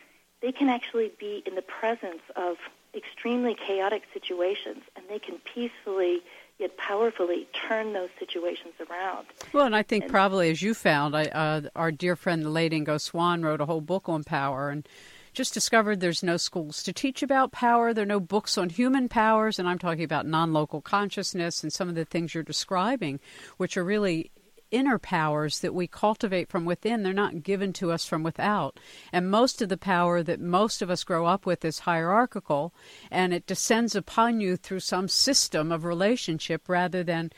they 0.41 0.53
can 0.53 0.69
actually 0.69 1.13
be 1.19 1.43
in 1.47 1.55
the 1.55 1.63
presence 1.63 2.23
of 2.37 2.57
extremely 2.95 3.55
chaotic 3.55 4.03
situations 4.13 4.83
and 4.97 5.05
they 5.09 5.19
can 5.19 5.39
peacefully 5.55 6.21
yet 6.59 6.77
powerfully 6.77 7.47
turn 7.69 7.93
those 7.93 8.11
situations 8.19 8.75
around. 8.91 9.27
Well, 9.53 9.65
and 9.65 9.75
I 9.75 9.83
think 9.83 10.05
and, 10.05 10.13
probably 10.13 10.51
as 10.51 10.61
you 10.61 10.75
found, 10.75 11.17
I, 11.17 11.25
uh, 11.25 11.63
our 11.75 11.91
dear 11.91 12.17
friend 12.17 12.45
the 12.45 12.51
late 12.51 12.73
Ingo 12.73 13.01
Swann 13.01 13.43
wrote 13.43 13.61
a 13.61 13.67
whole 13.67 13.81
book 13.81 14.09
on 14.09 14.25
power 14.25 14.69
and 14.69 14.87
just 15.33 15.55
discovered 15.55 16.01
there's 16.01 16.23
no 16.23 16.37
schools 16.37 16.83
to 16.83 16.93
teach 16.93 17.23
about 17.23 17.53
power. 17.53 17.95
There 17.95 18.03
are 18.03 18.07
no 18.07 18.21
books 18.21 18.59
on 18.59 18.69
human 18.69 19.09
powers, 19.09 19.59
and 19.59 19.69
I'm 19.69 19.79
talking 19.79 20.05
about 20.05 20.27
non 20.27 20.53
local 20.53 20.81
consciousness 20.81 21.63
and 21.63 21.73
some 21.73 21.89
of 21.89 21.95
the 21.95 22.05
things 22.05 22.35
you're 22.35 22.43
describing, 22.43 23.21
which 23.57 23.77
are 23.77 23.85
really 23.85 24.31
inner 24.71 24.99
powers 24.99 25.61
that 25.61 25.75
we 25.75 25.87
cultivate 25.87 26.49
from 26.49 26.65
within. 26.65 27.03
They're 27.03 27.13
not 27.13 27.43
given 27.43 27.73
to 27.75 27.93
us 27.93 28.05
from 28.05 28.23
without. 28.23 28.79
And 29.13 29.31
most 29.31 29.63
of 29.63 29.69
the 29.69 29.77
power 29.77 30.23
that 30.23 30.41
most 30.41 30.83
of 30.83 30.91
us 30.91 31.05
grow 31.05 31.27
up 31.27 31.47
with 31.47 31.65
is 31.65 31.81
hierarchical, 31.81 32.73
and 33.11 33.33
it 33.33 33.47
descends 33.47 33.95
upon 33.95 34.41
you 34.41 34.57
through 34.57 34.81
some 34.81 35.09
system 35.09 35.73
of 35.73 35.85
relationship 35.85 36.69
rather 36.69 37.03
than 37.03 37.31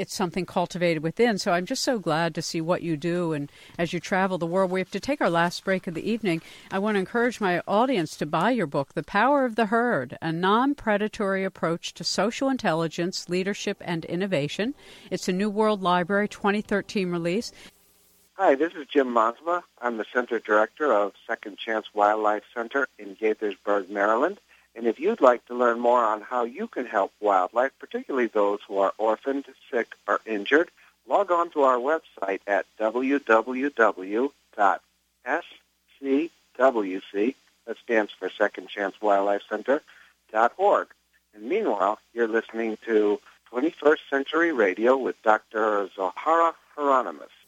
it's 0.00 0.14
something 0.14 0.46
cultivated 0.46 1.02
within. 1.02 1.36
So 1.36 1.52
I'm 1.52 1.66
just 1.66 1.84
so 1.84 1.98
glad 1.98 2.34
to 2.34 2.42
see 2.42 2.62
what 2.62 2.80
you 2.80 2.96
do. 2.96 3.34
And 3.34 3.52
as 3.78 3.92
you 3.92 4.00
travel 4.00 4.38
the 4.38 4.46
world, 4.46 4.70
we 4.70 4.80
have 4.80 4.90
to 4.92 4.98
take 4.98 5.20
our 5.20 5.28
last 5.28 5.62
break 5.62 5.86
of 5.86 5.92
the 5.92 6.10
evening. 6.10 6.40
I 6.70 6.78
want 6.78 6.94
to 6.94 7.00
encourage 7.00 7.38
my 7.38 7.60
audience 7.68 8.16
to 8.16 8.26
buy 8.26 8.50
your 8.50 8.66
book, 8.66 8.94
The 8.94 9.02
Power 9.02 9.44
of 9.44 9.56
the 9.56 9.66
Herd 9.66 10.16
A 10.22 10.32
Non 10.32 10.74
Predatory 10.74 11.44
Approach 11.44 11.92
to 11.94 12.02
Social 12.02 12.48
Intelligence, 12.48 13.28
Leadership, 13.28 13.76
and 13.82 14.06
Innovation. 14.06 14.74
It's 15.10 15.28
a 15.28 15.32
New 15.34 15.50
World 15.50 15.82
Library 15.82 16.28
2013 16.28 17.10
release. 17.10 17.52
Hi, 18.34 18.54
this 18.54 18.72
is 18.72 18.86
Jim 18.86 19.08
Mosma. 19.08 19.62
I'm 19.82 19.98
the 19.98 20.06
Center 20.14 20.38
Director 20.38 20.90
of 20.94 21.12
Second 21.26 21.58
Chance 21.58 21.88
Wildlife 21.92 22.44
Center 22.54 22.88
in 22.98 23.16
Gaithersburg, 23.16 23.90
Maryland. 23.90 24.40
And 24.80 24.88
if 24.88 24.98
you'd 24.98 25.20
like 25.20 25.44
to 25.48 25.54
learn 25.54 25.78
more 25.78 26.02
on 26.02 26.22
how 26.22 26.44
you 26.44 26.66
can 26.66 26.86
help 26.86 27.12
wildlife, 27.20 27.72
particularly 27.78 28.28
those 28.28 28.60
who 28.66 28.78
are 28.78 28.94
orphaned, 28.96 29.44
sick, 29.70 29.94
or 30.08 30.20
injured, 30.24 30.70
log 31.06 31.30
on 31.30 31.50
to 31.50 31.64
our 31.64 31.76
website 31.76 32.40
at 32.46 32.64
www.scwc, 32.80 34.32
that 37.66 37.76
stands 37.84 38.12
for 38.18 38.30
Second 38.30 38.68
Chance 38.70 39.02
Wildlife 39.02 39.42
Center, 39.50 39.82
org. 40.56 40.88
And 41.34 41.42
meanwhile, 41.44 41.98
you're 42.14 42.26
listening 42.26 42.78
to 42.86 43.20
21st 43.52 43.98
Century 44.08 44.50
Radio 44.50 44.96
with 44.96 45.22
Dr. 45.22 45.90
Zohara 45.94 46.54
Hieronimus. 46.74 47.39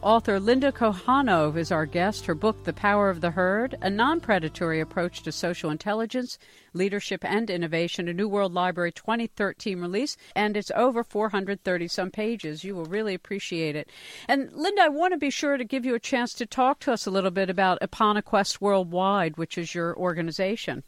Author 0.00 0.38
Linda 0.38 0.70
Kohanov 0.70 1.56
is 1.56 1.72
our 1.72 1.84
guest. 1.84 2.26
Her 2.26 2.36
book, 2.36 2.62
The 2.62 2.72
Power 2.72 3.10
of 3.10 3.20
the 3.20 3.32
Herd 3.32 3.76
A 3.82 3.90
Non 3.90 4.20
Predatory 4.20 4.78
Approach 4.78 5.24
to 5.24 5.32
Social 5.32 5.70
Intelligence, 5.70 6.38
Leadership, 6.72 7.24
and 7.24 7.50
Innovation, 7.50 8.06
a 8.06 8.12
New 8.12 8.28
World 8.28 8.54
Library 8.54 8.92
2013 8.92 9.80
release, 9.80 10.16
and 10.36 10.56
it's 10.56 10.70
over 10.76 11.02
430 11.02 11.88
some 11.88 12.12
pages. 12.12 12.62
You 12.62 12.76
will 12.76 12.84
really 12.84 13.12
appreciate 13.12 13.74
it. 13.74 13.90
And 14.28 14.52
Linda, 14.52 14.82
I 14.82 14.88
want 14.88 15.14
to 15.14 15.18
be 15.18 15.30
sure 15.30 15.56
to 15.56 15.64
give 15.64 15.84
you 15.84 15.96
a 15.96 15.98
chance 15.98 16.32
to 16.34 16.46
talk 16.46 16.78
to 16.80 16.92
us 16.92 17.04
a 17.04 17.10
little 17.10 17.32
bit 17.32 17.50
about 17.50 17.80
Epona 17.80 18.22
Quest 18.22 18.60
Worldwide, 18.60 19.36
which 19.36 19.58
is 19.58 19.74
your 19.74 19.96
organization. 19.96 20.84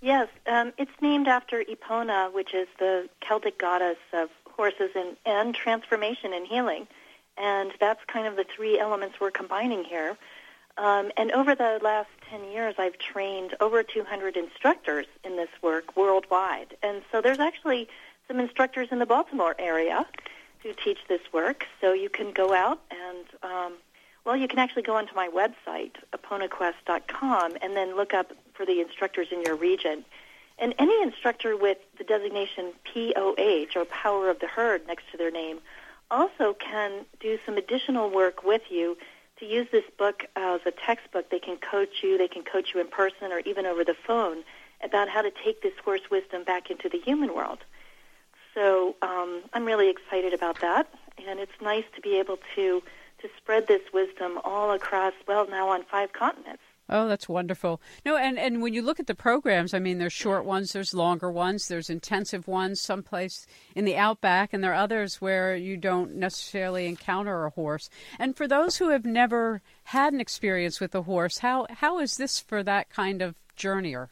Yes, 0.00 0.26
um, 0.48 0.72
it's 0.76 0.90
named 1.00 1.28
after 1.28 1.62
Epona, 1.62 2.32
which 2.32 2.52
is 2.52 2.66
the 2.80 3.08
Celtic 3.20 3.58
goddess 3.58 3.98
of 4.12 4.28
horses 4.56 4.90
and, 4.96 5.16
and 5.24 5.54
transformation 5.54 6.32
and 6.32 6.48
healing. 6.48 6.88
And 7.36 7.72
that's 7.80 8.00
kind 8.06 8.26
of 8.26 8.36
the 8.36 8.44
three 8.44 8.78
elements 8.78 9.16
we're 9.20 9.30
combining 9.30 9.84
here. 9.84 10.16
Um, 10.78 11.10
and 11.16 11.30
over 11.32 11.54
the 11.54 11.78
last 11.82 12.08
10 12.30 12.50
years, 12.50 12.74
I've 12.78 12.98
trained 12.98 13.54
over 13.60 13.82
200 13.82 14.36
instructors 14.36 15.06
in 15.24 15.36
this 15.36 15.50
work 15.60 15.96
worldwide. 15.96 16.76
And 16.82 17.02
so 17.10 17.20
there's 17.20 17.40
actually 17.40 17.88
some 18.26 18.40
instructors 18.40 18.88
in 18.90 18.98
the 18.98 19.06
Baltimore 19.06 19.54
area 19.58 20.06
who 20.62 20.72
teach 20.72 20.98
this 21.08 21.20
work. 21.32 21.66
So 21.80 21.92
you 21.92 22.08
can 22.08 22.32
go 22.32 22.54
out 22.54 22.80
and, 22.90 23.26
um, 23.42 23.72
well, 24.24 24.36
you 24.36 24.48
can 24.48 24.58
actually 24.58 24.82
go 24.82 24.96
onto 24.96 25.14
my 25.14 25.28
website, 25.28 25.92
eponaquest.com, 26.12 27.56
and 27.60 27.76
then 27.76 27.96
look 27.96 28.14
up 28.14 28.32
for 28.54 28.64
the 28.64 28.80
instructors 28.80 29.28
in 29.30 29.42
your 29.42 29.56
region. 29.56 30.04
And 30.58 30.74
any 30.78 31.02
instructor 31.02 31.56
with 31.56 31.78
the 31.98 32.04
designation 32.04 32.72
POH, 32.84 33.76
or 33.76 33.84
Power 33.86 34.30
of 34.30 34.38
the 34.38 34.46
Herd, 34.46 34.86
next 34.86 35.10
to 35.10 35.18
their 35.18 35.30
name, 35.30 35.58
also 36.12 36.54
can 36.54 37.06
do 37.18 37.38
some 37.44 37.56
additional 37.56 38.10
work 38.10 38.44
with 38.44 38.62
you 38.70 38.96
to 39.38 39.46
use 39.46 39.66
this 39.72 39.84
book 39.98 40.26
as 40.36 40.60
a 40.66 40.70
textbook. 40.70 41.30
They 41.30 41.40
can 41.40 41.56
coach 41.56 42.02
you, 42.02 42.18
they 42.18 42.28
can 42.28 42.44
coach 42.44 42.72
you 42.74 42.80
in 42.80 42.86
person 42.86 43.32
or 43.32 43.40
even 43.40 43.66
over 43.66 43.82
the 43.82 43.96
phone 44.06 44.44
about 44.84 45.08
how 45.08 45.22
to 45.22 45.32
take 45.44 45.62
this 45.62 45.72
horse 45.84 46.02
wisdom 46.10 46.44
back 46.44 46.70
into 46.70 46.88
the 46.88 46.98
human 46.98 47.34
world. 47.34 47.58
So 48.54 48.94
um, 49.02 49.42
I'm 49.52 49.64
really 49.64 49.88
excited 49.88 50.34
about 50.34 50.60
that, 50.60 50.92
and 51.26 51.40
it's 51.40 51.58
nice 51.60 51.84
to 51.96 52.00
be 52.00 52.18
able 52.18 52.38
to 52.54 52.82
to 53.22 53.28
spread 53.36 53.68
this 53.68 53.82
wisdom 53.94 54.40
all 54.42 54.72
across, 54.72 55.12
well, 55.28 55.46
now 55.48 55.68
on 55.68 55.84
five 55.84 56.12
continents. 56.12 56.62
Oh, 56.88 57.08
that's 57.08 57.28
wonderful. 57.28 57.80
No, 58.04 58.16
and, 58.16 58.38
and 58.38 58.60
when 58.60 58.74
you 58.74 58.82
look 58.82 59.00
at 59.00 59.06
the 59.06 59.14
programs, 59.14 59.72
I 59.72 59.78
mean, 59.78 59.98
there's 59.98 60.12
short 60.12 60.44
ones, 60.44 60.72
there's 60.72 60.92
longer 60.92 61.30
ones, 61.30 61.68
there's 61.68 61.88
intensive 61.88 62.46
ones, 62.48 62.80
someplace 62.80 63.46
in 63.74 63.84
the 63.84 63.96
outback, 63.96 64.52
and 64.52 64.62
there 64.62 64.72
are 64.72 64.82
others 64.82 65.20
where 65.20 65.56
you 65.56 65.76
don't 65.76 66.16
necessarily 66.16 66.86
encounter 66.86 67.44
a 67.44 67.50
horse. 67.50 67.88
And 68.18 68.36
for 68.36 68.48
those 68.48 68.76
who 68.76 68.90
have 68.90 69.04
never 69.04 69.62
had 69.84 70.12
an 70.12 70.20
experience 70.20 70.80
with 70.80 70.94
a 70.94 71.02
horse, 71.02 71.38
how 71.38 71.66
how 71.70 71.98
is 71.98 72.16
this 72.16 72.40
for 72.40 72.62
that 72.64 72.90
kind 72.90 73.22
of 73.22 73.36
journeyer? 73.56 74.08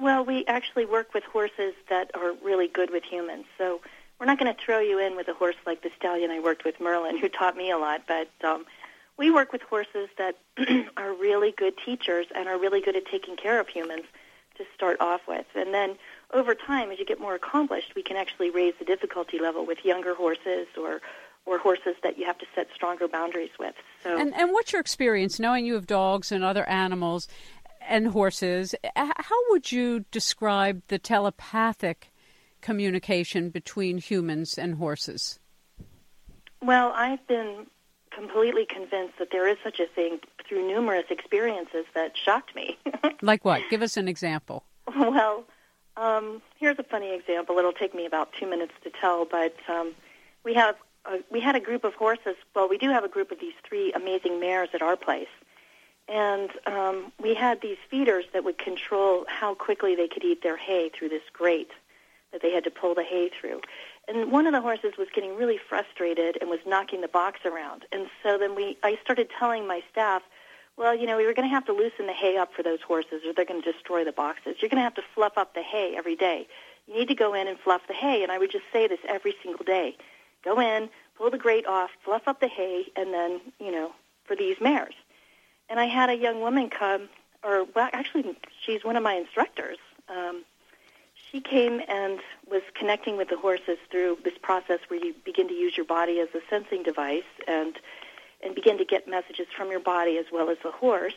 Well, 0.00 0.24
we 0.24 0.44
actually 0.46 0.86
work 0.86 1.14
with 1.14 1.24
horses 1.24 1.74
that 1.88 2.10
are 2.14 2.32
really 2.42 2.66
good 2.66 2.90
with 2.90 3.04
humans. 3.04 3.44
So 3.56 3.80
we're 4.18 4.26
not 4.26 4.38
going 4.38 4.52
to 4.52 4.60
throw 4.60 4.80
you 4.80 4.98
in 4.98 5.16
with 5.16 5.28
a 5.28 5.34
horse 5.34 5.56
like 5.66 5.82
the 5.82 5.90
stallion 5.96 6.30
I 6.30 6.40
worked 6.40 6.64
with, 6.64 6.80
Merlin, 6.80 7.18
who 7.18 7.28
taught 7.28 7.56
me 7.56 7.70
a 7.70 7.78
lot, 7.78 8.02
but 8.08 8.28
um, 8.42 8.66
we 9.16 9.30
work 9.30 9.52
with 9.52 9.62
horses 9.62 10.08
that 10.18 10.36
are 10.96 11.12
really 11.14 11.52
good 11.52 11.74
teachers 11.84 12.26
and 12.34 12.48
are 12.48 12.58
really 12.58 12.80
good 12.80 12.96
at 12.96 13.06
taking 13.06 13.36
care 13.36 13.60
of 13.60 13.68
humans 13.68 14.04
to 14.56 14.64
start 14.74 15.00
off 15.00 15.22
with. 15.26 15.46
And 15.54 15.74
then 15.74 15.96
over 16.32 16.54
time, 16.54 16.90
as 16.90 16.98
you 16.98 17.04
get 17.04 17.20
more 17.20 17.34
accomplished, 17.34 17.94
we 17.94 18.02
can 18.02 18.16
actually 18.16 18.50
raise 18.50 18.74
the 18.78 18.84
difficulty 18.84 19.38
level 19.38 19.66
with 19.66 19.84
younger 19.84 20.14
horses 20.14 20.66
or 20.80 21.00
or 21.46 21.58
horses 21.58 21.94
that 22.02 22.18
you 22.18 22.24
have 22.24 22.38
to 22.38 22.46
set 22.54 22.68
stronger 22.74 23.06
boundaries 23.06 23.50
with. 23.58 23.74
So 24.02 24.18
And 24.18 24.34
and 24.34 24.52
what's 24.52 24.72
your 24.72 24.80
experience 24.80 25.38
knowing 25.38 25.66
you 25.66 25.74
have 25.74 25.86
dogs 25.86 26.32
and 26.32 26.42
other 26.42 26.66
animals 26.68 27.28
and 27.86 28.08
horses? 28.08 28.74
How 28.96 29.50
would 29.50 29.70
you 29.70 30.04
describe 30.10 30.82
the 30.88 30.98
telepathic 30.98 32.12
communication 32.62 33.50
between 33.50 33.98
humans 33.98 34.56
and 34.56 34.76
horses? 34.76 35.38
Well, 36.62 36.92
I've 36.96 37.26
been 37.26 37.66
completely 38.14 38.66
convinced 38.66 39.18
that 39.18 39.30
there 39.30 39.48
is 39.48 39.56
such 39.62 39.80
a 39.80 39.86
thing 39.86 40.20
through 40.46 40.66
numerous 40.66 41.04
experiences 41.10 41.84
that 41.94 42.16
shocked 42.16 42.54
me. 42.54 42.78
like 43.22 43.44
what? 43.44 43.62
Give 43.70 43.82
us 43.82 43.96
an 43.96 44.08
example. 44.08 44.64
Well, 44.86 45.44
um, 45.96 46.42
here's 46.58 46.78
a 46.78 46.82
funny 46.82 47.14
example. 47.14 47.58
It'll 47.58 47.72
take 47.72 47.94
me 47.94 48.06
about 48.06 48.32
two 48.38 48.48
minutes 48.48 48.72
to 48.84 48.90
tell, 48.90 49.24
but 49.24 49.56
um, 49.68 49.94
we 50.44 50.54
have 50.54 50.76
a, 51.04 51.18
we 51.30 51.40
had 51.40 51.56
a 51.56 51.60
group 51.60 51.84
of 51.84 51.94
horses. 51.94 52.36
Well, 52.54 52.68
we 52.68 52.78
do 52.78 52.90
have 52.90 53.04
a 53.04 53.08
group 53.08 53.30
of 53.30 53.40
these 53.40 53.54
three 53.66 53.92
amazing 53.92 54.40
mares 54.40 54.70
at 54.74 54.82
our 54.82 54.96
place, 54.96 55.28
and 56.08 56.50
um, 56.66 57.12
we 57.22 57.34
had 57.34 57.60
these 57.60 57.78
feeders 57.90 58.24
that 58.32 58.44
would 58.44 58.58
control 58.58 59.24
how 59.28 59.54
quickly 59.54 59.94
they 59.94 60.08
could 60.08 60.24
eat 60.24 60.42
their 60.42 60.56
hay 60.56 60.90
through 60.90 61.08
this 61.08 61.22
grate 61.32 61.70
that 62.32 62.42
they 62.42 62.52
had 62.52 62.64
to 62.64 62.70
pull 62.70 62.94
the 62.94 63.04
hay 63.04 63.30
through. 63.40 63.60
And 64.06 64.30
one 64.30 64.46
of 64.46 64.52
the 64.52 64.60
horses 64.60 64.94
was 64.98 65.08
getting 65.14 65.36
really 65.36 65.58
frustrated 65.58 66.38
and 66.40 66.50
was 66.50 66.60
knocking 66.66 67.00
the 67.00 67.08
box 67.08 67.40
around. 67.44 67.86
And 67.90 68.08
so 68.22 68.36
then 68.38 68.54
we, 68.54 68.76
I 68.82 68.98
started 69.02 69.30
telling 69.38 69.66
my 69.66 69.82
staff, 69.90 70.22
well, 70.76 70.94
you 70.94 71.06
know, 71.06 71.16
we 71.16 71.24
were 71.24 71.34
going 71.34 71.48
to 71.48 71.54
have 71.54 71.64
to 71.66 71.72
loosen 71.72 72.06
the 72.06 72.12
hay 72.12 72.36
up 72.36 72.52
for 72.52 72.62
those 72.62 72.82
horses 72.82 73.22
or 73.26 73.32
they're 73.32 73.44
going 73.44 73.62
to 73.62 73.72
destroy 73.72 74.04
the 74.04 74.12
boxes. 74.12 74.56
You're 74.60 74.68
going 74.68 74.78
to 74.78 74.82
have 74.82 74.94
to 74.94 75.04
fluff 75.14 75.38
up 75.38 75.54
the 75.54 75.62
hay 75.62 75.94
every 75.96 76.16
day. 76.16 76.46
You 76.86 76.94
need 76.94 77.08
to 77.08 77.14
go 77.14 77.32
in 77.32 77.48
and 77.48 77.58
fluff 77.58 77.82
the 77.86 77.94
hay. 77.94 78.22
And 78.22 78.30
I 78.30 78.38
would 78.38 78.50
just 78.50 78.64
say 78.72 78.86
this 78.88 78.98
every 79.08 79.34
single 79.42 79.64
day. 79.64 79.96
Go 80.44 80.60
in, 80.60 80.90
pull 81.16 81.30
the 81.30 81.38
grate 81.38 81.66
off, 81.66 81.90
fluff 82.04 82.26
up 82.26 82.40
the 82.40 82.48
hay, 82.48 82.86
and 82.96 83.14
then, 83.14 83.40
you 83.58 83.70
know, 83.70 83.92
for 84.24 84.36
these 84.36 84.56
mares. 84.60 84.94
And 85.68 85.80
I 85.80 85.86
had 85.86 86.10
a 86.10 86.16
young 86.16 86.40
woman 86.40 86.68
come, 86.68 87.08
or 87.42 87.64
well, 87.74 87.88
actually, 87.92 88.36
she's 88.64 88.84
one 88.84 88.96
of 88.96 89.02
my 89.02 89.14
instructors. 89.14 89.78
Um, 90.08 90.44
she 91.34 91.40
came 91.40 91.80
and 91.88 92.20
was 92.48 92.62
connecting 92.78 93.16
with 93.16 93.28
the 93.28 93.36
horses 93.36 93.78
through 93.90 94.18
this 94.22 94.34
process 94.40 94.78
where 94.86 95.04
you 95.04 95.12
begin 95.24 95.48
to 95.48 95.54
use 95.54 95.76
your 95.76 95.84
body 95.84 96.20
as 96.20 96.28
a 96.32 96.38
sensing 96.48 96.84
device 96.84 97.24
and 97.48 97.76
and 98.44 98.54
begin 98.54 98.78
to 98.78 98.84
get 98.84 99.08
messages 99.08 99.46
from 99.56 99.70
your 99.70 99.80
body 99.80 100.18
as 100.18 100.26
well 100.30 100.50
as 100.50 100.58
the 100.62 100.70
horse. 100.70 101.16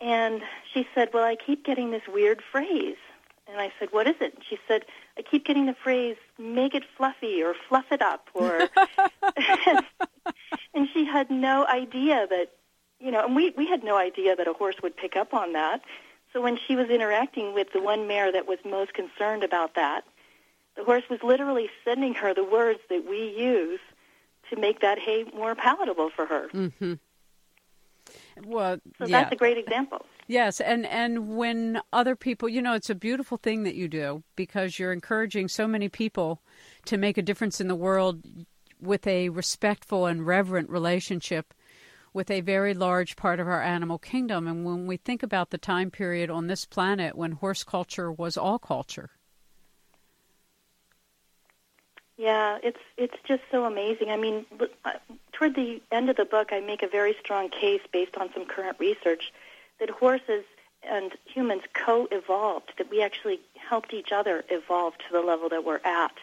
And 0.00 0.42
she 0.72 0.88
said, 0.94 1.10
"Well, 1.12 1.24
I 1.24 1.36
keep 1.36 1.64
getting 1.64 1.92
this 1.92 2.02
weird 2.08 2.42
phrase." 2.50 2.96
And 3.46 3.60
I 3.60 3.72
said, 3.78 3.92
"What 3.92 4.08
is 4.08 4.16
it?" 4.20 4.34
And 4.34 4.42
she 4.48 4.58
said, 4.66 4.84
"I 5.16 5.22
keep 5.22 5.44
getting 5.44 5.66
the 5.66 5.74
phrase 5.74 6.16
make 6.36 6.74
it 6.74 6.82
fluffy 6.96 7.42
or 7.42 7.54
fluff 7.68 7.92
it 7.92 8.02
up 8.02 8.28
or 8.34 8.58
and 10.74 10.88
she 10.92 11.04
had 11.04 11.30
no 11.30 11.64
idea 11.66 12.26
that 12.28 12.48
you 12.98 13.12
know, 13.12 13.24
and 13.24 13.36
we 13.36 13.50
we 13.50 13.68
had 13.68 13.84
no 13.84 13.96
idea 13.96 14.34
that 14.34 14.48
a 14.48 14.52
horse 14.52 14.76
would 14.82 14.96
pick 14.96 15.14
up 15.14 15.32
on 15.32 15.52
that. 15.52 15.82
So 16.38 16.42
when 16.44 16.56
she 16.68 16.76
was 16.76 16.88
interacting 16.88 17.52
with 17.52 17.72
the 17.72 17.82
one 17.82 18.06
mare 18.06 18.30
that 18.30 18.46
was 18.46 18.58
most 18.64 18.94
concerned 18.94 19.42
about 19.42 19.74
that, 19.74 20.04
the 20.76 20.84
horse 20.84 21.02
was 21.10 21.18
literally 21.24 21.68
sending 21.84 22.14
her 22.14 22.32
the 22.32 22.44
words 22.44 22.78
that 22.90 23.04
we 23.10 23.34
use 23.36 23.80
to 24.48 24.56
make 24.56 24.80
that 24.80 25.00
hay 25.00 25.24
more 25.34 25.56
palatable 25.56 26.10
for 26.14 26.26
her. 26.26 26.48
Mm-hmm. 26.54 26.92
Well, 28.44 28.78
so 28.98 29.06
yeah. 29.06 29.22
that's 29.22 29.32
a 29.32 29.36
great 29.36 29.58
example. 29.58 30.06
Yes, 30.28 30.60
and 30.60 30.86
and 30.86 31.36
when 31.36 31.80
other 31.92 32.14
people, 32.14 32.48
you 32.48 32.62
know, 32.62 32.74
it's 32.74 32.88
a 32.88 32.94
beautiful 32.94 33.36
thing 33.36 33.64
that 33.64 33.74
you 33.74 33.88
do 33.88 34.22
because 34.36 34.78
you're 34.78 34.92
encouraging 34.92 35.48
so 35.48 35.66
many 35.66 35.88
people 35.88 36.40
to 36.84 36.96
make 36.96 37.18
a 37.18 37.22
difference 37.22 37.60
in 37.60 37.66
the 37.66 37.74
world 37.74 38.22
with 38.80 39.08
a 39.08 39.30
respectful 39.30 40.06
and 40.06 40.24
reverent 40.24 40.70
relationship 40.70 41.52
with 42.12 42.30
a 42.30 42.40
very 42.40 42.74
large 42.74 43.16
part 43.16 43.40
of 43.40 43.48
our 43.48 43.62
animal 43.62 43.98
kingdom. 43.98 44.46
And 44.46 44.64
when 44.64 44.86
we 44.86 44.96
think 44.96 45.22
about 45.22 45.50
the 45.50 45.58
time 45.58 45.90
period 45.90 46.30
on 46.30 46.46
this 46.46 46.64
planet 46.64 47.16
when 47.16 47.32
horse 47.32 47.64
culture 47.64 48.10
was 48.10 48.36
all 48.36 48.58
culture. 48.58 49.10
Yeah, 52.18 52.58
it's 52.64 52.80
it's 52.96 53.14
just 53.24 53.42
so 53.50 53.64
amazing. 53.64 54.10
I 54.10 54.16
mean, 54.16 54.44
toward 55.32 55.54
the 55.54 55.80
end 55.92 56.10
of 56.10 56.16
the 56.16 56.24
book, 56.24 56.48
I 56.52 56.58
make 56.58 56.82
a 56.82 56.88
very 56.88 57.14
strong 57.20 57.48
case 57.48 57.80
based 57.92 58.16
on 58.16 58.32
some 58.34 58.44
current 58.44 58.76
research 58.80 59.32
that 59.78 59.88
horses 59.88 60.44
and 60.82 61.12
humans 61.24 61.62
co-evolved. 61.74 62.72
That 62.78 62.90
we 62.90 63.02
actually 63.02 63.38
helped 63.54 63.94
each 63.94 64.10
other 64.10 64.44
evolve 64.48 64.98
to 64.98 65.04
the 65.12 65.20
level 65.20 65.48
that 65.50 65.64
we're 65.64 65.80
at. 65.84 66.16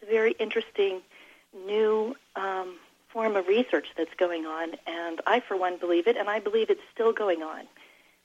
It's 0.00 0.08
a 0.08 0.12
very 0.12 0.32
interesting 0.38 1.00
new 1.66 2.14
um, 2.36 2.76
form 3.12 3.36
of 3.36 3.48
research 3.48 3.88
that's 3.96 4.14
going 4.16 4.46
on, 4.46 4.72
and 4.86 5.20
I, 5.26 5.40
for 5.40 5.56
one, 5.56 5.78
believe 5.78 6.06
it, 6.06 6.16
and 6.16 6.28
I 6.28 6.40
believe 6.40 6.70
it's 6.70 6.80
still 6.92 7.12
going 7.12 7.42
on. 7.42 7.62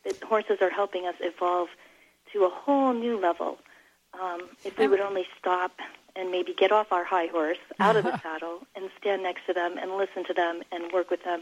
That 0.04 0.22
horses 0.22 0.58
are 0.62 0.70
helping 0.70 1.08
us 1.08 1.16
evolve 1.20 1.70
to 2.34 2.46
a 2.46 2.50
whole 2.50 2.94
new 2.94 3.20
level. 3.20 3.58
Um, 4.20 4.42
if 4.64 4.78
we 4.78 4.88
would 4.88 5.00
only 5.00 5.26
stop 5.38 5.80
and 6.16 6.32
maybe 6.32 6.54
get 6.54 6.72
off 6.72 6.92
our 6.92 7.04
high 7.04 7.28
horse, 7.28 7.58
out 7.80 7.96
of 7.96 8.06
the 8.06 8.18
saddle, 8.22 8.60
and 8.76 8.90
stand 9.00 9.24
next 9.24 9.46
to 9.48 9.54
them 9.54 9.78
and 9.78 9.98
listen 9.98 10.24
to 10.26 10.34
them 10.34 10.62
and 10.72 10.92
work 10.92 11.10
with 11.10 11.24
them 11.24 11.42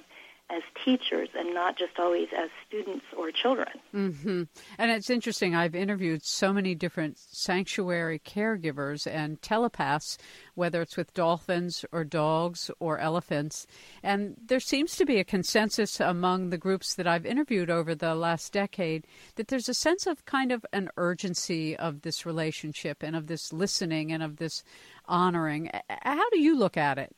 as 0.54 0.62
teachers 0.86 1.30
and 1.36 1.54
not 1.54 1.78
just 1.78 1.98
always 1.98 2.28
as 2.38 2.50
students 2.68 3.06
or 3.18 3.32
children. 3.32 3.70
Mm-hmm. 3.94 4.44
And 4.78 4.92
it's 4.92 5.10
interesting. 5.10 5.56
I've 5.56 5.76
interviewed 5.76 6.24
so 6.24 6.54
many 6.54 6.76
different 6.76 7.18
sanctuary 7.18 8.20
caregivers 8.20 9.08
and 9.08 9.42
telepaths, 9.42 10.18
whether 10.56 10.82
it's 10.82 10.98
with 10.98 11.14
dolphins 11.14 11.86
or 11.92 12.04
dogs 12.04 12.70
or 12.80 13.00
elephants. 13.00 13.66
And 14.04 14.36
there 14.46 14.60
seems 14.60 14.96
to 14.98 15.06
be 15.06 15.20
a 15.20 15.24
consensus 15.24 16.00
among 16.00 16.50
the 16.50 16.58
groups 16.58 16.96
that 16.96 17.08
I've 17.08 17.26
interviewed 17.26 17.70
over 17.70 17.96
the 17.96 18.16
last 18.16 18.54
decade 18.54 19.08
that 19.36 19.48
there's 19.48 19.70
a 19.70 19.74
sense 19.74 20.06
of 20.06 20.26
kind 20.26 20.52
of 20.52 20.66
an 20.72 20.90
urgency 20.98 21.76
of 21.76 22.02
this 22.02 22.26
relationship 22.26 23.02
and 23.02 23.16
of 23.16 23.28
this 23.28 23.52
listening 23.52 24.12
and 24.12 24.22
of 24.22 24.38
this 24.38 24.64
honoring. 25.06 25.72
How 26.04 26.30
do 26.30 26.40
you 26.40 26.58
look 26.58 26.78
at 26.78 26.98
it? 26.98 27.16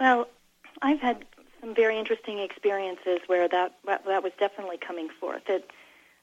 Well, 0.00 0.26
I've 0.84 1.00
had 1.00 1.24
some 1.62 1.74
very 1.74 1.98
interesting 1.98 2.38
experiences 2.40 3.20
where 3.26 3.48
that 3.48 3.72
that 3.86 4.22
was 4.22 4.32
definitely 4.38 4.76
coming 4.76 5.08
forth. 5.08 5.48
It, 5.48 5.70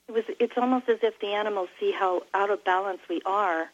it 0.08 0.12
was 0.12 0.24
it's 0.40 0.56
almost 0.56 0.88
as 0.88 1.00
if 1.02 1.20
the 1.20 1.34
animals 1.34 1.70
see 1.80 1.92
how 1.92 2.22
out 2.36 2.52
of 2.52 2.64
balance 2.64 3.02
we 3.10 3.24
are, 3.26 3.72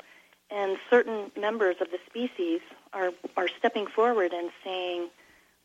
and 0.49 0.77
certain 0.89 1.29
members 1.37 1.75
of 1.81 1.89
the 1.91 1.99
species 2.05 2.61
are 2.93 3.11
are 3.35 3.49
stepping 3.59 3.85
forward 3.85 4.31
and 4.31 4.49
saying, 4.63 5.09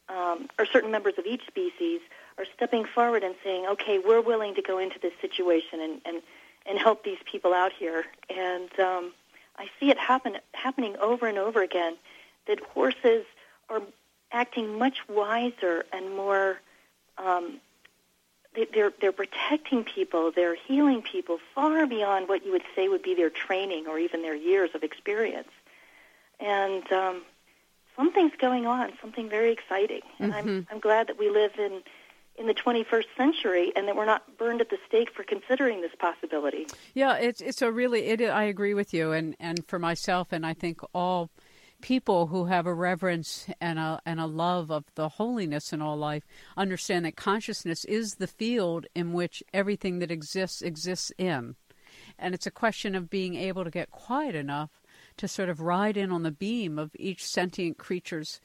um, 0.09 0.49
or 0.59 0.67
certain 0.67 0.91
members 0.91 1.15
of 1.19 1.25
each 1.25 1.47
species 1.47 2.01
are 2.37 2.47
stepping 2.57 2.85
forward 2.85 3.23
and 3.23 3.37
saying, 3.45 3.67
okay, 3.69 4.01
we're 4.05 4.21
willing 4.21 4.57
to 4.57 4.63
go 4.63 4.79
into 4.79 4.99
this 4.99 5.13
situation 5.21 5.81
and 5.81 6.01
and 6.05 6.23
and 6.67 6.81
help 6.81 7.05
these 7.05 7.19
people 7.31 7.55
out 7.55 7.73
here. 7.73 8.07
And 8.29 8.77
um, 8.81 9.13
I 9.57 9.69
see 9.79 9.89
it 9.89 9.99
happen 9.99 10.39
happening 10.53 10.97
over 10.97 11.29
and 11.29 11.39
over 11.39 11.63
again 11.63 11.95
that 12.49 12.59
horses 12.75 13.25
are 13.71 13.83
acting 14.33 14.79
much 14.79 14.99
wiser 15.09 15.85
and 15.93 16.15
more. 16.17 16.61
Um, 17.19 17.61
they're 18.75 18.93
they're 19.01 19.13
protecting 19.13 19.85
people. 19.85 20.31
They're 20.31 20.55
healing 20.55 21.03
people 21.03 21.39
far 21.55 21.87
beyond 21.87 22.29
what 22.29 22.45
you 22.45 22.53
would 22.53 22.65
say 22.77 22.89
would 22.89 23.03
be 23.03 23.15
their 23.15 23.31
training 23.31 23.87
or 23.87 23.99
even 23.99 24.23
their 24.23 24.35
years 24.35 24.71
of 24.75 24.83
experience. 24.83 25.49
And 26.39 26.91
um, 26.93 27.23
something's 27.97 28.37
going 28.39 28.67
on. 28.67 28.93
Something 29.01 29.31
very 29.31 29.53
exciting. 29.53 30.03
And 30.19 30.33
mm-hmm. 30.33 30.49
I'm 30.49 30.67
I'm 30.71 30.81
glad 30.81 31.07
that 31.07 31.19
we 31.19 31.31
live 31.31 31.53
in 31.59 31.83
in 32.39 32.47
the 32.47 32.55
21st 32.55 33.05
century 33.17 33.73
and 33.77 33.87
that 33.87 33.95
we're 33.95 34.07
not 34.07 34.39
burned 34.39 34.61
at 34.63 34.71
the 34.71 34.79
stake 34.89 35.11
for 35.15 35.23
considering 35.23 35.83
this 35.83 35.93
possibility. 35.99 36.67
Yeah, 36.95 37.17
it's 37.17 37.41
it's 37.41 37.63
a 37.63 37.71
really 37.71 38.07
it 38.07 38.21
I 38.23 38.45
agree 38.45 38.75
with 38.75 38.95
you 38.95 39.13
and 39.13 39.37
and 39.39 39.67
for 39.67 39.79
myself 39.79 40.29
and 40.33 40.45
I 40.45 40.55
think 40.55 40.81
all 40.95 41.31
people 41.83 42.29
who 42.29 42.47
have 42.47 42.67
a 42.67 42.73
reverence 42.73 43.47
and 43.61 43.79
a 43.79 44.01
and 44.07 44.19
a 44.19 44.27
love 44.27 44.71
of 44.71 44.85
the 44.95 45.11
holiness 45.11 45.73
in 45.73 45.83
all 45.83 45.97
life 45.97 46.25
understand 46.57 47.05
that 47.05 47.17
consciousness 47.17 47.85
is 47.85 48.15
the 48.15 48.27
field 48.27 48.87
in 48.95 49.13
which 49.13 49.43
everything 49.53 49.99
that 49.99 50.11
exists 50.11 50.63
exists 50.63 51.13
in. 51.19 51.57
And 52.19 52.35
it's 52.35 52.47
a 52.47 52.51
question 52.51 52.95
of 52.95 53.11
being 53.11 53.35
able 53.35 53.65
to 53.65 53.71
get 53.71 53.91
quiet 53.91 54.35
enough 54.35 54.71
to 55.19 55.29
sort 55.29 55.51
of 55.51 55.61
ride 55.61 55.97
in 55.97 56.11
on 56.11 56.23
the 56.23 56.31
beam 56.31 56.79
of 56.79 56.93
each 56.99 57.27
sentient 57.27 57.77
creature's 57.77 58.41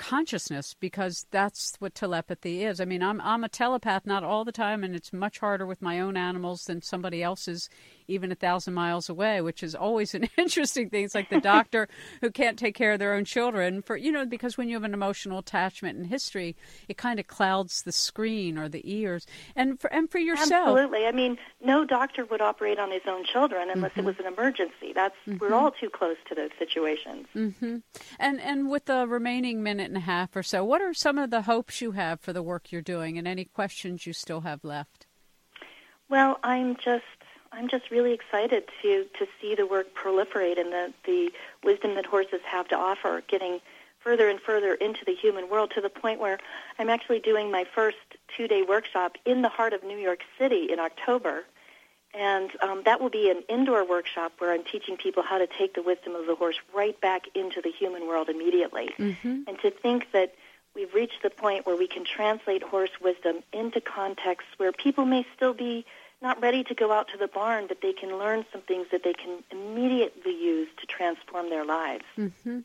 consciousness 0.00 0.74
because 0.80 1.26
that's 1.30 1.76
what 1.78 1.94
telepathy 1.94 2.64
is. 2.64 2.80
I 2.80 2.86
mean, 2.86 3.02
I'm 3.02 3.20
I'm 3.20 3.44
a 3.44 3.48
telepath 3.48 4.06
not 4.06 4.24
all 4.24 4.44
the 4.44 4.52
time 4.52 4.82
and 4.82 4.96
it's 4.96 5.12
much 5.12 5.38
harder 5.38 5.66
with 5.66 5.82
my 5.82 6.00
own 6.00 6.16
animals 6.16 6.64
than 6.64 6.82
somebody 6.82 7.22
else's 7.22 7.68
even 8.10 8.32
a 8.32 8.34
thousand 8.34 8.74
miles 8.74 9.08
away, 9.08 9.40
which 9.40 9.62
is 9.62 9.74
always 9.74 10.14
an 10.14 10.28
interesting 10.38 10.90
thing. 10.90 11.04
It's 11.04 11.14
like 11.14 11.30
the 11.30 11.40
doctor 11.40 11.88
who 12.20 12.30
can't 12.30 12.58
take 12.58 12.74
care 12.74 12.92
of 12.92 12.98
their 12.98 13.14
own 13.14 13.24
children 13.24 13.82
for 13.82 13.96
you 13.96 14.12
know 14.12 14.26
because 14.26 14.58
when 14.58 14.68
you 14.68 14.76
have 14.76 14.84
an 14.84 14.94
emotional 14.94 15.38
attachment 15.38 15.98
in 15.98 16.04
history, 16.04 16.56
it 16.88 16.96
kind 16.96 17.20
of 17.20 17.26
clouds 17.26 17.82
the 17.82 17.92
screen 17.92 18.58
or 18.58 18.68
the 18.68 18.82
ears. 18.84 19.26
And 19.56 19.80
for 19.80 19.92
and 19.92 20.10
for 20.10 20.18
yourself, 20.18 20.68
absolutely. 20.76 21.06
I 21.06 21.12
mean, 21.12 21.38
no 21.64 21.84
doctor 21.84 22.24
would 22.24 22.40
operate 22.40 22.78
on 22.78 22.90
his 22.90 23.02
own 23.06 23.24
children 23.24 23.70
unless 23.70 23.92
mm-hmm. 23.92 24.00
it 24.00 24.06
was 24.06 24.18
an 24.18 24.26
emergency. 24.26 24.92
That's 24.94 25.16
mm-hmm. 25.26 25.38
we're 25.38 25.54
all 25.54 25.70
too 25.70 25.90
close 25.90 26.16
to 26.28 26.34
those 26.34 26.50
situations. 26.58 27.26
Mm-hmm. 27.34 27.78
And 28.18 28.40
and 28.40 28.70
with 28.70 28.86
the 28.86 29.06
remaining 29.06 29.62
minute 29.62 29.88
and 29.88 29.96
a 29.96 30.00
half 30.00 30.34
or 30.36 30.42
so, 30.42 30.64
what 30.64 30.82
are 30.82 30.94
some 30.94 31.18
of 31.18 31.30
the 31.30 31.42
hopes 31.42 31.80
you 31.80 31.92
have 31.92 32.20
for 32.20 32.32
the 32.32 32.42
work 32.42 32.72
you're 32.72 32.82
doing, 32.82 33.18
and 33.18 33.26
any 33.28 33.44
questions 33.44 34.06
you 34.06 34.12
still 34.12 34.42
have 34.42 34.64
left? 34.64 35.06
Well, 36.08 36.40
I'm 36.42 36.76
just 36.76 37.04
I'm 37.52 37.68
just 37.68 37.90
really 37.90 38.12
excited 38.12 38.64
to 38.82 39.06
to 39.18 39.26
see 39.40 39.54
the 39.54 39.66
work 39.66 39.94
proliferate 39.94 40.58
and 40.58 40.72
the 40.72 40.92
the 41.04 41.32
wisdom 41.64 41.94
that 41.96 42.06
horses 42.06 42.40
have 42.44 42.68
to 42.68 42.76
offer, 42.76 43.22
getting 43.28 43.60
further 44.00 44.28
and 44.28 44.40
further 44.40 44.74
into 44.74 45.04
the 45.04 45.14
human 45.14 45.48
world 45.50 45.72
to 45.74 45.80
the 45.80 45.90
point 45.90 46.20
where 46.20 46.38
I'm 46.78 46.88
actually 46.88 47.20
doing 47.20 47.50
my 47.50 47.66
first 47.74 47.98
two 48.36 48.48
day 48.48 48.62
workshop 48.62 49.16
in 49.24 49.42
the 49.42 49.48
heart 49.48 49.72
of 49.72 49.82
New 49.84 49.98
York 49.98 50.20
City 50.38 50.68
in 50.70 50.78
October. 50.78 51.44
And 52.12 52.50
um, 52.60 52.82
that 52.86 53.00
will 53.00 53.10
be 53.10 53.30
an 53.30 53.44
indoor 53.48 53.86
workshop 53.88 54.32
where 54.38 54.52
I'm 54.52 54.64
teaching 54.64 54.96
people 54.96 55.22
how 55.22 55.38
to 55.38 55.46
take 55.46 55.74
the 55.74 55.82
wisdom 55.82 56.16
of 56.16 56.26
the 56.26 56.34
horse 56.34 56.56
right 56.74 57.00
back 57.00 57.22
into 57.36 57.60
the 57.60 57.70
human 57.70 58.08
world 58.08 58.28
immediately. 58.28 58.90
Mm-hmm. 58.98 59.42
And 59.46 59.58
to 59.62 59.70
think 59.70 60.10
that 60.12 60.34
we've 60.74 60.92
reached 60.92 61.22
the 61.22 61.30
point 61.30 61.66
where 61.66 61.76
we 61.76 61.86
can 61.86 62.04
translate 62.04 62.64
horse 62.64 62.90
wisdom 63.00 63.44
into 63.52 63.80
contexts 63.80 64.50
where 64.56 64.72
people 64.72 65.04
may 65.04 65.24
still 65.36 65.54
be 65.54 65.84
not 66.22 66.40
ready 66.42 66.64
to 66.64 66.74
go 66.74 66.92
out 66.92 67.08
to 67.08 67.18
the 67.18 67.28
barn, 67.28 67.66
but 67.66 67.78
they 67.82 67.92
can 67.92 68.18
learn 68.18 68.44
some 68.52 68.62
things 68.62 68.86
that 68.92 69.02
they 69.02 69.14
can 69.14 69.42
immediately 69.50 70.32
use 70.32 70.68
to 70.80 70.86
transform 70.86 71.50
their 71.50 71.64
lives. 71.64 72.04
Mm-hmm. 72.18 72.60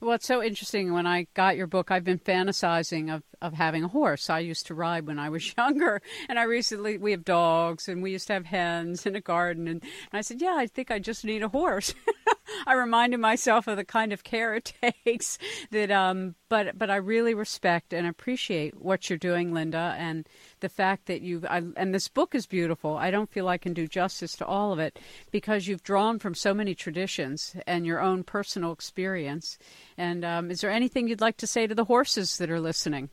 Well, 0.00 0.12
it's 0.12 0.26
so 0.26 0.42
interesting. 0.42 0.92
When 0.92 1.06
I 1.06 1.26
got 1.34 1.56
your 1.56 1.66
book, 1.66 1.90
I've 1.90 2.04
been 2.04 2.18
fantasizing 2.18 3.14
of, 3.14 3.22
of 3.40 3.54
having 3.54 3.84
a 3.84 3.88
horse. 3.88 4.28
I 4.28 4.40
used 4.40 4.66
to 4.66 4.74
ride 4.74 5.06
when 5.06 5.18
I 5.18 5.28
was 5.28 5.54
younger, 5.58 6.02
and 6.28 6.38
I 6.38 6.44
recently 6.44 6.98
we 6.98 7.12
have 7.12 7.24
dogs, 7.24 7.88
and 7.88 8.02
we 8.02 8.12
used 8.12 8.26
to 8.28 8.34
have 8.34 8.46
hens 8.46 9.06
in 9.06 9.14
a 9.16 9.20
garden, 9.20 9.68
and, 9.68 9.82
and 9.82 10.18
I 10.18 10.20
said, 10.22 10.40
"Yeah, 10.40 10.54
I 10.56 10.66
think 10.66 10.90
I 10.90 10.98
just 10.98 11.24
need 11.24 11.42
a 11.42 11.48
horse." 11.48 11.94
I 12.66 12.74
reminded 12.74 13.20
myself 13.20 13.66
of 13.66 13.76
the 13.76 13.84
kind 13.84 14.12
of 14.12 14.24
care 14.24 14.54
it 14.54 14.72
takes. 15.04 15.38
That, 15.70 15.90
um, 15.90 16.34
but 16.48 16.78
but 16.78 16.90
I 16.90 16.96
really 16.96 17.34
respect 17.34 17.92
and 17.92 18.06
appreciate 18.06 18.80
what 18.80 19.08
you're 19.08 19.18
doing, 19.18 19.52
Linda, 19.52 19.94
and 19.98 20.28
the 20.60 20.68
fact 20.68 21.06
that 21.06 21.22
you've 21.22 21.44
and 21.44 21.94
this 21.94 22.08
book 22.08 22.34
is 22.34 22.46
beautiful. 22.46 22.96
I 22.96 23.10
don't 23.10 23.30
feel 23.30 23.48
I 23.48 23.58
can 23.58 23.72
do 23.72 23.86
justice 23.86 24.36
to 24.36 24.46
all 24.46 24.72
of 24.72 24.78
it 24.78 24.98
because 25.30 25.66
you've 25.66 25.82
drawn 25.82 26.18
from 26.18 26.34
so 26.34 26.54
many 26.54 26.74
traditions 26.74 27.56
and 27.66 27.86
your 27.86 28.00
own 28.00 28.24
personal 28.24 28.72
experience. 28.72 29.58
And 29.96 30.24
um, 30.24 30.50
is 30.50 30.60
there 30.60 30.70
anything 30.70 31.08
you'd 31.08 31.20
like 31.20 31.36
to 31.38 31.46
say 31.46 31.66
to 31.66 31.74
the 31.74 31.84
horses 31.84 32.38
that 32.38 32.50
are 32.50 32.60
listening? 32.60 33.10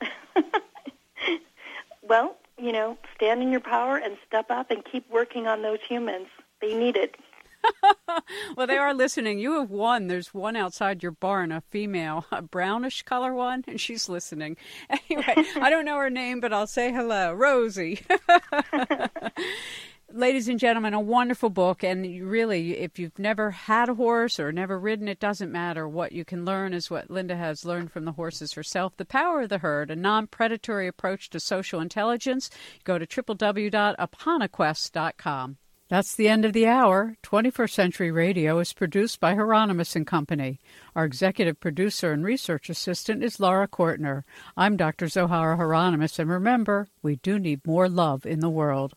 well, 2.02 2.36
you 2.58 2.72
know, 2.72 2.96
stand 3.14 3.42
in 3.42 3.50
your 3.50 3.60
power 3.60 3.96
and 3.96 4.16
step 4.26 4.50
up 4.50 4.70
and 4.70 4.84
keep 4.84 5.08
working 5.10 5.46
on 5.46 5.62
those 5.62 5.80
humans. 5.86 6.28
They 6.60 6.74
need 6.74 6.96
it. 6.96 7.16
well, 8.56 8.66
they 8.66 8.78
are 8.78 8.94
listening. 8.94 9.38
You 9.38 9.60
have 9.60 9.70
one. 9.70 10.08
There's 10.08 10.34
one 10.34 10.56
outside 10.56 11.02
your 11.02 11.12
barn, 11.12 11.52
a 11.52 11.62
female, 11.70 12.26
a 12.32 12.42
brownish 12.42 13.02
color 13.02 13.34
one, 13.34 13.64
and 13.66 13.80
she's 13.80 14.08
listening. 14.08 14.56
Anyway, 15.10 15.34
I 15.60 15.70
don't 15.70 15.84
know 15.84 15.98
her 15.98 16.10
name, 16.10 16.40
but 16.40 16.52
I'll 16.52 16.66
say 16.66 16.92
hello, 16.92 17.32
Rosie. 17.32 18.00
ladies 20.14 20.48
and 20.48 20.58
gentlemen, 20.60 20.94
a 20.94 21.00
wonderful 21.00 21.50
book. 21.50 21.82
And 21.82 22.22
really, 22.22 22.78
if 22.78 22.96
you've 22.98 23.18
never 23.18 23.50
had 23.50 23.88
a 23.88 23.94
horse 23.94 24.38
or 24.38 24.52
never 24.52 24.78
ridden, 24.78 25.08
it 25.08 25.18
doesn't 25.18 25.50
matter. 25.50 25.88
What 25.88 26.12
you 26.12 26.24
can 26.24 26.44
learn 26.44 26.72
is 26.72 26.88
what 26.90 27.10
Linda 27.10 27.34
has 27.36 27.64
learned 27.64 27.90
from 27.92 28.04
the 28.04 28.12
horses 28.12 28.52
herself 28.52 28.96
The 28.96 29.04
Power 29.04 29.42
of 29.42 29.48
the 29.48 29.58
Herd, 29.58 29.90
a 29.90 29.96
non 29.96 30.28
predatory 30.28 30.86
approach 30.86 31.30
to 31.30 31.40
social 31.40 31.80
intelligence. 31.80 32.48
Go 32.84 32.98
to 32.98 33.06
www.eponaquest.com. 33.06 35.56
That's 35.90 36.14
the 36.14 36.28
end 36.28 36.46
of 36.46 36.54
the 36.54 36.66
hour. 36.66 37.16
21st 37.22 37.70
Century 37.70 38.10
Radio 38.10 38.58
is 38.58 38.72
produced 38.72 39.20
by 39.20 39.34
Hieronimus 39.34 39.94
and 39.94 40.06
Company. 40.06 40.58
Our 40.96 41.04
executive 41.04 41.60
producer 41.60 42.10
and 42.10 42.24
research 42.24 42.70
assistant 42.70 43.22
is 43.22 43.38
Laura 43.38 43.68
Kortner. 43.68 44.22
I'm 44.56 44.78
Dr. 44.78 45.06
Zohara 45.06 45.58
Hieronimus, 45.58 46.18
and 46.18 46.30
remember, 46.30 46.88
we 47.02 47.16
do 47.16 47.38
need 47.38 47.66
more 47.66 47.90
love 47.90 48.24
in 48.24 48.40
the 48.40 48.48
world. 48.48 48.94